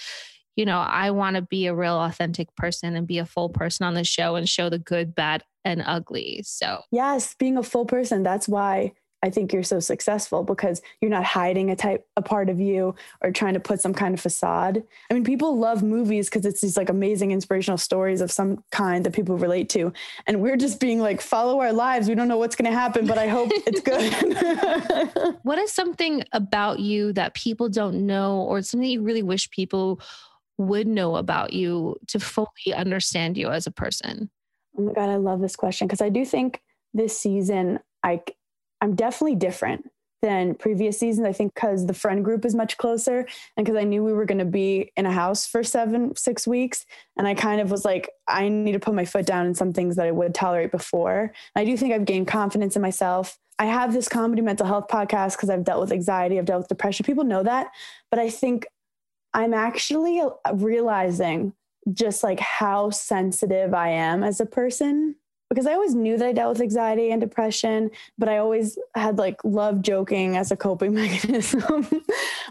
you 0.56 0.64
know 0.64 0.78
i 0.78 1.10
want 1.10 1.36
to 1.36 1.42
be 1.42 1.66
a 1.66 1.74
real 1.74 2.00
authentic 2.00 2.54
person 2.56 2.96
and 2.96 3.06
be 3.06 3.18
a 3.18 3.26
full 3.26 3.50
person 3.50 3.84
on 3.84 3.94
the 3.94 4.04
show 4.04 4.36
and 4.36 4.48
show 4.48 4.70
the 4.70 4.78
good 4.78 5.14
bad 5.14 5.44
and 5.62 5.82
ugly 5.84 6.42
so. 6.42 6.80
Yes 6.90 7.34
being 7.34 7.58
a 7.58 7.62
full 7.62 7.84
person 7.84 8.22
that's 8.22 8.48
why 8.48 8.92
I 9.22 9.30
think 9.30 9.52
you're 9.52 9.62
so 9.62 9.80
successful 9.80 10.42
because 10.42 10.80
you're 11.00 11.10
not 11.10 11.24
hiding 11.24 11.70
a 11.70 11.76
type 11.76 12.06
a 12.16 12.22
part 12.22 12.48
of 12.48 12.58
you 12.58 12.94
or 13.20 13.30
trying 13.30 13.54
to 13.54 13.60
put 13.60 13.80
some 13.80 13.92
kind 13.92 14.14
of 14.14 14.20
facade. 14.20 14.82
I 15.10 15.14
mean, 15.14 15.24
people 15.24 15.58
love 15.58 15.82
movies 15.82 16.30
because 16.30 16.46
it's 16.46 16.62
these 16.62 16.76
like 16.76 16.88
amazing 16.88 17.30
inspirational 17.30 17.76
stories 17.76 18.22
of 18.22 18.30
some 18.30 18.64
kind 18.70 19.04
that 19.04 19.12
people 19.12 19.36
relate 19.36 19.68
to. 19.70 19.92
And 20.26 20.40
we're 20.40 20.56
just 20.56 20.80
being 20.80 21.00
like, 21.00 21.20
follow 21.20 21.60
our 21.60 21.72
lives. 21.72 22.08
We 22.08 22.14
don't 22.14 22.28
know 22.28 22.38
what's 22.38 22.56
gonna 22.56 22.72
happen, 22.72 23.06
but 23.06 23.18
I 23.18 23.28
hope 23.28 23.50
it's 23.52 23.80
good. 25.30 25.36
what 25.42 25.58
is 25.58 25.72
something 25.72 26.24
about 26.32 26.80
you 26.80 27.12
that 27.12 27.34
people 27.34 27.68
don't 27.68 28.06
know 28.06 28.40
or 28.42 28.62
something 28.62 28.88
you 28.88 29.02
really 29.02 29.22
wish 29.22 29.50
people 29.50 30.00
would 30.56 30.86
know 30.86 31.16
about 31.16 31.52
you 31.52 31.96
to 32.08 32.20
fully 32.20 32.74
understand 32.74 33.36
you 33.36 33.48
as 33.48 33.66
a 33.66 33.70
person? 33.70 34.30
Oh 34.78 34.82
my 34.82 34.92
God, 34.92 35.10
I 35.10 35.16
love 35.16 35.40
this 35.40 35.56
question 35.56 35.86
because 35.86 36.00
I 36.00 36.08
do 36.08 36.24
think 36.24 36.62
this 36.94 37.18
season 37.18 37.80
I 38.02 38.22
I'm 38.80 38.94
definitely 38.94 39.36
different 39.36 39.90
than 40.22 40.54
previous 40.54 40.98
seasons. 40.98 41.26
I 41.26 41.32
think 41.32 41.54
because 41.54 41.86
the 41.86 41.94
friend 41.94 42.24
group 42.24 42.44
is 42.44 42.54
much 42.54 42.76
closer 42.76 43.26
and 43.56 43.64
because 43.64 43.78
I 43.78 43.84
knew 43.84 44.04
we 44.04 44.12
were 44.12 44.26
going 44.26 44.38
to 44.38 44.44
be 44.44 44.92
in 44.96 45.06
a 45.06 45.12
house 45.12 45.46
for 45.46 45.62
seven, 45.62 46.14
six 46.16 46.46
weeks. 46.46 46.84
And 47.16 47.26
I 47.26 47.34
kind 47.34 47.60
of 47.60 47.70
was 47.70 47.84
like, 47.84 48.10
I 48.28 48.48
need 48.48 48.72
to 48.72 48.80
put 48.80 48.94
my 48.94 49.04
foot 49.04 49.26
down 49.26 49.46
in 49.46 49.54
some 49.54 49.72
things 49.72 49.96
that 49.96 50.06
I 50.06 50.10
would 50.10 50.34
tolerate 50.34 50.70
before. 50.70 51.32
And 51.54 51.62
I 51.62 51.64
do 51.64 51.76
think 51.76 51.92
I've 51.92 52.04
gained 52.04 52.28
confidence 52.28 52.76
in 52.76 52.82
myself. 52.82 53.38
I 53.58 53.66
have 53.66 53.92
this 53.92 54.08
comedy 54.08 54.42
mental 54.42 54.66
health 54.66 54.88
podcast 54.88 55.36
because 55.36 55.50
I've 55.50 55.64
dealt 55.64 55.80
with 55.80 55.92
anxiety, 55.92 56.38
I've 56.38 56.46
dealt 56.46 56.60
with 56.60 56.68
depression. 56.68 57.04
People 57.04 57.24
know 57.24 57.42
that. 57.42 57.68
But 58.10 58.18
I 58.18 58.30
think 58.30 58.66
I'm 59.32 59.54
actually 59.54 60.22
realizing 60.52 61.54
just 61.92 62.22
like 62.22 62.40
how 62.40 62.90
sensitive 62.90 63.74
I 63.74 63.90
am 63.90 64.22
as 64.22 64.40
a 64.40 64.46
person 64.46 65.16
because 65.50 65.66
I 65.66 65.72
always 65.74 65.94
knew 65.94 66.16
that 66.16 66.26
I 66.26 66.32
dealt 66.32 66.54
with 66.54 66.62
anxiety 66.62 67.10
and 67.10 67.20
depression, 67.20 67.90
but 68.16 68.28
I 68.28 68.38
always 68.38 68.78
had 68.94 69.18
like 69.18 69.36
love 69.44 69.82
joking 69.82 70.36
as 70.36 70.50
a 70.52 70.56
coping 70.56 70.94
mechanism. 70.94 71.86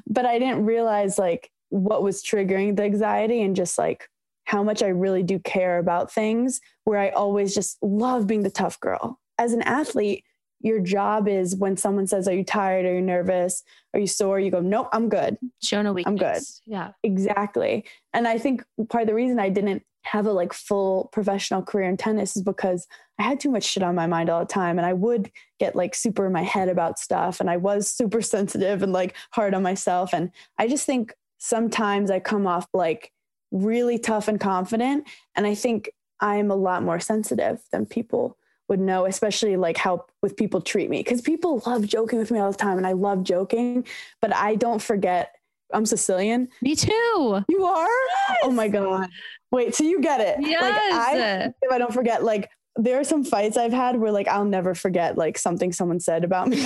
but 0.07 0.25
I 0.25 0.37
didn't 0.37 0.65
realize 0.65 1.17
like 1.17 1.49
what 1.69 2.03
was 2.03 2.21
triggering 2.21 2.75
the 2.75 2.83
anxiety 2.83 3.41
and 3.41 3.55
just 3.55 3.77
like 3.77 4.09
how 4.43 4.63
much 4.63 4.83
I 4.83 4.87
really 4.87 5.23
do 5.23 5.39
care 5.39 5.77
about 5.77 6.11
things 6.11 6.59
where 6.83 6.99
I 6.99 7.09
always 7.09 7.55
just 7.55 7.77
love 7.81 8.27
being 8.27 8.43
the 8.43 8.49
tough 8.49 8.79
girl. 8.79 9.19
As 9.37 9.53
an 9.53 9.61
athlete, 9.61 10.25
your 10.61 10.79
job 10.79 11.27
is 11.27 11.55
when 11.55 11.77
someone 11.77 12.07
says, 12.07 12.27
Are 12.27 12.33
you 12.33 12.43
tired? 12.43 12.85
Are 12.85 12.95
you 12.95 13.01
nervous? 13.01 13.63
Are 13.93 13.99
you 13.99 14.07
sore? 14.07 14.39
You 14.39 14.51
go, 14.51 14.59
Nope, 14.59 14.89
I'm 14.91 15.07
good. 15.07 15.37
Show 15.63 15.81
no 15.81 15.93
weakness. 15.93 16.11
I'm 16.11 16.17
good. 16.17 16.43
Yeah. 16.65 16.91
Exactly. 17.03 17.85
And 18.13 18.27
I 18.27 18.37
think 18.37 18.63
part 18.89 19.03
of 19.03 19.07
the 19.07 19.13
reason 19.13 19.39
I 19.39 19.49
didn't 19.49 19.83
have 20.03 20.25
a 20.25 20.31
like 20.31 20.53
full 20.53 21.09
professional 21.11 21.61
career 21.61 21.89
in 21.89 21.97
tennis 21.97 22.35
is 22.35 22.43
because 22.43 22.87
I 23.19 23.23
had 23.23 23.39
too 23.39 23.51
much 23.51 23.63
shit 23.63 23.83
on 23.83 23.95
my 23.95 24.07
mind 24.07 24.29
all 24.29 24.39
the 24.39 24.45
time 24.45 24.77
and 24.77 24.85
I 24.85 24.93
would 24.93 25.31
get 25.59 25.75
like 25.75 25.93
super 25.93 26.25
in 26.25 26.33
my 26.33 26.43
head 26.43 26.69
about 26.69 26.99
stuff 26.99 27.39
and 27.39 27.49
I 27.49 27.57
was 27.57 27.89
super 27.91 28.21
sensitive 28.21 28.81
and 28.81 28.93
like 28.93 29.15
hard 29.31 29.53
on 29.53 29.63
myself 29.63 30.13
and 30.13 30.31
I 30.57 30.67
just 30.67 30.85
think 30.85 31.13
sometimes 31.37 32.11
I 32.11 32.19
come 32.19 32.47
off 32.47 32.67
like 32.73 33.11
really 33.51 33.97
tough 33.97 34.27
and 34.27 34.39
confident 34.39 35.07
and 35.35 35.45
I 35.45 35.55
think 35.55 35.89
I'm 36.21 36.51
a 36.51 36.55
lot 36.55 36.83
more 36.83 36.99
sensitive 36.99 37.61
than 37.71 37.85
people 37.85 38.37
would 38.67 38.79
know 38.79 39.05
especially 39.05 39.57
like 39.57 39.77
how 39.77 40.05
with 40.21 40.37
people 40.37 40.61
treat 40.61 40.89
me 40.89 41.03
cuz 41.03 41.21
people 41.21 41.61
love 41.65 41.87
joking 41.87 42.19
with 42.19 42.29
me 42.29 42.39
all 42.39 42.51
the 42.51 42.57
time 42.57 42.77
and 42.77 42.85
I 42.85 42.91
love 42.91 43.23
joking 43.23 43.85
but 44.21 44.33
I 44.35 44.55
don't 44.55 44.81
forget 44.81 45.38
I'm 45.73 45.85
Sicilian. 45.85 46.49
Me 46.61 46.75
too. 46.75 47.43
You 47.47 47.65
are? 47.65 47.87
Yes. 48.29 48.37
Oh 48.43 48.51
my 48.51 48.67
God. 48.67 49.09
Wait, 49.51 49.75
so 49.75 49.83
you 49.83 49.99
get 50.01 50.21
it. 50.21 50.37
Yes. 50.39 50.61
Like 50.61 50.73
I, 50.75 51.53
if 51.61 51.71
I 51.71 51.77
don't 51.77 51.93
forget, 51.93 52.23
like 52.23 52.49
there 52.75 52.99
are 52.99 53.03
some 53.03 53.23
fights 53.23 53.57
I've 53.57 53.73
had 53.73 53.99
where 53.99 54.11
like 54.11 54.27
I'll 54.27 54.45
never 54.45 54.73
forget 54.73 55.17
like 55.17 55.37
something 55.37 55.71
someone 55.71 55.99
said 55.99 56.23
about 56.23 56.47
me. 56.47 56.65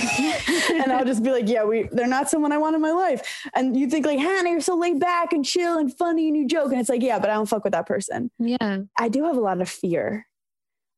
and 0.70 0.92
I'll 0.92 1.04
just 1.04 1.22
be 1.22 1.30
like, 1.30 1.48
yeah, 1.48 1.64
we 1.64 1.88
they're 1.92 2.06
not 2.06 2.30
someone 2.30 2.52
I 2.52 2.58
want 2.58 2.76
in 2.76 2.82
my 2.82 2.92
life. 2.92 3.42
And 3.54 3.76
you 3.76 3.88
think 3.88 4.06
like, 4.06 4.18
Hannah, 4.18 4.50
you're 4.50 4.60
so 4.60 4.76
laid 4.76 5.00
back 5.00 5.32
and 5.32 5.44
chill 5.44 5.78
and 5.78 5.96
funny 5.96 6.28
and 6.28 6.36
you 6.36 6.46
joke. 6.46 6.72
And 6.72 6.80
it's 6.80 6.88
like, 6.88 7.02
yeah, 7.02 7.18
but 7.18 7.30
I 7.30 7.34
don't 7.34 7.48
fuck 7.48 7.64
with 7.64 7.72
that 7.72 7.86
person. 7.86 8.30
Yeah. 8.38 8.78
I 8.98 9.08
do 9.08 9.24
have 9.24 9.36
a 9.36 9.40
lot 9.40 9.60
of 9.60 9.68
fear. 9.68 10.26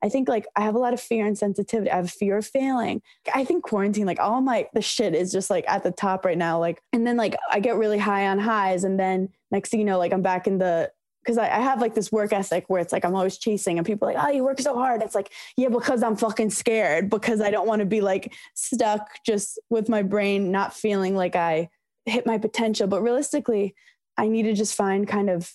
I 0.06 0.08
think 0.08 0.28
like 0.28 0.46
I 0.54 0.60
have 0.60 0.76
a 0.76 0.78
lot 0.78 0.94
of 0.94 1.00
fear 1.00 1.26
and 1.26 1.36
sensitivity. 1.36 1.90
I 1.90 1.96
have 1.96 2.10
fear 2.10 2.36
of 2.36 2.46
failing. 2.46 3.02
I 3.34 3.44
think 3.44 3.64
quarantine, 3.64 4.06
like 4.06 4.20
all 4.20 4.40
my 4.40 4.68
the 4.72 4.80
shit 4.80 5.16
is 5.16 5.32
just 5.32 5.50
like 5.50 5.64
at 5.66 5.82
the 5.82 5.90
top 5.90 6.24
right 6.24 6.38
now. 6.38 6.60
Like, 6.60 6.80
and 6.92 7.04
then 7.04 7.16
like 7.16 7.34
I 7.50 7.58
get 7.58 7.74
really 7.74 7.98
high 7.98 8.28
on 8.28 8.38
highs, 8.38 8.84
and 8.84 9.00
then 9.00 9.30
next 9.50 9.70
thing 9.70 9.80
you 9.80 9.86
know, 9.86 9.98
like 9.98 10.12
I'm 10.12 10.22
back 10.22 10.46
in 10.46 10.58
the 10.58 10.92
because 11.24 11.38
I, 11.38 11.46
I, 11.46 11.58
have 11.58 11.80
like 11.80 11.96
this 11.96 12.12
work 12.12 12.32
ethic 12.32 12.66
where 12.68 12.80
it's 12.80 12.92
like 12.92 13.04
I'm 13.04 13.16
always 13.16 13.36
chasing, 13.36 13.78
and 13.78 13.86
people 13.86 14.06
like, 14.06 14.16
oh, 14.16 14.30
you 14.30 14.44
work 14.44 14.60
so 14.60 14.74
hard. 14.76 15.02
It's 15.02 15.16
like, 15.16 15.32
yeah, 15.56 15.70
because 15.70 16.04
I'm 16.04 16.14
fucking 16.14 16.50
scared 16.50 17.10
because 17.10 17.40
I 17.40 17.50
don't 17.50 17.66
want 17.66 17.80
to 17.80 17.86
be 17.86 18.00
like 18.00 18.32
stuck 18.54 19.08
just 19.24 19.58
with 19.70 19.88
my 19.88 20.02
brain 20.02 20.52
not 20.52 20.72
feeling 20.72 21.16
like 21.16 21.34
I 21.34 21.68
hit 22.04 22.26
my 22.26 22.38
potential. 22.38 22.86
But 22.86 23.02
realistically, 23.02 23.74
I 24.16 24.28
need 24.28 24.44
to 24.44 24.52
just 24.52 24.76
find 24.76 25.08
kind 25.08 25.28
of 25.28 25.52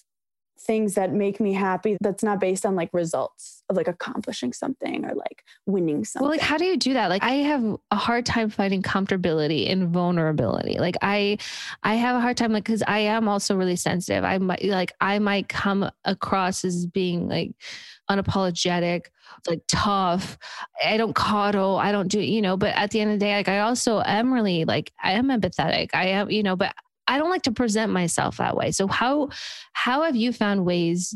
things 0.62 0.96
that 0.96 1.12
make 1.12 1.40
me 1.40 1.54
happy 1.54 1.98
that's 2.02 2.24
not 2.24 2.40
based 2.40 2.66
on 2.66 2.76
like 2.76 2.90
results 2.94 3.64
of 3.70 3.76
like 3.76 3.88
accomplishing 3.88 4.54
something 4.54 5.06
or 5.06 5.14
like 5.16 5.44
winning 5.66 6.06
something. 6.06 6.24
Well, 6.24 6.32
like 6.32 6.42
how 6.42 6.58
do 6.58 6.66
you 6.66 6.78
do 6.78 6.94
that? 6.94 7.10
Like 7.10 7.24
I 7.24 7.34
have 7.34 7.78
a 7.90 7.96
hard 7.96 8.26
time 8.26 8.50
finding 8.50 8.82
comfortability 8.82 9.68
in 9.68 9.92
vulnerability. 9.92 10.78
Like 10.78 10.98
I 11.02 11.38
I 11.84 11.96
have 11.96 12.16
a 12.16 12.20
hard 12.20 12.38
time 12.38 12.54
like 12.54 12.66
cuz 12.66 12.84
I 12.88 13.00
am 13.00 13.28
also 13.28 13.56
really 13.56 13.76
sensitive. 13.76 14.24
I 14.24 14.38
might 14.38 14.64
like 14.64 14.94
I 15.02 15.20
might 15.20 15.50
come 15.50 15.90
across 16.06 16.64
as 16.64 16.86
being 16.86 17.28
like 17.28 17.54
unapologetic, 18.10 19.06
like 19.48 19.62
tough. 19.68 20.38
I 20.86 20.98
don't 20.98 21.16
coddle. 21.16 21.78
I 21.78 21.92
don't 21.92 22.08
do, 22.08 22.20
you 22.20 22.42
know, 22.42 22.58
but 22.58 22.76
at 22.76 22.92
the 22.92 23.00
end 23.00 23.12
of 23.12 23.20
the 23.20 23.26
day, 23.26 23.36
like 23.36 23.50
I 23.50 23.60
also 23.60 24.02
am 24.06 24.34
really 24.34 24.66
like 24.66 24.92
I 25.02 25.14
am 25.14 25.28
empathetic. 25.28 25.90
I 25.94 26.08
am, 26.08 26.30
you 26.30 26.44
know, 26.44 26.56
but 26.56 26.76
I 27.12 27.18
don't 27.18 27.30
like 27.30 27.42
to 27.44 27.52
present 27.52 27.92
myself 27.92 28.38
that 28.38 28.56
way. 28.56 28.72
So 28.72 28.88
how 28.88 29.30
how 29.74 30.04
have 30.04 30.16
you 30.16 30.32
found 30.32 30.66
ways 30.66 31.14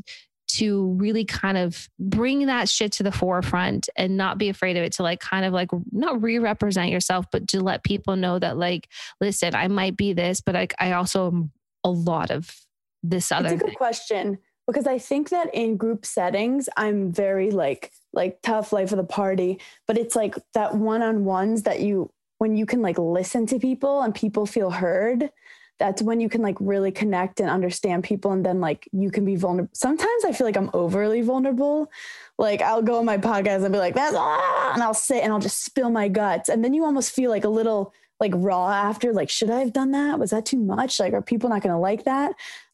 to 0.48 0.94
really 1.00 1.26
kind 1.26 1.58
of 1.58 1.90
bring 2.00 2.46
that 2.48 2.70
shit 2.70 2.92
to 2.92 3.04
the 3.04 3.12
forefront 3.12 3.90
and 3.96 4.16
not 4.16 4.38
be 4.38 4.50
afraid 4.50 4.78
of 4.78 4.84
it 4.84 4.92
to 4.94 5.04
like 5.04 5.20
kind 5.20 5.46
of 5.46 5.54
like 5.54 5.70
not 5.92 6.22
re-represent 6.22 6.92
yourself 6.92 7.26
but 7.32 7.48
to 7.48 7.62
let 7.62 7.84
people 7.84 8.16
know 8.16 8.38
that 8.38 8.58
like 8.58 8.88
listen 9.20 9.56
I 9.56 9.68
might 9.70 9.98
be 9.98 10.14
this 10.14 10.42
but 10.42 10.56
I 10.56 10.68
I 10.80 10.92
also 10.92 11.28
am 11.28 11.52
a 11.84 11.90
lot 11.90 12.30
of 12.30 12.54
this 13.02 13.32
other 13.32 13.48
It's 13.48 13.54
a 13.54 13.58
good 13.58 13.68
thing. 13.68 13.76
question 13.76 14.38
because 14.68 14.88
I 14.88 15.00
think 15.00 15.30
that 15.30 15.54
in 15.54 15.78
group 15.78 16.06
settings 16.06 16.68
I'm 16.78 17.12
very 17.12 17.52
like 17.52 17.92
like 18.14 18.42
tough 18.44 18.72
life 18.72 18.92
of 18.92 18.98
the 18.98 19.04
party 19.04 19.60
but 19.88 19.98
it's 19.98 20.16
like 20.16 20.36
that 20.54 20.76
one-on-ones 20.76 21.64
that 21.64 21.80
you 21.80 22.12
when 22.38 22.56
you 22.56 22.66
can 22.66 22.82
like 22.82 23.00
listen 23.00 23.46
to 23.48 23.60
people 23.60 24.02
and 24.02 24.14
people 24.14 24.46
feel 24.46 24.70
heard 24.70 25.32
that's 25.78 26.02
when 26.02 26.20
you 26.20 26.30
can 26.30 26.42
like 26.42 26.56
really 26.60 26.92
connect 26.92 27.40
and 27.40 27.50
understand 27.50 28.04
people 28.04 28.32
and 28.32 28.46
then 28.46 28.62
like 28.62 28.88
you 28.92 29.12
can 29.12 29.26
be 29.26 29.36
vulnerable 29.36 29.70
sometimes 29.74 30.26
i 30.26 30.32
feel 30.32 30.48
like 30.48 30.58
i'm 30.58 30.70
overly 30.74 31.22
vulnerable. 31.22 31.92
Like 32.38 32.62
i'll 32.62 32.82
go 32.82 32.98
on 33.00 33.06
my 33.06 33.18
podcast 33.18 33.64
and 33.64 33.72
be 33.72 33.80
like 33.80 33.96
that's 33.96 34.16
ah, 34.18 34.72
and 34.74 34.84
i'll 34.84 34.94
sit 34.94 35.24
and 35.24 35.32
i'll 35.32 35.40
just 35.40 35.64
spill 35.64 35.90
my 35.90 36.08
guts 36.08 36.50
and 36.50 36.64
then 36.64 36.74
you 36.74 36.84
almost 36.84 37.14
feel 37.14 37.30
like 37.30 37.46
a 37.46 37.50
little 37.50 37.94
like 38.20 38.32
raw 38.36 38.70
after 38.70 39.14
like 39.14 39.30
should 39.30 39.50
i 39.50 39.60
have 39.60 39.74
done 39.74 39.92
that? 39.92 40.20
Was 40.20 40.32
that 40.32 40.46
too 40.46 40.60
much? 40.60 41.00
Like 41.00 41.14
are 41.14 41.22
people 41.22 41.50
not 41.50 41.62
going 41.62 41.74
to 41.74 41.80
like 41.80 42.06
that? 42.06 42.34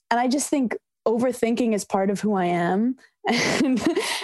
And 0.10 0.20
i 0.20 0.28
just 0.28 0.50
think 0.50 0.76
overthinking 1.08 1.74
is 1.74 1.86
part 1.86 2.10
of 2.10 2.20
who 2.20 2.36
i 2.36 2.46
am 2.46 2.96
and, 3.28 3.80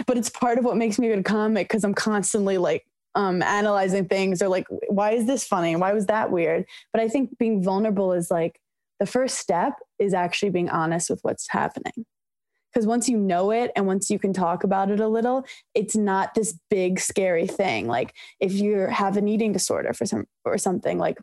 but 0.05 0.17
it's 0.17 0.29
part 0.29 0.57
of 0.57 0.65
what 0.65 0.77
makes 0.77 0.99
me 0.99 1.09
a 1.09 1.15
good 1.15 1.25
comic 1.25 1.67
because 1.67 1.83
i'm 1.83 1.93
constantly 1.93 2.57
like 2.57 2.85
um, 3.15 3.41
analyzing 3.41 4.05
things 4.05 4.43
or 4.43 4.47
like 4.47 4.67
why 4.89 5.11
is 5.11 5.25
this 5.25 5.43
funny? 5.43 5.75
Why 5.75 5.91
was 5.91 6.05
that 6.05 6.31
weird? 6.31 6.65
But 6.93 7.01
i 7.01 7.07
think 7.07 7.37
being 7.37 7.63
vulnerable 7.63 8.13
is 8.13 8.29
like 8.29 8.59
the 8.99 9.05
first 9.05 9.37
step 9.37 9.73
is 9.99 10.13
actually 10.13 10.49
being 10.49 10.69
honest 10.69 11.09
with 11.09 11.19
what's 11.21 11.47
happening. 11.49 12.05
Because 12.73 12.85
once 12.85 13.09
you 13.09 13.17
know 13.17 13.51
it 13.51 13.71
and 13.75 13.87
once 13.87 14.09
you 14.09 14.19
can 14.19 14.33
talk 14.33 14.63
about 14.63 14.91
it 14.91 14.99
a 14.99 15.07
little, 15.07 15.45
it's 15.73 15.95
not 15.95 16.33
this 16.35 16.59
big 16.69 16.99
scary 16.99 17.47
thing. 17.47 17.87
Like 17.87 18.13
if 18.39 18.53
you 18.53 18.79
have 18.79 19.17
an 19.17 19.27
eating 19.27 19.51
disorder 19.51 19.93
for 19.93 20.05
some 20.05 20.25
or 20.45 20.57
something 20.57 20.97
like, 20.97 21.17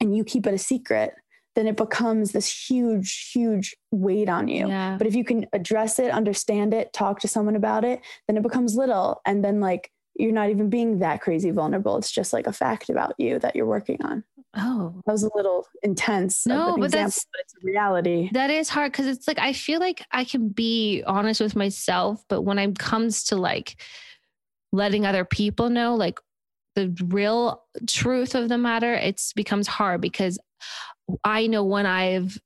and 0.00 0.16
you 0.16 0.24
keep 0.24 0.46
it 0.46 0.54
a 0.54 0.58
secret, 0.58 1.14
then 1.54 1.66
it 1.66 1.76
becomes 1.76 2.32
this 2.32 2.68
huge, 2.70 3.30
huge 3.32 3.76
weight 3.90 4.28
on 4.28 4.48
you. 4.48 4.68
Yeah. 4.68 4.96
But 4.96 5.06
if 5.06 5.14
you 5.14 5.24
can 5.24 5.46
address 5.52 5.98
it, 5.98 6.10
understand 6.10 6.72
it, 6.72 6.92
talk 6.92 7.20
to 7.20 7.28
someone 7.28 7.56
about 7.56 7.84
it, 7.84 8.00
then 8.26 8.38
it 8.38 8.42
becomes 8.42 8.74
little. 8.74 9.20
And 9.26 9.44
then 9.44 9.60
like 9.60 9.90
you're 10.14 10.32
not 10.32 10.50
even 10.50 10.70
being 10.70 11.00
that 11.00 11.20
crazy 11.20 11.50
vulnerable. 11.50 11.96
It's 11.96 12.10
just 12.10 12.32
like 12.32 12.46
a 12.46 12.52
fact 12.52 12.88
about 12.88 13.14
you 13.18 13.38
that 13.40 13.56
you're 13.56 13.66
working 13.66 13.98
on. 14.02 14.24
Oh, 14.54 15.00
that 15.06 15.12
was 15.12 15.22
a 15.22 15.30
little 15.34 15.66
intense. 15.82 16.46
No, 16.46 16.76
but 16.76 16.86
example, 16.86 17.04
that's 17.04 17.24
but 17.32 17.40
it's 17.40 17.54
a 17.54 17.66
reality. 17.66 18.28
That 18.32 18.50
is 18.50 18.68
hard 18.68 18.92
because 18.92 19.06
it's 19.06 19.26
like 19.26 19.38
I 19.38 19.52
feel 19.54 19.80
like 19.80 20.04
I 20.12 20.24
can 20.24 20.48
be 20.50 21.02
honest 21.06 21.40
with 21.40 21.56
myself, 21.56 22.22
but 22.28 22.42
when 22.42 22.58
it 22.58 22.78
comes 22.78 23.24
to 23.24 23.36
like 23.36 23.80
letting 24.72 25.06
other 25.06 25.24
people 25.24 25.70
know, 25.70 25.94
like 25.94 26.18
the 26.74 26.94
real 27.06 27.62
truth 27.86 28.34
of 28.34 28.48
the 28.48 28.58
matter, 28.58 28.92
it 28.92 29.22
becomes 29.34 29.66
hard 29.66 30.00
because 30.00 30.38
I 31.24 31.46
know 31.46 31.64
when 31.64 31.86
I've 31.86 32.38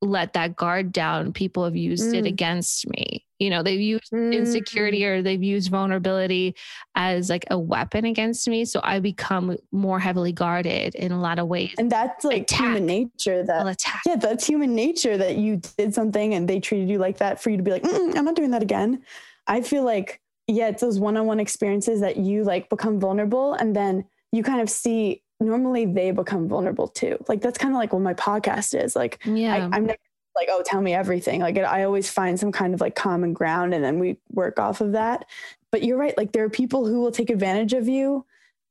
let 0.00 0.32
that 0.32 0.56
guard 0.56 0.90
down, 0.90 1.32
people 1.32 1.64
have 1.64 1.76
used 1.76 2.12
mm. 2.12 2.18
it 2.18 2.26
against 2.26 2.88
me 2.88 3.24
You 3.42 3.50
know, 3.50 3.62
they've 3.62 3.80
used 3.80 4.12
Mm. 4.12 4.32
insecurity 4.32 5.04
or 5.04 5.22
they've 5.22 5.42
used 5.42 5.70
vulnerability 5.70 6.54
as 6.94 7.28
like 7.28 7.44
a 7.50 7.58
weapon 7.58 8.04
against 8.04 8.48
me. 8.48 8.64
So 8.64 8.80
I 8.84 9.00
become 9.00 9.56
more 9.72 9.98
heavily 9.98 10.32
guarded 10.32 10.94
in 10.94 11.12
a 11.12 11.20
lot 11.20 11.38
of 11.38 11.48
ways. 11.48 11.74
And 11.78 11.90
that's 11.90 12.24
like 12.24 12.42
Attack. 12.42 12.60
human 12.60 12.86
nature 12.86 13.42
that 13.44 13.84
yeah, 14.06 14.16
that's 14.16 14.46
human 14.46 14.74
nature 14.74 15.16
that 15.18 15.36
you 15.36 15.60
did 15.76 15.94
something 15.94 16.34
and 16.34 16.48
they 16.48 16.60
treated 16.60 16.88
you 16.88 16.98
like 16.98 17.18
that 17.18 17.42
for 17.42 17.50
you 17.50 17.56
to 17.56 17.62
be 17.62 17.70
like, 17.70 17.82
"Mm-mm, 17.82 18.16
I'm 18.16 18.24
not 18.24 18.36
doing 18.36 18.50
that 18.52 18.62
again. 18.62 19.02
I 19.46 19.60
feel 19.62 19.82
like, 19.84 20.20
yeah, 20.46 20.68
it's 20.68 20.80
those 20.82 21.00
one 21.00 21.16
on 21.16 21.26
one 21.26 21.40
experiences 21.40 22.00
that 22.00 22.16
you 22.18 22.44
like 22.44 22.68
become 22.68 23.00
vulnerable 23.00 23.54
and 23.54 23.74
then 23.74 24.04
you 24.30 24.42
kind 24.42 24.60
of 24.60 24.70
see 24.70 25.22
normally 25.40 25.84
they 25.86 26.10
become 26.12 26.48
vulnerable 26.48 26.86
too. 26.88 27.18
Like 27.28 27.40
that's 27.40 27.58
kind 27.58 27.74
of 27.74 27.78
like 27.78 27.92
what 27.92 28.02
my 28.02 28.14
podcast 28.14 28.80
is. 28.80 28.94
Like 28.94 29.20
Yeah. 29.26 29.54
I, 29.72 29.76
I'm 29.76 29.86
never 29.86 29.98
like, 30.34 30.48
oh, 30.50 30.62
tell 30.64 30.80
me 30.80 30.94
everything. 30.94 31.40
Like 31.40 31.58
I 31.58 31.84
always 31.84 32.10
find 32.10 32.38
some 32.38 32.52
kind 32.52 32.74
of 32.74 32.80
like 32.80 32.94
common 32.94 33.32
ground 33.32 33.74
and 33.74 33.84
then 33.84 33.98
we 33.98 34.18
work 34.30 34.58
off 34.58 34.80
of 34.80 34.92
that. 34.92 35.26
But 35.70 35.82
you're 35.82 35.98
right. 35.98 36.16
Like 36.16 36.32
there 36.32 36.44
are 36.44 36.50
people 36.50 36.86
who 36.86 37.00
will 37.00 37.12
take 37.12 37.30
advantage 37.30 37.72
of 37.72 37.88
you 37.88 38.24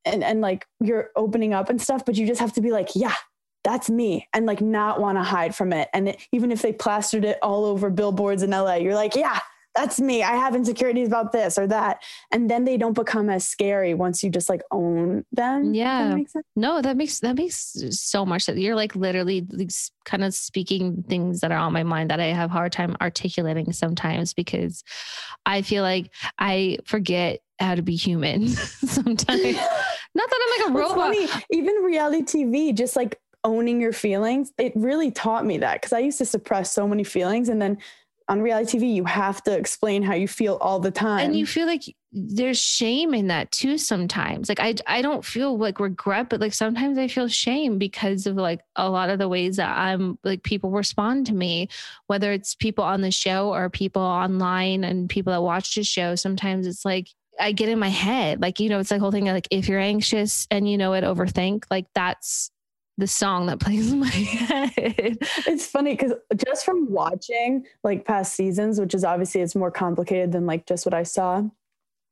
and, 0.05 0.23
and 0.23 0.41
like 0.41 0.67
you're 0.79 1.09
opening 1.15 1.53
up 1.53 1.69
and 1.69 1.81
stuff, 1.81 2.05
but 2.05 2.15
you 2.15 2.27
just 2.27 2.41
have 2.41 2.53
to 2.53 2.61
be 2.61 2.71
like, 2.71 2.89
yeah, 2.95 3.15
that's 3.63 3.89
me 3.89 4.27
and 4.33 4.45
like 4.45 4.61
not 4.61 4.99
want 4.99 5.17
to 5.17 5.23
hide 5.23 5.55
from 5.55 5.73
it. 5.73 5.89
And 5.93 6.09
it, 6.09 6.27
even 6.31 6.51
if 6.51 6.61
they 6.61 6.73
plastered 6.73 7.25
it 7.25 7.37
all 7.41 7.65
over 7.65 7.89
billboards 7.89 8.43
in 8.43 8.51
LA, 8.51 8.75
you're 8.75 8.95
like, 8.95 9.15
yeah, 9.15 9.39
that's 9.75 9.99
me. 9.99 10.21
I 10.21 10.35
have 10.35 10.55
insecurities 10.55 11.07
about 11.07 11.31
this 11.31 11.57
or 11.57 11.65
that. 11.67 12.03
And 12.31 12.49
then 12.49 12.65
they 12.65 12.77
don't 12.77 12.93
become 12.93 13.29
as 13.29 13.47
scary 13.47 13.93
once 13.93 14.23
you 14.23 14.29
just 14.29 14.49
like 14.49 14.61
own 14.71 15.25
them. 15.31 15.71
Does 15.71 15.81
that 15.81 16.17
Yeah. 16.35 16.41
No, 16.55 16.81
that 16.81 16.97
makes 16.97 17.19
that 17.21 17.35
makes 17.37 17.77
so 17.91 18.25
much 18.25 18.43
sense. 18.43 18.59
You're 18.59 18.75
like 18.75 18.95
literally 18.95 19.47
kind 20.05 20.23
of 20.23 20.33
speaking 20.33 21.03
things 21.03 21.39
that 21.41 21.51
are 21.51 21.57
on 21.57 21.71
my 21.73 21.83
mind 21.83 22.09
that 22.11 22.19
I 22.19 22.25
have 22.27 22.49
a 22.49 22.53
hard 22.53 22.71
time 22.71 22.95
articulating 23.01 23.71
sometimes 23.71 24.33
because 24.33 24.83
I 25.45 25.61
feel 25.61 25.83
like 25.83 26.11
I 26.37 26.77
forget 26.85 27.39
how 27.59 27.75
to 27.75 27.81
be 27.81 27.95
human 27.95 28.47
sometimes. 28.85 29.43
Not 30.13 30.29
that 30.29 30.39
I'm 30.41 30.61
like 30.63 30.69
a 30.69 30.73
Well, 30.73 30.89
robot. 30.95 31.15
funny, 31.15 31.45
even 31.51 31.75
reality 31.75 32.23
TV, 32.23 32.75
just 32.75 32.95
like 32.97 33.19
owning 33.43 33.79
your 33.81 33.93
feelings, 33.93 34.51
it 34.57 34.73
really 34.75 35.09
taught 35.11 35.45
me 35.45 35.57
that 35.59 35.75
because 35.81 35.93
I 35.93 35.99
used 35.99 36.17
to 36.19 36.25
suppress 36.25 36.71
so 36.73 36.87
many 36.87 37.03
feelings. 37.03 37.49
And 37.49 37.61
then 37.61 37.77
on 38.31 38.41
reality 38.41 38.79
TV, 38.79 38.95
you 38.95 39.03
have 39.03 39.43
to 39.43 39.51
explain 39.51 40.01
how 40.01 40.13
you 40.13 40.25
feel 40.25 40.57
all 40.61 40.79
the 40.79 40.89
time. 40.89 41.19
And 41.19 41.35
you 41.37 41.45
feel 41.45 41.67
like 41.67 41.83
there's 42.13 42.57
shame 42.57 43.13
in 43.13 43.27
that 43.27 43.51
too 43.51 43.77
sometimes. 43.77 44.47
Like 44.47 44.61
I 44.61 44.75
I 44.87 45.01
don't 45.01 45.25
feel 45.25 45.57
like 45.57 45.81
regret, 45.81 46.29
but 46.29 46.39
like 46.39 46.53
sometimes 46.53 46.97
I 46.97 47.09
feel 47.09 47.27
shame 47.27 47.77
because 47.77 48.25
of 48.27 48.37
like 48.37 48.61
a 48.77 48.89
lot 48.89 49.09
of 49.09 49.19
the 49.19 49.27
ways 49.27 49.57
that 49.57 49.77
I'm 49.77 50.17
like 50.23 50.43
people 50.43 50.71
respond 50.71 51.25
to 51.25 51.33
me, 51.33 51.67
whether 52.07 52.31
it's 52.31 52.55
people 52.55 52.85
on 52.85 53.01
the 53.01 53.11
show 53.11 53.53
or 53.53 53.69
people 53.69 54.01
online 54.01 54.85
and 54.85 55.09
people 55.09 55.33
that 55.33 55.43
watch 55.43 55.75
the 55.75 55.83
show. 55.83 56.15
Sometimes 56.15 56.67
it's 56.67 56.85
like 56.85 57.09
I 57.37 57.51
get 57.51 57.67
in 57.67 57.79
my 57.79 57.89
head. 57.89 58.41
Like, 58.41 58.61
you 58.61 58.69
know, 58.69 58.79
it's 58.79 58.91
like 58.91 59.01
whole 59.01 59.11
thing 59.11 59.25
like 59.25 59.49
if 59.51 59.67
you're 59.67 59.77
anxious 59.77 60.47
and 60.49 60.69
you 60.69 60.77
know 60.77 60.93
it, 60.93 61.03
overthink, 61.03 61.65
like 61.69 61.87
that's 61.93 62.49
the 62.97 63.07
song 63.07 63.47
that 63.47 63.59
plays 63.59 63.91
in 63.91 63.99
my 63.99 64.07
head. 64.09 65.17
it's 65.47 65.65
funny 65.67 65.95
because 65.95 66.13
just 66.45 66.65
from 66.65 66.91
watching 66.91 67.65
like 67.83 68.05
past 68.05 68.35
seasons, 68.35 68.79
which 68.79 68.93
is 68.93 69.03
obviously 69.03 69.41
it's 69.41 69.55
more 69.55 69.71
complicated 69.71 70.31
than 70.31 70.45
like 70.45 70.65
just 70.65 70.85
what 70.85 70.93
I 70.93 71.03
saw. 71.03 71.43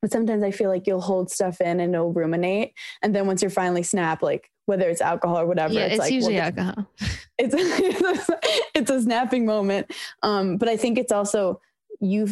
But 0.02 0.12
sometimes 0.12 0.44
I 0.44 0.52
feel 0.52 0.70
like 0.70 0.88
you'll 0.88 1.02
hold 1.02 1.30
stuff 1.30 1.60
in 1.60 1.82
and 1.82 1.94
it'll 1.94 2.14
ruminate. 2.14 2.74
And 3.02 3.14
then 3.14 3.28
once 3.28 3.42
you're 3.42 3.52
finally 3.52 3.84
snap, 3.84 4.22
like 4.22 4.50
whether 4.66 4.90
it's 4.90 5.02
alcohol 5.02 5.40
or 5.40 5.46
whatever, 5.46 5.74
yeah, 5.74 5.82
it's, 5.82 5.94
it's, 5.94 6.00
like, 6.00 6.14
usually 6.14 6.36
this- 6.36 6.44
alcohol. 6.44 6.88
it's 7.40 7.56
it's 8.76 8.90
a 8.90 9.02
snapping 9.02 9.46
moment 9.46 9.92
um 10.24 10.58
but 10.58 10.68
i 10.68 10.76
think 10.76 10.98
it's 10.98 11.12
also 11.12 11.60
you 12.00 12.28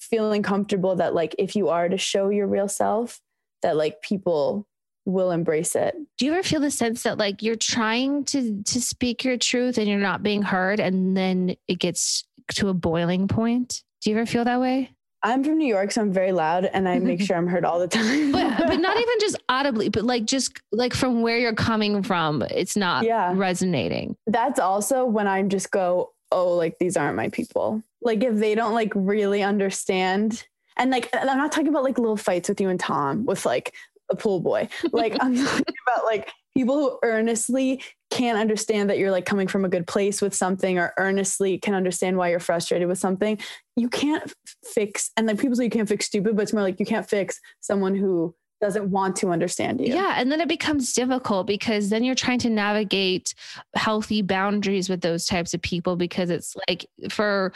feeling 0.00 0.42
comfortable 0.42 0.96
that 0.96 1.14
like 1.14 1.34
if 1.38 1.54
you 1.54 1.68
are 1.68 1.88
to 1.88 1.98
show 1.98 2.30
your 2.30 2.46
real 2.46 2.68
self 2.68 3.20
that 3.62 3.76
like 3.76 4.00
people 4.00 4.66
will 5.08 5.30
embrace 5.30 5.74
it. 5.74 5.96
Do 6.18 6.26
you 6.26 6.32
ever 6.34 6.42
feel 6.42 6.60
the 6.60 6.70
sense 6.70 7.02
that 7.02 7.18
like 7.18 7.42
you're 7.42 7.56
trying 7.56 8.24
to 8.26 8.62
to 8.62 8.80
speak 8.80 9.24
your 9.24 9.36
truth 9.38 9.78
and 9.78 9.88
you're 9.88 9.98
not 9.98 10.22
being 10.22 10.42
heard 10.42 10.80
and 10.80 11.16
then 11.16 11.56
it 11.66 11.78
gets 11.78 12.24
to 12.54 12.68
a 12.68 12.74
boiling 12.74 13.26
point? 13.28 13.82
Do 14.02 14.10
you 14.10 14.16
ever 14.16 14.26
feel 14.26 14.44
that 14.44 14.60
way? 14.60 14.90
I'm 15.24 15.42
from 15.42 15.58
new 15.58 15.66
york 15.66 15.90
so 15.90 16.00
i'm 16.00 16.12
very 16.12 16.30
loud 16.30 16.64
and 16.66 16.88
i 16.88 17.00
make 17.00 17.20
sure 17.20 17.36
i'm 17.36 17.48
heard 17.48 17.64
all 17.64 17.80
the 17.80 17.88
time. 17.98 18.30
But 18.30 18.56
but 18.68 18.76
not 18.76 18.96
even 18.96 19.14
just 19.18 19.36
audibly 19.48 19.88
but 19.88 20.04
like 20.04 20.26
just 20.26 20.60
like 20.70 20.94
from 20.94 21.22
where 21.22 21.36
you're 21.38 21.54
coming 21.56 22.04
from 22.04 22.42
it's 22.42 22.76
not 22.76 23.02
Yeah. 23.04 23.32
resonating. 23.34 24.16
That's 24.28 24.60
also 24.60 25.04
when 25.04 25.26
i 25.26 25.42
just 25.42 25.72
go 25.72 26.12
oh 26.30 26.54
like 26.54 26.78
these 26.78 26.96
aren't 26.96 27.16
my 27.16 27.30
people. 27.30 27.82
Like 28.00 28.22
if 28.22 28.36
they 28.36 28.54
don't 28.54 28.74
like 28.74 28.92
really 28.94 29.42
understand 29.42 30.46
and 30.76 30.92
like 30.92 31.08
i'm 31.12 31.36
not 31.36 31.50
talking 31.50 31.66
about 31.66 31.82
like 31.82 31.98
little 31.98 32.16
fights 32.16 32.48
with 32.48 32.60
you 32.60 32.68
and 32.68 32.78
tom 32.78 33.26
with 33.26 33.44
like 33.44 33.74
a 34.10 34.16
pool 34.16 34.40
boy. 34.40 34.68
Like 34.92 35.16
i'm 35.20 35.36
talking 35.44 35.74
about 35.86 36.04
like 36.04 36.30
people 36.56 36.76
who 36.76 36.98
earnestly 37.02 37.82
can't 38.10 38.38
understand 38.38 38.90
that 38.90 38.98
you're 38.98 39.10
like 39.10 39.26
coming 39.26 39.46
from 39.46 39.64
a 39.64 39.68
good 39.68 39.86
place 39.86 40.20
with 40.20 40.34
something 40.34 40.78
or 40.78 40.92
earnestly 40.96 41.58
can 41.58 41.74
understand 41.74 42.16
why 42.16 42.30
you're 42.30 42.40
frustrated 42.40 42.88
with 42.88 42.98
something. 42.98 43.38
You 43.76 43.88
can't 43.88 44.24
f- 44.24 44.34
fix 44.64 45.10
and 45.16 45.26
like 45.26 45.38
people 45.38 45.56
say 45.56 45.64
you 45.64 45.70
can't 45.70 45.88
fix 45.88 46.06
stupid 46.06 46.34
but 46.34 46.42
it's 46.42 46.52
more 46.52 46.62
like 46.62 46.80
you 46.80 46.86
can't 46.86 47.08
fix 47.08 47.40
someone 47.60 47.94
who 47.94 48.34
doesn't 48.60 48.90
want 48.90 49.16
to 49.16 49.30
understand 49.30 49.80
you. 49.80 49.94
Yeah 49.94 50.14
and 50.16 50.30
then 50.30 50.40
it 50.40 50.48
becomes 50.48 50.92
difficult 50.92 51.46
because 51.46 51.90
then 51.90 52.04
you're 52.04 52.14
trying 52.14 52.38
to 52.40 52.50
navigate 52.50 53.34
healthy 53.74 54.22
boundaries 54.22 54.88
with 54.88 55.00
those 55.00 55.26
types 55.26 55.54
of 55.54 55.62
people 55.62 55.96
because 55.96 56.30
it's 56.30 56.56
like 56.68 56.86
for 57.10 57.52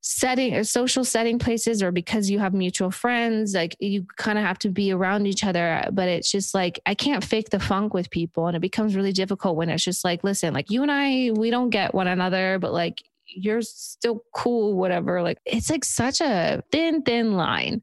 setting 0.00 0.54
or 0.54 0.64
social 0.64 1.04
setting 1.04 1.38
places 1.38 1.82
or 1.82 1.92
because 1.92 2.28
you 2.28 2.40
have 2.40 2.52
mutual 2.52 2.90
friends 2.90 3.54
like 3.54 3.76
you 3.78 4.04
kind 4.16 4.36
of 4.36 4.44
have 4.44 4.58
to 4.58 4.68
be 4.68 4.90
around 4.90 5.26
each 5.26 5.44
other 5.44 5.84
but 5.92 6.08
it's 6.08 6.28
just 6.28 6.54
like 6.54 6.80
i 6.86 6.94
can't 6.94 7.22
fake 7.22 7.50
the 7.50 7.60
funk 7.60 7.94
with 7.94 8.10
people 8.10 8.48
and 8.48 8.56
it 8.56 8.60
becomes 8.60 8.96
really 8.96 9.12
difficult 9.12 9.54
when 9.54 9.68
it's 9.68 9.84
just 9.84 10.04
like 10.04 10.24
listen 10.24 10.52
like 10.52 10.72
you 10.72 10.82
and 10.82 10.90
i 10.90 11.30
we 11.36 11.50
don't 11.50 11.70
get 11.70 11.94
one 11.94 12.08
another 12.08 12.58
but 12.58 12.72
like 12.72 13.04
you're 13.34 13.62
still 13.62 14.22
cool 14.34 14.74
whatever 14.74 15.22
like 15.22 15.38
it's 15.44 15.70
like 15.70 15.84
such 15.84 16.20
a 16.20 16.62
thin 16.70 17.02
thin 17.02 17.34
line. 17.34 17.82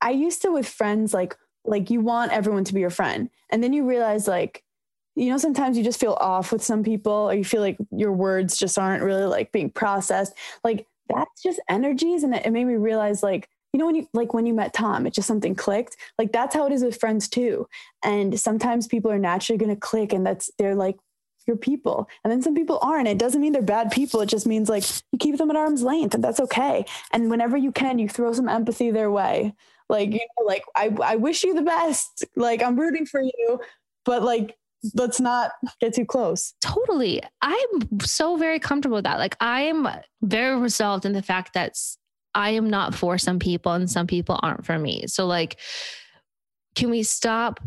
I 0.00 0.10
used 0.10 0.42
to 0.42 0.52
with 0.52 0.68
friends 0.68 1.14
like 1.14 1.36
like 1.64 1.90
you 1.90 2.00
want 2.00 2.32
everyone 2.32 2.64
to 2.64 2.74
be 2.74 2.80
your 2.80 2.90
friend. 2.90 3.30
And 3.50 3.62
then 3.62 3.72
you 3.72 3.84
realize 3.86 4.28
like 4.28 4.62
you 5.16 5.30
know 5.30 5.38
sometimes 5.38 5.76
you 5.76 5.84
just 5.84 6.00
feel 6.00 6.16
off 6.20 6.50
with 6.50 6.62
some 6.62 6.82
people 6.82 7.12
or 7.12 7.34
you 7.34 7.44
feel 7.44 7.60
like 7.60 7.76
your 7.92 8.12
words 8.12 8.56
just 8.56 8.78
aren't 8.78 9.04
really 9.04 9.24
like 9.24 9.52
being 9.52 9.70
processed. 9.70 10.34
Like 10.62 10.86
that's 11.08 11.42
just 11.42 11.60
energies 11.68 12.22
and 12.22 12.34
it, 12.34 12.46
it 12.46 12.50
made 12.50 12.64
me 12.64 12.74
realize 12.74 13.22
like 13.22 13.48
you 13.72 13.78
know 13.78 13.86
when 13.86 13.94
you 13.94 14.08
like 14.12 14.34
when 14.34 14.46
you 14.46 14.54
met 14.54 14.72
Tom 14.72 15.06
it 15.06 15.14
just 15.14 15.28
something 15.28 15.54
clicked. 15.54 15.96
Like 16.18 16.32
that's 16.32 16.54
how 16.54 16.66
it 16.66 16.72
is 16.72 16.82
with 16.82 16.98
friends 16.98 17.28
too. 17.28 17.68
And 18.02 18.38
sometimes 18.38 18.86
people 18.86 19.10
are 19.10 19.18
naturally 19.18 19.58
going 19.58 19.74
to 19.74 19.80
click 19.80 20.12
and 20.12 20.26
that's 20.26 20.50
they're 20.58 20.74
like 20.74 20.96
your 21.46 21.56
people. 21.56 22.08
And 22.22 22.32
then 22.32 22.40
some 22.40 22.54
people 22.54 22.78
aren't. 22.80 23.08
It 23.08 23.18
doesn't 23.18 23.40
mean 23.40 23.52
they're 23.52 23.62
bad 23.62 23.90
people. 23.90 24.20
It 24.22 24.30
just 24.30 24.46
means 24.46 24.68
like 24.68 24.84
you 25.12 25.18
keep 25.18 25.36
them 25.36 25.50
at 25.50 25.56
arm's 25.56 25.82
length 25.82 26.14
and 26.14 26.24
that's 26.24 26.40
okay. 26.40 26.86
And 27.12 27.30
whenever 27.30 27.56
you 27.56 27.70
can 27.70 27.98
you 27.98 28.08
throw 28.08 28.32
some 28.32 28.48
empathy 28.48 28.90
their 28.90 29.10
way 29.10 29.54
like 29.94 30.12
you 30.12 30.18
know 30.18 30.44
like 30.44 30.64
i 30.76 30.94
i 31.02 31.16
wish 31.16 31.44
you 31.44 31.54
the 31.54 31.62
best 31.62 32.24
like 32.36 32.62
i'm 32.62 32.78
rooting 32.78 33.06
for 33.06 33.22
you 33.22 33.60
but 34.04 34.22
like 34.22 34.56
let's 34.94 35.20
not 35.20 35.52
get 35.80 35.94
too 35.94 36.04
close 36.04 36.52
Totally. 36.74 37.22
I'm 37.40 38.00
so 38.00 38.36
very 38.36 38.58
comfortable 38.58 38.96
with 38.96 39.04
that. 39.04 39.18
Like 39.18 39.36
I 39.40 39.62
am 39.62 39.88
very 40.22 40.58
resolved 40.58 41.04
in 41.04 41.12
the 41.12 41.22
fact 41.22 41.54
that 41.54 41.76
i 42.34 42.50
am 42.50 42.68
not 42.68 42.94
for 42.94 43.16
some 43.16 43.38
people 43.38 43.72
and 43.72 43.88
some 43.88 44.06
people 44.06 44.40
aren't 44.42 44.66
for 44.66 44.78
me. 44.78 45.06
So 45.06 45.26
like 45.26 45.58
can 46.74 46.90
we 46.90 47.02
stop 47.02 47.60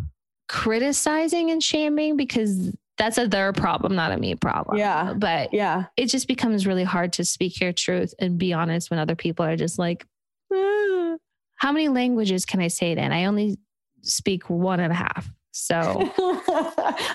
criticizing 0.49 1.51
and 1.51 1.63
shaming 1.63 2.17
because 2.17 2.75
that's 2.97 3.17
a 3.17 3.27
their 3.27 3.53
problem, 3.53 3.95
not 3.95 4.11
a 4.11 4.17
me 4.17 4.35
problem. 4.35 4.77
Yeah. 4.77 5.13
But 5.13 5.53
yeah 5.53 5.85
it 5.95 6.07
just 6.07 6.27
becomes 6.27 6.67
really 6.67 6.83
hard 6.83 7.13
to 7.13 7.25
speak 7.25 7.61
your 7.61 7.71
truth 7.71 8.13
and 8.19 8.37
be 8.37 8.53
honest 8.53 8.89
when 8.89 8.99
other 8.99 9.15
people 9.15 9.45
are 9.45 9.55
just 9.55 9.79
like, 9.79 10.05
"Uh, 10.53 11.17
how 11.57 11.71
many 11.71 11.89
languages 11.89 12.45
can 12.45 12.59
I 12.61 12.67
say 12.69 12.91
in? 12.93 13.11
I 13.11 13.25
only 13.25 13.57
speak 14.01 14.49
one 14.49 14.79
and 14.79 14.91
a 14.91 14.95
half. 14.95 15.29
So 15.51 15.73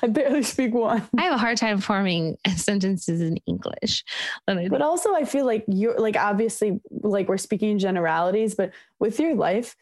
i 0.02 0.08
barely 0.08 0.42
speak 0.42 0.74
one 0.74 1.08
I 1.16 1.22
have 1.22 1.34
a 1.34 1.38
hard 1.38 1.58
time 1.58 1.78
forming 1.78 2.36
sentences 2.56 3.20
in 3.20 3.36
English. 3.46 4.02
than 4.48 4.58
I 4.58 4.64
do- 4.64 4.70
but 4.70 4.82
also 4.82 5.14
i 5.14 5.24
feel 5.24 5.46
like 5.46 5.64
you're 5.68 5.96
like 6.00 6.16
obviously 6.16 6.80
like 6.90 7.28
we're 7.28 7.38
speaking 7.38 7.78
generalities 7.78 8.56
but 8.56 8.72
with 8.98 9.20
your 9.20 9.36
life 9.36 9.76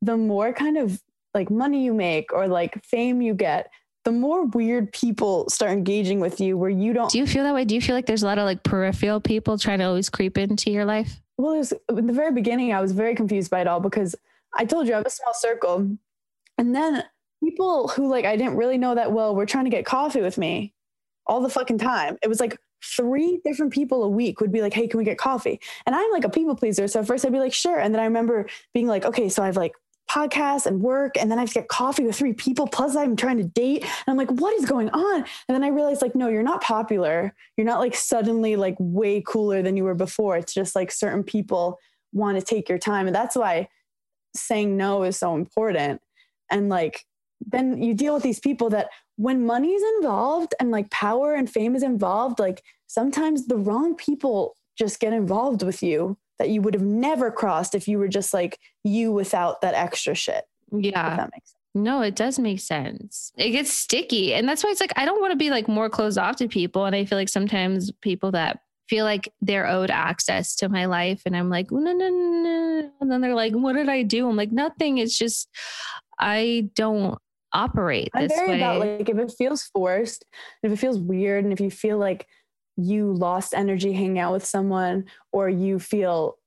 the 0.00 0.16
more 0.16 0.54
kind 0.54 0.78
of 0.78 0.98
like 1.34 1.50
money 1.50 1.84
you 1.84 1.92
make 1.92 2.32
or 2.32 2.48
like 2.48 2.82
fame 2.82 3.20
you 3.20 3.34
get 3.34 3.70
the 4.06 4.12
more 4.12 4.46
weird 4.46 4.92
people 4.94 5.46
start 5.50 5.72
engaging 5.72 6.18
with 6.18 6.40
you 6.40 6.56
where 6.56 6.70
you 6.70 6.94
don't 6.94 7.10
Do 7.10 7.18
you 7.18 7.26
feel 7.26 7.44
that 7.44 7.52
way? 7.54 7.66
Do 7.66 7.74
you 7.74 7.82
feel 7.82 7.94
like 7.94 8.06
there's 8.06 8.22
a 8.22 8.26
lot 8.26 8.38
of 8.38 8.44
like 8.46 8.62
peripheral 8.62 9.20
people 9.20 9.58
trying 9.58 9.80
to 9.80 9.84
always 9.84 10.08
creep 10.08 10.38
into 10.38 10.70
your 10.70 10.86
life? 10.86 11.20
Well 11.38 11.52
it 11.52 11.58
was 11.58 11.72
in 11.90 12.06
the 12.06 12.12
very 12.12 12.32
beginning 12.32 12.72
i 12.72 12.80
was 12.80 12.92
very 12.92 13.14
confused 13.14 13.50
by 13.50 13.60
it 13.60 13.66
all 13.66 13.80
because 13.80 14.14
i 14.54 14.64
told 14.64 14.86
you 14.86 14.94
i 14.94 14.96
have 14.96 15.06
a 15.06 15.10
small 15.10 15.34
circle 15.34 15.96
and 16.58 16.74
then 16.74 17.04
people 17.42 17.88
who 17.88 18.08
like 18.08 18.24
i 18.24 18.36
didn't 18.36 18.56
really 18.56 18.78
know 18.78 18.94
that 18.94 19.12
well 19.12 19.34
were 19.34 19.46
trying 19.46 19.64
to 19.64 19.70
get 19.70 19.84
coffee 19.84 20.22
with 20.22 20.38
me 20.38 20.72
all 21.26 21.40
the 21.40 21.48
fucking 21.48 21.78
time 21.78 22.16
it 22.22 22.28
was 22.28 22.40
like 22.40 22.58
three 22.84 23.40
different 23.44 23.72
people 23.72 24.04
a 24.04 24.08
week 24.08 24.40
would 24.40 24.52
be 24.52 24.60
like, 24.60 24.72
Hey, 24.72 24.86
can 24.86 24.98
we 24.98 25.04
get 25.04 25.18
coffee? 25.18 25.60
And 25.86 25.94
I'm 25.94 26.10
like 26.12 26.24
a 26.24 26.28
people 26.28 26.54
pleaser. 26.54 26.86
So 26.88 27.02
first 27.02 27.24
I'd 27.24 27.32
be 27.32 27.38
like, 27.38 27.52
sure. 27.52 27.78
And 27.78 27.94
then 27.94 28.00
I 28.00 28.04
remember 28.04 28.46
being 28.74 28.86
like, 28.86 29.04
okay, 29.04 29.28
so 29.28 29.42
I've 29.42 29.56
like 29.56 29.72
podcasts 30.10 30.66
and 30.66 30.80
work 30.80 31.16
and 31.18 31.30
then 31.30 31.38
I 31.38 31.42
have 31.42 31.48
to 31.48 31.54
get 31.54 31.68
coffee 31.68 32.04
with 32.04 32.16
three 32.16 32.32
people 32.32 32.66
plus 32.66 32.94
I'm 32.94 33.16
trying 33.16 33.38
to 33.38 33.44
date 33.44 33.82
and 33.82 33.92
I'm 34.06 34.16
like 34.16 34.30
what 34.30 34.54
is 34.54 34.64
going 34.64 34.90
on? 34.90 35.14
And 35.16 35.54
then 35.54 35.64
I 35.64 35.68
realized 35.68 36.02
like 36.02 36.14
no 36.14 36.28
you're 36.28 36.42
not 36.42 36.62
popular. 36.62 37.34
You're 37.56 37.66
not 37.66 37.80
like 37.80 37.94
suddenly 37.94 38.56
like 38.56 38.76
way 38.78 39.22
cooler 39.26 39.62
than 39.62 39.76
you 39.76 39.84
were 39.84 39.94
before. 39.94 40.36
It's 40.36 40.54
just 40.54 40.76
like 40.76 40.92
certain 40.92 41.24
people 41.24 41.78
want 42.12 42.38
to 42.38 42.44
take 42.44 42.68
your 42.68 42.78
time 42.78 43.06
and 43.06 43.14
that's 43.14 43.36
why 43.36 43.68
saying 44.34 44.76
no 44.76 45.02
is 45.02 45.18
so 45.18 45.34
important. 45.34 46.00
And 46.50 46.68
like 46.68 47.04
then 47.44 47.82
you 47.82 47.94
deal 47.94 48.14
with 48.14 48.22
these 48.22 48.40
people 48.40 48.70
that 48.70 48.88
when 49.16 49.46
money 49.46 49.72
is 49.72 49.82
involved 49.96 50.54
and 50.60 50.70
like 50.70 50.90
power 50.90 51.34
and 51.34 51.50
fame 51.50 51.74
is 51.74 51.82
involved 51.82 52.38
like 52.38 52.62
sometimes 52.86 53.46
the 53.46 53.56
wrong 53.56 53.94
people 53.94 54.54
just 54.78 55.00
get 55.00 55.12
involved 55.12 55.62
with 55.62 55.82
you 55.82 56.16
that 56.38 56.50
you 56.50 56.62
would 56.62 56.74
have 56.74 56.82
never 56.82 57.30
crossed 57.30 57.74
if 57.74 57.88
you 57.88 57.98
were 57.98 58.08
just 58.08 58.34
like 58.34 58.58
you 58.84 59.12
without 59.12 59.60
that 59.62 59.74
extra 59.74 60.14
shit. 60.14 60.44
Yeah. 60.72 61.16
that 61.16 61.30
makes 61.32 61.52
sense. 61.52 61.56
No, 61.74 62.00
it 62.00 62.16
does 62.16 62.38
make 62.38 62.60
sense. 62.60 63.32
It 63.36 63.50
gets 63.50 63.72
sticky. 63.72 64.32
And 64.34 64.48
that's 64.48 64.64
why 64.64 64.70
it's 64.70 64.80
like, 64.80 64.94
I 64.96 65.04
don't 65.04 65.20
want 65.20 65.32
to 65.32 65.36
be 65.36 65.50
like 65.50 65.68
more 65.68 65.90
closed 65.90 66.18
off 66.18 66.36
to 66.36 66.48
people. 66.48 66.86
And 66.86 66.96
I 66.96 67.04
feel 67.04 67.18
like 67.18 67.28
sometimes 67.28 67.92
people 68.00 68.32
that 68.32 68.60
feel 68.88 69.04
like 69.04 69.28
they're 69.42 69.66
owed 69.66 69.90
access 69.90 70.56
to 70.56 70.68
my 70.68 70.86
life. 70.86 71.22
And 71.26 71.36
I'm 71.36 71.50
like, 71.50 71.70
no, 71.70 71.78
no, 71.78 71.92
no, 71.92 72.08
no. 72.08 72.90
And 73.00 73.10
then 73.10 73.20
they're 73.20 73.34
like, 73.34 73.52
what 73.52 73.74
did 73.74 73.88
I 73.88 74.02
do? 74.02 74.28
I'm 74.28 74.36
like, 74.36 74.52
nothing. 74.52 74.98
It's 74.98 75.18
just, 75.18 75.48
I 76.18 76.70
don't 76.74 77.18
operate 77.52 78.10
I'm 78.14 78.28
very 78.28 78.50
way. 78.50 78.56
about 78.56 78.80
like, 78.80 79.08
if 79.08 79.18
it 79.18 79.32
feels 79.36 79.64
forced, 79.64 80.24
if 80.62 80.72
it 80.72 80.76
feels 80.76 80.98
weird, 80.98 81.44
and 81.44 81.52
if 81.52 81.60
you 81.60 81.70
feel 81.70 81.98
like 81.98 82.26
you 82.76 83.12
lost 83.12 83.54
energy 83.54 83.92
hanging 83.92 84.18
out 84.18 84.32
with 84.32 84.44
someone 84.44 85.04
or 85.32 85.48
you 85.48 85.78
feel 85.78 86.38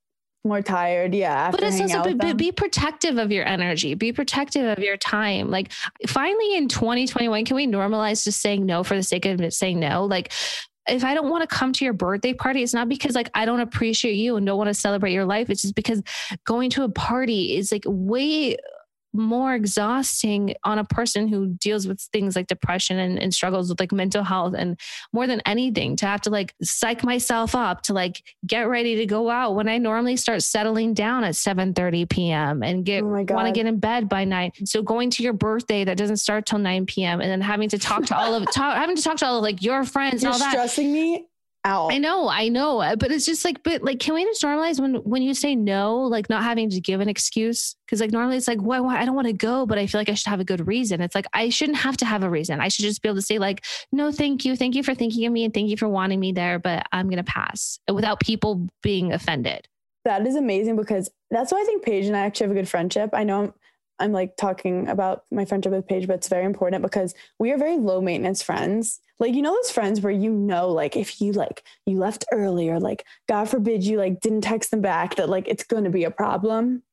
more 0.44 0.62
tired. 0.62 1.14
Yeah. 1.14 1.52
but 1.52 1.62
it's 1.64 1.82
also 1.82 2.14
be, 2.14 2.34
be, 2.34 2.52
protective 2.52 3.18
of 3.18 3.32
your 3.32 3.46
energy, 3.46 3.94
be 3.94 4.14
protective 4.14 4.66
of 4.78 4.84
your 4.84 4.98
time. 4.98 5.50
Like 5.50 5.72
finally 6.08 6.56
in 6.56 6.68
2021, 6.68 7.46
can 7.46 7.56
we 7.56 7.68
normalize 7.68 8.24
just 8.24 8.42
saying 8.42 8.66
no 8.66 8.84
for 8.84 8.96
the 8.96 9.04
sake 9.04 9.26
of 9.26 9.54
saying 9.54 9.80
no? 9.80 10.06
Like 10.06 10.32
if 10.88 11.04
I 11.04 11.14
don't 11.14 11.30
want 11.30 11.48
to 11.48 11.56
come 11.56 11.74
to 11.74 11.86
your 11.86 11.94
birthday 11.94 12.34
party, 12.34 12.64
it's 12.64 12.74
not 12.74 12.90
because 12.90 13.16
like 13.16 13.30
I 13.34 13.46
don't 13.46 13.60
appreciate 13.60 14.16
you 14.16 14.38
and 14.38 14.46
don't 14.46 14.58
want 14.58 14.70
to 14.70 14.74
celebrate 14.74 15.14
your 15.14 15.26
life. 15.26 15.50
It's 15.50 15.62
just 15.62 15.76
because 15.76 16.02
going 16.46 16.70
to 16.72 16.84
a 16.84 16.90
party 16.90 17.56
is 17.56 17.72
like 17.72 17.84
way 17.86 18.58
more 19.14 19.53
exhausting 19.53 20.53
on 20.64 20.78
a 20.78 20.84
person 20.84 21.28
who 21.28 21.47
deals 21.47 21.88
with 21.88 21.99
things 22.14 22.36
like 22.36 22.47
depression 22.47 22.99
and, 22.99 23.18
and, 23.18 23.34
struggles 23.34 23.70
with 23.70 23.80
like 23.80 23.91
mental 23.91 24.24
health 24.24 24.53
and 24.57 24.80
more 25.14 25.26
than 25.26 25.41
anything 25.45 25.95
to 25.95 26.05
have 26.05 26.20
to 26.20 26.30
like 26.30 26.53
psych 26.62 27.03
myself 27.03 27.55
up 27.55 27.82
to 27.82 27.93
like 27.93 28.22
get 28.45 28.68
ready 28.68 28.95
to 28.97 29.05
go 29.05 29.30
out 29.30 29.55
when 29.55 29.70
I 29.70 29.78
normally 29.78 30.18
start 30.18 30.43
settling 30.43 30.93
down 30.93 31.24
at 31.24 31.36
7 31.36 31.74
30 31.74 32.05
p.m. 32.07 32.64
and 32.64 32.84
get 32.84 33.03
oh 33.03 33.07
want 33.07 33.47
to 33.47 33.51
get 33.51 33.66
in 33.66 33.80
bed 33.80 34.10
by 34.10 34.26
night. 34.26 34.57
So 34.66 34.82
going 34.82 35.10
to 35.12 35.24
your 35.24 35.34
birthday 35.34 35.86
that 35.86 35.97
doesn't 35.97 36.18
start 36.18 36.45
till 36.45 36.60
9 36.60 36.86
p.m. 36.86 37.22
and 37.22 37.32
then 37.32 37.41
having 37.41 37.70
to 37.70 37.78
talk 37.78 38.05
to 38.07 38.18
all 38.18 38.34
of 38.36 38.51
talk, 38.53 38.76
having 38.76 38.95
to 38.95 39.01
talk 39.01 39.18
to 39.18 39.26
all 39.26 39.38
of 39.38 39.43
like 39.43 39.64
your 39.64 39.86
friends 39.86 40.24
You're 40.24 40.34
and 40.34 40.34
all 40.34 40.39
that. 40.39 40.51
stressing 40.51 40.91
me 40.91 41.29
out. 41.66 41.91
I 41.91 41.97
know, 41.97 42.30
I 42.30 42.49
know, 42.49 42.80
uh, 42.80 42.95
but 42.95 43.12
it's 43.12 43.26
just 43.26 43.43
like, 43.43 43.64
but 43.64 43.84
like, 43.84 43.99
can 43.99 44.14
we 44.14 44.24
just 44.24 44.41
normalize 44.41 44.80
when 44.80 44.95
when 44.95 45.22
you 45.22 45.34
say 45.34 45.55
no, 45.55 45.97
like 46.01 46.30
not 46.30 46.43
having 46.43 46.70
to 46.70 46.80
give 46.80 47.01
an 47.01 47.10
excuse? 47.10 47.76
Because 47.86 48.01
like 48.01 48.12
normally 48.12 48.38
it's 48.38 48.47
like, 48.47 48.60
why, 48.60 48.80
why 48.80 48.99
I 48.99 49.05
don't 49.05 49.16
want 49.16 49.28
to 49.28 49.34
go, 49.34 49.66
but 49.66 49.78
I 49.78 49.88
feel 49.88 49.99
like 49.99 50.10
I 50.10 50.14
should 50.14 50.30
have 50.30 50.39
a 50.39 50.45
good 50.45 50.68
reason. 50.68 51.01
It's 51.01 51.16
like 51.16 51.26
I 51.34 51.49
shouldn't 51.49 51.80
have 51.80 51.97
to 51.97 52.05
have 52.05 52.24
a 52.24 52.30
reason. 52.30 52.60
I 52.60 52.68
should 52.68 52.84
just 52.84 53.01
be 53.01 53.10
able 53.10 53.18
to 53.18 53.22
say 53.22 53.39
like, 53.39 53.66
no, 53.91 54.12
thank 54.12 54.45
you, 54.45 54.55
thank 54.55 54.76
you 54.76 54.84
for 54.84 54.95
thinking 54.95 55.26
of 55.26 55.34
me, 55.34 55.43
and 55.43 55.53
thank 55.53 55.70
you 55.70 55.78
for 55.78 55.88
wanting 55.88 56.20
me 56.20 56.32
there, 56.32 56.60
but 56.60 56.86
I'm 56.91 57.10
gonna 57.10 57.24
pass 57.24 57.80
without 57.91 58.20
people 58.20 58.68
being 58.82 59.14
offended. 59.14 59.68
That 60.05 60.26
is 60.26 60.36
amazing 60.36 60.76
because 60.76 61.10
that's 61.30 61.51
why 61.51 61.62
I 61.62 61.66
think 61.66 61.84
Paige 61.84 62.05
and 62.05 62.16
I 62.16 62.22
actually 62.22 62.45
have 62.45 62.51
a 62.51 62.60
good 62.60 62.70
friendship. 62.70 63.10
I 63.14 63.24
know 63.24 63.53
I'm, 64.00 64.12
like 64.12 64.36
talking 64.38 64.88
about 64.88 65.24
my 65.32 65.45
friendship 65.45 65.72
with 65.72 65.88
Paige, 65.88 66.08
but 66.08 66.16
it's 66.16 66.28
very 66.28 66.45
important 66.45 66.82
because 66.82 67.14
we 67.38 67.52
are 67.52 67.58
very 67.58 67.78
low 67.78 68.02
maintenance 68.02 68.41
friends. 68.41 69.00
Like 69.20 69.34
you 69.34 69.41
know 69.41 69.54
those 69.54 69.72
friends 69.72 70.02
where 70.02 70.14
you 70.14 70.32
know 70.32 70.70
like 70.70 70.95
if 70.95 71.22
you 71.22 71.34
like 71.34 71.64
you 71.86 71.97
left 71.97 72.26
early 72.32 72.70
or 72.70 72.80
like 72.80 73.06
god 73.28 73.50
forbid 73.50 73.84
you 73.84 73.97
like 73.97 74.22
didn't 74.22 74.41
text 74.41 74.72
them 74.72 74.82
back 74.82 75.16
that 75.16 75.30
like 75.30 75.47
it's 75.47 75.64
going 75.64 75.84
to 75.84 75.89
be 75.89 76.06
a 76.06 76.12
problem? 76.12 76.84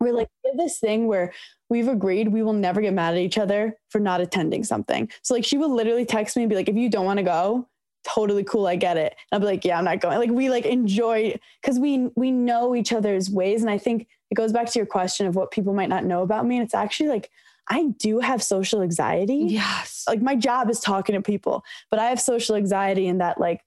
We're 0.00 0.12
like 0.12 0.28
this 0.56 0.78
thing 0.78 1.06
where 1.06 1.32
we've 1.68 1.88
agreed 1.88 2.28
we 2.28 2.42
will 2.42 2.52
never 2.52 2.80
get 2.80 2.94
mad 2.94 3.14
at 3.14 3.20
each 3.20 3.38
other 3.38 3.76
for 3.90 4.00
not 4.00 4.20
attending 4.20 4.64
something. 4.64 5.10
So 5.22 5.34
like 5.34 5.44
she 5.44 5.58
will 5.58 5.74
literally 5.74 6.04
text 6.04 6.36
me 6.36 6.42
and 6.42 6.50
be 6.50 6.56
like 6.56 6.68
if 6.68 6.76
you 6.76 6.88
don't 6.88 7.06
want 7.06 7.18
to 7.18 7.22
go 7.24 7.68
totally 8.04 8.44
cool 8.44 8.66
i 8.66 8.76
get 8.76 8.96
it 8.96 9.14
and 9.30 9.36
i'll 9.36 9.40
be 9.40 9.46
like 9.46 9.64
yeah 9.64 9.78
i'm 9.78 9.84
not 9.84 10.00
going 10.00 10.18
like 10.18 10.30
we 10.30 10.50
like 10.50 10.66
enjoy 10.66 11.34
because 11.60 11.78
we 11.78 12.08
we 12.16 12.30
know 12.30 12.74
each 12.74 12.92
other's 12.92 13.30
ways 13.30 13.62
and 13.62 13.70
i 13.70 13.78
think 13.78 14.06
it 14.30 14.34
goes 14.34 14.52
back 14.52 14.66
to 14.66 14.78
your 14.78 14.86
question 14.86 15.26
of 15.26 15.34
what 15.34 15.50
people 15.50 15.72
might 15.72 15.88
not 15.88 16.04
know 16.04 16.22
about 16.22 16.46
me 16.46 16.56
and 16.56 16.64
it's 16.64 16.74
actually 16.74 17.08
like 17.08 17.30
I 17.68 17.86
do 17.98 18.20
have 18.20 18.42
social 18.42 18.82
anxiety. 18.82 19.46
Yes. 19.48 20.04
Like 20.06 20.20
my 20.20 20.36
job 20.36 20.68
is 20.68 20.80
talking 20.80 21.14
to 21.14 21.22
people, 21.22 21.64
but 21.90 21.98
I 21.98 22.10
have 22.10 22.20
social 22.20 22.56
anxiety 22.56 23.06
in 23.06 23.18
that 23.18 23.40
like 23.40 23.62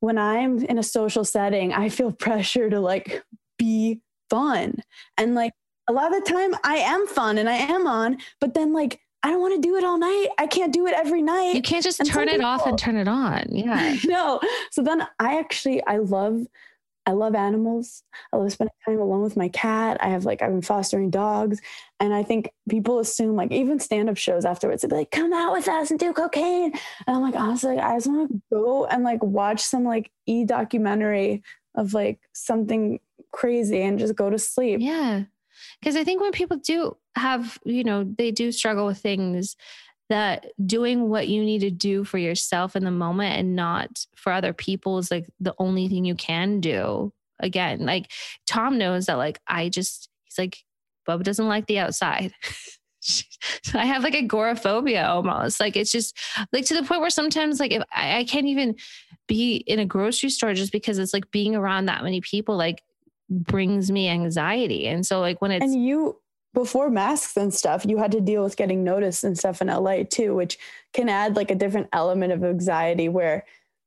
when 0.00 0.18
I'm 0.18 0.64
in 0.64 0.78
a 0.78 0.82
social 0.82 1.24
setting, 1.24 1.72
I 1.72 1.88
feel 1.88 2.12
pressure 2.26 2.68
to 2.70 2.80
like 2.80 3.24
be 3.58 4.00
fun. 4.30 4.76
And 5.16 5.34
like 5.34 5.52
a 5.88 5.92
lot 5.92 6.14
of 6.14 6.24
the 6.24 6.30
time 6.30 6.54
I 6.64 6.76
am 6.76 7.06
fun 7.06 7.38
and 7.38 7.48
I 7.48 7.56
am 7.56 7.86
on, 7.86 8.18
but 8.40 8.54
then 8.54 8.72
like 8.72 9.00
I 9.26 9.30
don't 9.30 9.40
want 9.40 9.60
to 9.60 9.60
do 9.60 9.74
it 9.74 9.82
all 9.82 9.98
night. 9.98 10.28
I 10.38 10.46
can't 10.46 10.72
do 10.72 10.86
it 10.86 10.94
every 10.94 11.20
night. 11.20 11.56
You 11.56 11.60
can't 11.60 11.82
just 11.82 11.98
and 11.98 12.08
turn 12.08 12.28
it 12.28 12.34
people, 12.34 12.46
off 12.46 12.64
and 12.64 12.78
turn 12.78 12.94
it 12.94 13.08
on. 13.08 13.46
Yeah. 13.50 13.96
no. 14.04 14.40
So 14.70 14.84
then 14.84 15.04
I 15.18 15.40
actually 15.40 15.84
I 15.84 15.96
love 15.96 16.46
I 17.06 17.10
love 17.10 17.34
animals. 17.34 18.04
I 18.32 18.36
love 18.36 18.52
spending 18.52 18.72
time 18.84 19.00
alone 19.00 19.22
with 19.22 19.36
my 19.36 19.48
cat. 19.48 19.96
I 20.00 20.10
have 20.10 20.24
like 20.24 20.42
I've 20.42 20.52
been 20.52 20.62
fostering 20.62 21.10
dogs, 21.10 21.60
and 21.98 22.14
I 22.14 22.22
think 22.22 22.50
people 22.68 23.00
assume 23.00 23.34
like 23.34 23.50
even 23.50 23.80
stand 23.80 24.08
up 24.08 24.16
shows 24.16 24.44
afterwards 24.44 24.82
they'd 24.82 24.90
be 24.90 24.94
like, 24.94 25.10
"Come 25.10 25.32
out 25.32 25.52
with 25.52 25.66
us 25.66 25.90
and 25.90 25.98
do 25.98 26.12
cocaine," 26.12 26.72
and 27.08 27.16
I'm 27.16 27.22
like, 27.22 27.34
honestly, 27.34 27.80
I 27.80 27.96
just 27.96 28.06
want 28.06 28.30
to 28.30 28.40
go 28.52 28.86
and 28.86 29.02
like 29.02 29.24
watch 29.24 29.60
some 29.60 29.82
like 29.82 30.12
e 30.26 30.44
documentary 30.44 31.42
of 31.74 31.94
like 31.94 32.20
something 32.32 33.00
crazy 33.32 33.82
and 33.82 33.98
just 33.98 34.14
go 34.14 34.30
to 34.30 34.38
sleep. 34.38 34.78
Yeah, 34.80 35.24
because 35.80 35.96
I 35.96 36.04
think 36.04 36.20
when 36.20 36.32
people 36.32 36.56
do 36.58 36.96
have 37.14 37.58
you 37.64 37.84
know 37.84 38.04
they 38.04 38.30
do 38.30 38.52
struggle 38.52 38.86
with 38.86 38.98
things 38.98 39.56
that 40.08 40.46
doing 40.64 41.08
what 41.08 41.28
you 41.28 41.42
need 41.42 41.60
to 41.60 41.70
do 41.70 42.04
for 42.04 42.18
yourself 42.18 42.76
in 42.76 42.84
the 42.84 42.90
moment 42.90 43.36
and 43.36 43.56
not 43.56 44.06
for 44.14 44.32
other 44.32 44.52
people 44.52 44.98
is 44.98 45.10
like 45.10 45.26
the 45.40 45.54
only 45.58 45.88
thing 45.88 46.04
you 46.04 46.14
can 46.14 46.60
do. 46.60 47.12
Again, 47.40 47.80
like 47.84 48.10
Tom 48.46 48.78
knows 48.78 49.06
that, 49.06 49.18
like, 49.18 49.40
I 49.46 49.68
just, 49.68 50.08
he's 50.24 50.38
like, 50.38 50.58
Bubba 51.06 51.22
doesn't 51.22 51.48
like 51.48 51.66
the 51.66 51.78
outside. 51.78 52.32
I 53.74 53.84
have 53.84 54.02
like 54.02 54.14
agoraphobia 54.14 55.06
almost. 55.06 55.60
Like 55.60 55.76
it's 55.76 55.92
just 55.92 56.16
like 56.52 56.64
to 56.66 56.74
the 56.74 56.82
point 56.82 57.00
where 57.00 57.10
sometimes 57.10 57.60
like 57.60 57.72
if 57.72 57.82
I, 57.92 58.18
I, 58.18 58.24
can't 58.24 58.46
even 58.46 58.74
be 59.28 59.56
in 59.56 59.78
a 59.78 59.84
grocery 59.84 60.30
store 60.30 60.54
just 60.54 60.72
because 60.72 60.98
it's 60.98 61.12
like 61.12 61.30
being 61.30 61.54
around 61.54 61.86
that 61.86 62.02
many 62.02 62.20
people 62.20 62.56
like 62.56 62.82
brings 63.28 63.90
me 63.90 64.08
anxiety. 64.08 64.86
And 64.86 65.04
so 65.06 65.20
like 65.20 65.40
when 65.40 65.50
it's 65.50 65.64
and 65.64 65.82
you 65.82 66.20
before 66.54 66.88
masks 66.88 67.36
and 67.36 67.52
stuff, 67.52 67.84
you 67.86 67.98
had 67.98 68.12
to 68.12 68.20
deal 68.20 68.42
with 68.42 68.56
getting 68.56 68.82
noticed 68.82 69.24
and 69.24 69.38
stuff 69.38 69.60
in 69.60 69.68
LA 69.68 70.04
too, 70.08 70.34
which 70.34 70.58
can 70.92 71.08
add 71.08 71.36
like 71.36 71.50
a 71.50 71.54
different 71.54 71.88
element 71.92 72.32
of 72.32 72.42
anxiety 72.42 73.08
where 73.08 73.44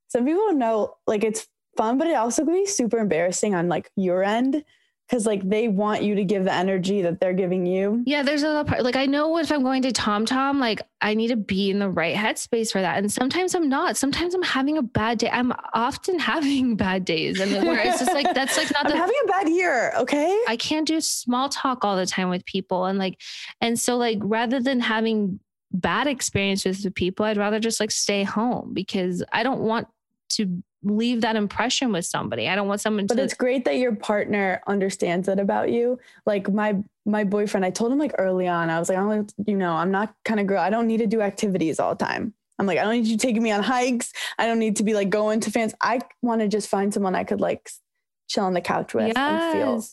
some 0.08 0.24
people 0.24 0.52
know 0.52 0.94
like 1.06 1.24
it's 1.24 1.48
fun, 1.76 1.98
but 1.98 2.06
it 2.06 2.14
also 2.14 2.44
can 2.44 2.54
be 2.54 2.66
super 2.66 2.98
embarrassing 2.98 3.54
on 3.54 3.68
like 3.68 3.90
your 3.96 4.22
end 4.22 4.64
because 5.10 5.26
like 5.26 5.48
they 5.48 5.66
want 5.66 6.02
you 6.04 6.14
to 6.14 6.24
give 6.24 6.44
the 6.44 6.52
energy 6.52 7.02
that 7.02 7.18
they're 7.18 7.32
giving 7.32 7.66
you. 7.66 8.02
Yeah, 8.06 8.22
there's 8.22 8.44
a 8.44 8.64
part 8.64 8.84
like 8.84 8.94
I 8.94 9.06
know 9.06 9.38
if 9.38 9.50
I'm 9.50 9.62
going 9.62 9.82
to 9.82 9.90
Tom 9.90 10.24
Tom, 10.24 10.60
like 10.60 10.80
I 11.00 11.14
need 11.14 11.28
to 11.28 11.36
be 11.36 11.70
in 11.70 11.80
the 11.80 11.88
right 11.88 12.14
headspace 12.14 12.70
for 12.70 12.80
that. 12.80 12.98
And 12.98 13.10
sometimes 13.10 13.54
I'm 13.54 13.68
not. 13.68 13.96
Sometimes 13.96 14.34
I'm 14.34 14.42
having 14.42 14.78
a 14.78 14.82
bad 14.82 15.18
day. 15.18 15.28
I'm 15.30 15.52
often 15.74 16.18
having 16.20 16.76
bad 16.76 17.04
days. 17.04 17.40
And 17.40 17.66
where 17.66 17.80
it's 17.80 17.98
just 17.98 18.12
like 18.12 18.32
that's 18.34 18.56
like 18.56 18.70
not 18.72 18.84
I'm 18.86 18.92
the, 18.92 18.96
having 18.98 19.16
a 19.24 19.26
bad 19.26 19.48
year. 19.48 19.92
Okay. 19.96 20.40
I 20.46 20.56
can't 20.56 20.86
do 20.86 21.00
small 21.00 21.48
talk 21.48 21.84
all 21.84 21.96
the 21.96 22.06
time 22.06 22.28
with 22.28 22.44
people. 22.44 22.84
And 22.84 22.98
like, 22.98 23.20
and 23.60 23.78
so 23.78 23.96
like 23.96 24.18
rather 24.20 24.60
than 24.60 24.78
having 24.78 25.40
bad 25.72 26.06
experiences 26.06 26.84
with 26.84 26.94
people, 26.94 27.26
I'd 27.26 27.36
rather 27.36 27.58
just 27.58 27.80
like 27.80 27.90
stay 27.90 28.22
home 28.22 28.72
because 28.74 29.24
I 29.32 29.42
don't 29.42 29.60
want 29.60 29.88
to 30.30 30.62
leave 30.82 31.20
that 31.20 31.36
impression 31.36 31.92
with 31.92 32.06
somebody. 32.06 32.48
I 32.48 32.54
don't 32.54 32.68
want 32.68 32.80
someone 32.80 33.06
but 33.06 33.14
to 33.14 33.20
But 33.20 33.24
it's 33.24 33.34
great 33.34 33.64
that 33.66 33.76
your 33.76 33.94
partner 33.94 34.62
understands 34.66 35.26
that 35.26 35.38
about 35.38 35.70
you. 35.70 35.98
Like 36.26 36.50
my 36.50 36.76
my 37.06 37.24
boyfriend, 37.24 37.64
I 37.64 37.70
told 37.70 37.92
him 37.92 37.98
like 37.98 38.14
early 38.18 38.46
on, 38.46 38.70
I 38.70 38.78
was 38.78 38.88
like, 38.88 38.98
I'm 38.98 39.26
you 39.46 39.56
know, 39.56 39.72
I'm 39.72 39.90
not 39.90 40.14
kind 40.24 40.40
of 40.40 40.46
girl. 40.46 40.60
I 40.60 40.70
don't 40.70 40.86
need 40.86 40.98
to 40.98 41.06
do 41.06 41.20
activities 41.20 41.80
all 41.80 41.94
the 41.94 42.04
time. 42.04 42.34
I'm 42.58 42.66
like, 42.66 42.78
I 42.78 42.82
don't 42.82 42.92
need 42.92 43.06
you 43.06 43.16
taking 43.16 43.42
me 43.42 43.50
on 43.52 43.62
hikes. 43.62 44.12
I 44.38 44.46
don't 44.46 44.58
need 44.58 44.76
to 44.76 44.82
be 44.82 44.92
like 44.94 45.08
going 45.08 45.40
to 45.40 45.50
fans. 45.50 45.74
I 45.80 46.00
want 46.20 46.42
to 46.42 46.48
just 46.48 46.68
find 46.68 46.92
someone 46.92 47.14
I 47.14 47.24
could 47.24 47.40
like 47.40 47.70
chill 48.28 48.44
on 48.44 48.52
the 48.52 48.60
couch 48.60 48.94
with 48.94 49.08
yes. 49.08 49.16
and 49.16 49.52
feel 49.52 49.84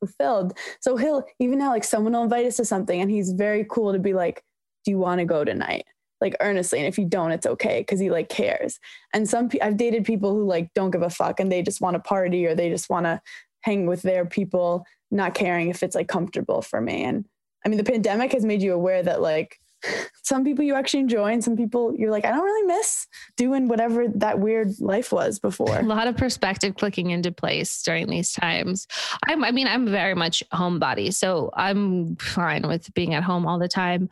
fulfilled. 0.00 0.58
So 0.80 0.96
he'll 0.96 1.24
even 1.38 1.58
now 1.58 1.70
like 1.70 1.84
someone 1.84 2.12
will 2.12 2.24
invite 2.24 2.46
us 2.46 2.56
to 2.56 2.64
something 2.64 3.00
and 3.00 3.10
he's 3.10 3.30
very 3.30 3.64
cool 3.68 3.92
to 3.92 3.98
be 3.98 4.12
like, 4.12 4.42
Do 4.84 4.90
you 4.90 4.98
want 4.98 5.20
to 5.20 5.24
go 5.24 5.44
tonight? 5.44 5.86
Like 6.20 6.36
earnestly 6.40 6.78
and 6.78 6.88
if 6.88 6.98
you 6.98 7.04
don't 7.04 7.32
it's 7.32 7.46
okay 7.46 7.80
because 7.80 8.00
he 8.00 8.10
like 8.10 8.28
cares. 8.28 8.78
And 9.12 9.28
some 9.28 9.48
pe- 9.48 9.60
i've 9.60 9.76
dated 9.76 10.04
people 10.04 10.32
who 10.32 10.44
like 10.44 10.72
don't 10.74 10.90
give 10.90 11.02
a 11.02 11.10
fuck 11.10 11.40
and 11.40 11.50
they 11.50 11.62
just 11.62 11.80
want 11.80 11.94
to 11.94 12.00
party 12.00 12.46
or 12.46 12.54
they 12.54 12.70
just 12.70 12.90
want 12.90 13.06
to 13.06 13.20
hang 13.62 13.86
with 13.86 14.02
their 14.02 14.24
people 14.24 14.84
not 15.10 15.34
caring 15.34 15.68
if 15.68 15.82
it's 15.82 15.94
like 15.94 16.08
comfortable 16.08 16.62
for 16.62 16.80
me. 16.80 17.04
And 17.04 17.24
i 17.64 17.68
mean 17.68 17.78
the 17.78 17.84
pandemic 17.84 18.32
has 18.32 18.44
made 18.44 18.62
you 18.62 18.72
aware 18.72 19.02
that 19.02 19.20
like 19.20 19.58
some 20.22 20.44
people 20.44 20.64
you 20.64 20.74
actually 20.74 21.00
enjoy 21.00 21.32
and 21.32 21.44
some 21.44 21.56
people 21.56 21.94
you're 21.96 22.10
like 22.10 22.24
i 22.24 22.30
don't 22.30 22.44
really 22.44 22.66
miss 22.66 23.06
doing 23.36 23.68
whatever 23.68 24.08
that 24.08 24.38
weird 24.38 24.72
life 24.80 25.12
was 25.12 25.38
before. 25.38 25.76
A 25.78 25.82
lot 25.82 26.06
of 26.06 26.16
perspective 26.16 26.76
clicking 26.76 27.10
into 27.10 27.30
place 27.30 27.82
during 27.82 28.08
these 28.08 28.32
times. 28.32 28.86
I'm, 29.28 29.44
i 29.44 29.50
mean 29.50 29.66
i'm 29.66 29.86
very 29.86 30.14
much 30.14 30.42
homebody 30.52 31.12
so 31.12 31.50
i'm 31.54 32.16
fine 32.16 32.66
with 32.66 32.92
being 32.94 33.14
at 33.14 33.22
home 33.22 33.46
all 33.46 33.58
the 33.58 33.68
time 33.68 34.08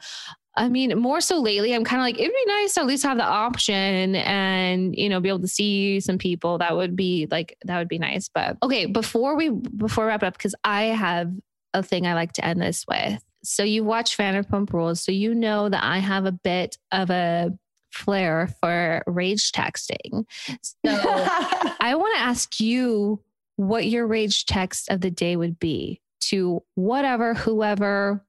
I 0.56 0.68
mean, 0.68 0.96
more 0.98 1.20
so 1.20 1.40
lately, 1.40 1.74
I'm 1.74 1.84
kind 1.84 2.00
of 2.00 2.04
like, 2.04 2.18
it'd 2.18 2.32
be 2.32 2.52
nice 2.52 2.74
to 2.74 2.80
at 2.80 2.86
least 2.86 3.02
have 3.02 3.16
the 3.16 3.24
option 3.24 4.14
and, 4.14 4.94
you 4.96 5.08
know, 5.08 5.18
be 5.20 5.28
able 5.28 5.40
to 5.40 5.48
see 5.48 5.98
some 6.00 6.16
people. 6.16 6.58
That 6.58 6.76
would 6.76 6.94
be 6.94 7.26
like, 7.30 7.56
that 7.64 7.78
would 7.78 7.88
be 7.88 7.98
nice. 7.98 8.28
But 8.32 8.58
okay, 8.62 8.86
before 8.86 9.36
we, 9.36 9.50
before 9.50 10.04
we 10.04 10.08
wrap 10.08 10.22
up, 10.22 10.36
because 10.36 10.54
I 10.62 10.84
have 10.84 11.32
a 11.72 11.82
thing 11.82 12.06
I 12.06 12.14
like 12.14 12.32
to 12.34 12.44
end 12.44 12.62
this 12.62 12.84
with. 12.88 13.20
So 13.42 13.62
you 13.64 13.84
watch 13.84 14.16
Vanderpump 14.16 14.72
Rules, 14.72 15.02
so 15.02 15.12
you 15.12 15.34
know 15.34 15.68
that 15.68 15.82
I 15.82 15.98
have 15.98 16.24
a 16.24 16.32
bit 16.32 16.78
of 16.92 17.10
a 17.10 17.50
flair 17.92 18.48
for 18.60 19.02
rage 19.06 19.52
texting. 19.52 20.24
So 20.48 20.68
I 20.84 21.94
want 21.96 22.16
to 22.16 22.22
ask 22.22 22.60
you 22.60 23.20
what 23.56 23.86
your 23.86 24.06
rage 24.06 24.46
text 24.46 24.88
of 24.88 25.00
the 25.00 25.10
day 25.10 25.36
would 25.36 25.58
be 25.58 26.00
to 26.20 26.62
whatever, 26.74 27.34
whoever, 27.34 28.24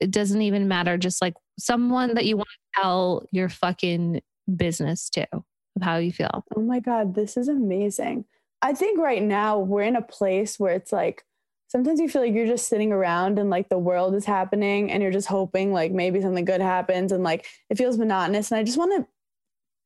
it 0.00 0.10
doesn't 0.10 0.42
even 0.42 0.68
matter. 0.68 0.96
Just 0.96 1.20
like 1.20 1.34
someone 1.58 2.14
that 2.14 2.26
you 2.26 2.36
want 2.36 2.48
to 2.48 2.80
tell 2.80 3.26
your 3.30 3.48
fucking 3.48 4.20
business 4.54 5.10
to 5.10 5.26
of 5.32 5.82
how 5.82 5.96
you 5.96 6.12
feel. 6.12 6.44
Oh 6.56 6.62
my 6.62 6.80
God, 6.80 7.14
this 7.14 7.36
is 7.36 7.48
amazing. 7.48 8.24
I 8.62 8.72
think 8.72 8.98
right 8.98 9.22
now 9.22 9.58
we're 9.58 9.82
in 9.82 9.96
a 9.96 10.02
place 10.02 10.58
where 10.58 10.72
it's 10.74 10.92
like 10.92 11.24
sometimes 11.68 12.00
you 12.00 12.08
feel 12.08 12.22
like 12.22 12.34
you're 12.34 12.46
just 12.46 12.68
sitting 12.68 12.92
around 12.92 13.38
and 13.38 13.50
like 13.50 13.68
the 13.68 13.78
world 13.78 14.14
is 14.14 14.24
happening 14.24 14.90
and 14.90 15.02
you're 15.02 15.12
just 15.12 15.28
hoping 15.28 15.72
like 15.72 15.92
maybe 15.92 16.20
something 16.20 16.44
good 16.44 16.60
happens 16.60 17.12
and 17.12 17.22
like 17.22 17.46
it 17.70 17.76
feels 17.76 17.98
monotonous. 17.98 18.50
And 18.50 18.58
I 18.58 18.64
just 18.64 18.78
want 18.78 18.92
to 18.96 19.06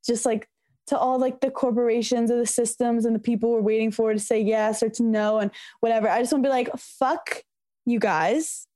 just 0.07 0.25
like 0.25 0.49
to 0.87 0.99
all 0.99 1.19
like 1.19 1.41
the 1.41 1.51
corporations 1.51 2.31
or 2.31 2.37
the 2.37 2.47
systems 2.47 3.05
and 3.05 3.15
the 3.15 3.21
people 3.21 3.51
we're 3.51 3.61
waiting 3.61 3.91
for 3.91 4.13
to 4.13 4.19
say 4.19 4.41
yes 4.41 4.83
or 4.83 4.89
to 4.91 5.03
no 5.03 5.39
and 5.39 5.51
whatever. 5.81 6.09
I 6.09 6.21
just 6.21 6.33
want 6.33 6.45
to 6.45 6.49
be 6.49 6.53
like, 6.53 6.71
fuck 6.77 7.43
you 7.87 7.99
guys. 7.99 8.67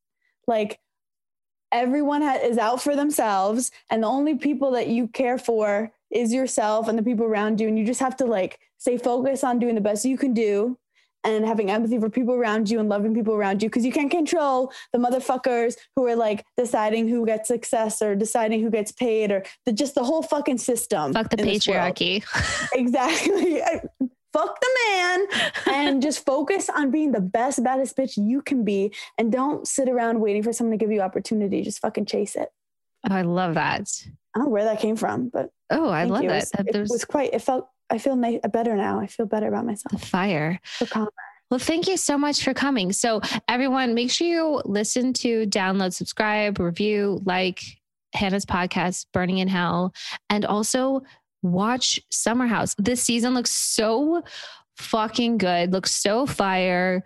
Like 0.46 0.78
everyone 1.74 2.22
ha- 2.22 2.38
is 2.40 2.56
out 2.56 2.80
for 2.80 2.94
themselves 2.94 3.70
and 3.90 4.02
the 4.02 4.06
only 4.06 4.36
people 4.36 4.70
that 4.70 4.86
you 4.86 5.08
care 5.08 5.36
for 5.36 5.92
is 6.10 6.32
yourself 6.32 6.86
and 6.88 6.96
the 6.96 7.02
people 7.02 7.26
around 7.26 7.60
you 7.60 7.66
and 7.66 7.78
you 7.78 7.84
just 7.84 8.00
have 8.00 8.16
to 8.16 8.24
like 8.24 8.60
stay 8.78 8.96
focused 8.96 9.42
on 9.42 9.58
doing 9.58 9.74
the 9.74 9.80
best 9.80 10.04
you 10.04 10.16
can 10.16 10.32
do 10.32 10.78
and 11.24 11.44
having 11.44 11.70
empathy 11.70 11.98
for 11.98 12.08
people 12.08 12.34
around 12.34 12.70
you 12.70 12.78
and 12.78 12.88
loving 12.88 13.14
people 13.14 13.34
around 13.34 13.62
you 13.62 13.68
because 13.68 13.84
you 13.84 13.90
can't 13.90 14.10
control 14.10 14.70
the 14.92 14.98
motherfuckers 14.98 15.74
who 15.96 16.06
are 16.06 16.14
like 16.14 16.44
deciding 16.56 17.08
who 17.08 17.26
gets 17.26 17.48
success 17.48 18.00
or 18.00 18.14
deciding 18.14 18.62
who 18.62 18.70
gets 18.70 18.92
paid 18.92 19.32
or 19.32 19.42
the, 19.66 19.72
just 19.72 19.94
the 19.94 20.04
whole 20.04 20.22
fucking 20.22 20.58
system. 20.58 21.12
Fuck 21.12 21.30
the 21.30 21.38
patriarchy. 21.38 22.22
exactly 22.74 23.62
fuck 24.34 24.60
the 24.60 24.68
man 24.90 25.26
and 25.66 26.02
just 26.02 26.26
focus 26.26 26.68
on 26.68 26.90
being 26.90 27.12
the 27.12 27.20
best, 27.20 27.62
baddest 27.62 27.96
bitch 27.96 28.16
you 28.16 28.42
can 28.42 28.64
be. 28.64 28.92
And 29.16 29.30
don't 29.30 29.66
sit 29.66 29.88
around 29.88 30.20
waiting 30.20 30.42
for 30.42 30.52
someone 30.52 30.76
to 30.76 30.84
give 30.84 30.92
you 30.92 31.00
opportunity. 31.00 31.62
Just 31.62 31.80
fucking 31.80 32.06
chase 32.06 32.34
it. 32.34 32.48
Oh, 33.08 33.14
I 33.14 33.22
love 33.22 33.54
that. 33.54 33.88
I 34.34 34.38
don't 34.38 34.46
know 34.46 34.50
where 34.50 34.64
that 34.64 34.80
came 34.80 34.96
from, 34.96 35.28
but 35.28 35.50
oh, 35.70 35.88
I 35.88 36.04
love 36.04 36.24
you. 36.24 36.30
that. 36.30 36.48
It 36.58 36.76
was, 36.76 36.90
it 36.90 36.94
was 36.94 37.04
quite, 37.04 37.32
it 37.32 37.42
felt, 37.42 37.68
I 37.90 37.98
feel 37.98 38.16
better 38.50 38.74
now. 38.76 38.98
I 38.98 39.06
feel 39.06 39.26
better 39.26 39.46
about 39.46 39.66
myself. 39.66 39.92
The 39.92 40.06
fire. 40.06 40.58
Well, 41.50 41.60
thank 41.60 41.86
you 41.86 41.96
so 41.96 42.18
much 42.18 42.42
for 42.42 42.54
coming. 42.54 42.92
So, 42.92 43.20
everyone, 43.46 43.94
make 43.94 44.10
sure 44.10 44.26
you 44.26 44.62
listen 44.64 45.12
to, 45.14 45.46
download, 45.46 45.92
subscribe, 45.92 46.58
review, 46.58 47.20
like 47.24 47.62
Hannah's 48.14 48.46
podcast, 48.46 49.06
Berning 49.12 49.38
in 49.38 49.48
Hell, 49.48 49.92
and 50.30 50.44
also 50.44 51.02
watch 51.44 52.00
Summer 52.10 52.46
House. 52.46 52.74
This 52.78 53.02
season 53.02 53.34
looks 53.34 53.50
so 53.50 54.22
fucking 54.76 55.38
good, 55.38 55.72
looks 55.72 55.94
so 55.94 56.26
fire. 56.26 57.04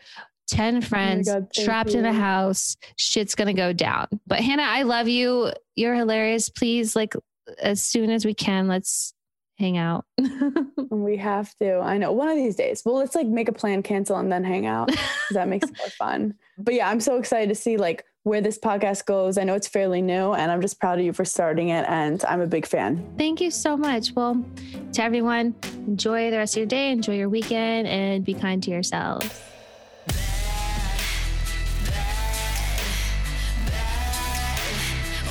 10 0.49 0.81
friends 0.81 1.29
oh 1.29 1.41
God, 1.41 1.53
trapped 1.53 1.93
you. 1.93 1.99
in 1.99 2.07
a 2.07 2.13
house. 2.13 2.77
Shit's 2.97 3.35
going 3.35 3.49
to 3.49 3.53
go 3.53 3.75
down. 3.75 4.07
But 4.27 4.41
Hannah, 4.41 4.63
I 4.63 4.83
love 4.83 5.07
you. 5.07 5.53
You're 5.77 5.95
hilarious. 5.95 6.49
Please, 6.49 6.97
like, 6.97 7.15
as 7.59 7.83
soon 7.83 8.11
as 8.11 8.25
we 8.25 8.33
can, 8.33 8.67
let's 8.67 9.13
hang 9.59 9.77
out. 9.77 10.07
we 10.91 11.17
have 11.19 11.55
to. 11.57 11.79
I 11.81 11.99
know. 11.99 12.13
One 12.13 12.29
of 12.29 12.37
these 12.37 12.57
days. 12.57 12.83
Well, 12.85 12.95
let's 12.97 13.15
like 13.15 13.27
make 13.27 13.49
a 13.49 13.53
plan, 13.53 13.83
cancel, 13.83 14.17
and 14.17 14.33
then 14.33 14.45
hang 14.45 14.67
out. 14.67 14.91
that 15.33 15.49
makes 15.49 15.69
it 15.69 15.77
more 15.79 15.89
fun. 15.91 16.35
But 16.61 16.75
yeah, 16.75 16.91
I'm 16.91 16.99
so 16.99 17.19
excited 17.19 17.49
to 17.51 17.55
see 17.55 17.77
like 17.77 18.05
where 18.25 18.41
this 18.41 18.59
podcast 18.59 19.07
goes. 19.07 19.39
I 19.39 19.45
know 19.45 19.55
it's 19.55 19.69
fairly 19.69 20.03
new 20.03 20.33
and 20.33 20.51
I'm 20.51 20.61
just 20.61 20.79
proud 20.81 20.99
of 20.99 21.05
you 21.05 21.13
for 21.13 21.25
starting 21.25 21.69
it 21.69 21.85
and 21.89 22.25
I'm 22.27 22.41
a 22.41 22.47
big 22.47 22.67
fan. 22.67 23.15
Thank 23.17 23.41
you 23.41 23.51
so 23.51 23.77
much. 23.77 24.13
Well, 24.15 24.45
to 24.93 25.03
everyone, 25.03 25.55
enjoy 25.87 26.31
the 26.31 26.39
rest 26.39 26.55
of 26.55 26.59
your 26.59 26.67
day, 26.67 26.91
enjoy 26.91 27.17
your 27.17 27.29
weekend, 27.29 27.89
and 27.89 28.25
be 28.25 28.35
kind 28.35 28.63
to 28.65 28.71
yourselves. 28.71 29.43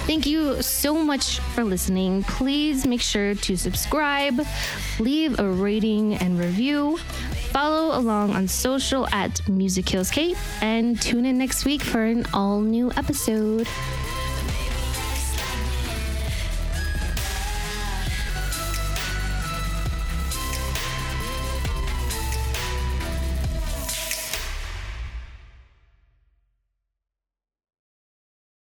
Thank 0.08 0.26
you 0.26 0.62
so 0.62 0.94
much 1.04 1.40
for 1.40 1.66
listening. 1.66 2.24
Please 2.24 2.88
make 2.88 3.02
sure 3.02 3.36
to 3.36 3.58
subscribe, 3.58 4.40
leave 5.00 5.38
a 5.38 5.46
rating 5.46 6.16
and 6.16 6.40
review. 6.40 6.98
Follow 7.52 7.98
along 7.98 8.32
on 8.32 8.48
social 8.48 9.08
at 9.12 9.48
Music 9.48 9.86
Kills 9.86 10.12
Kate 10.12 10.38
and 10.62 11.02
tune 11.02 11.26
in 11.26 11.38
next 11.38 11.66
week 11.66 11.82
for 11.82 12.04
an 12.04 12.26
all 12.34 12.62
new 12.62 12.92
episode. 12.96 13.68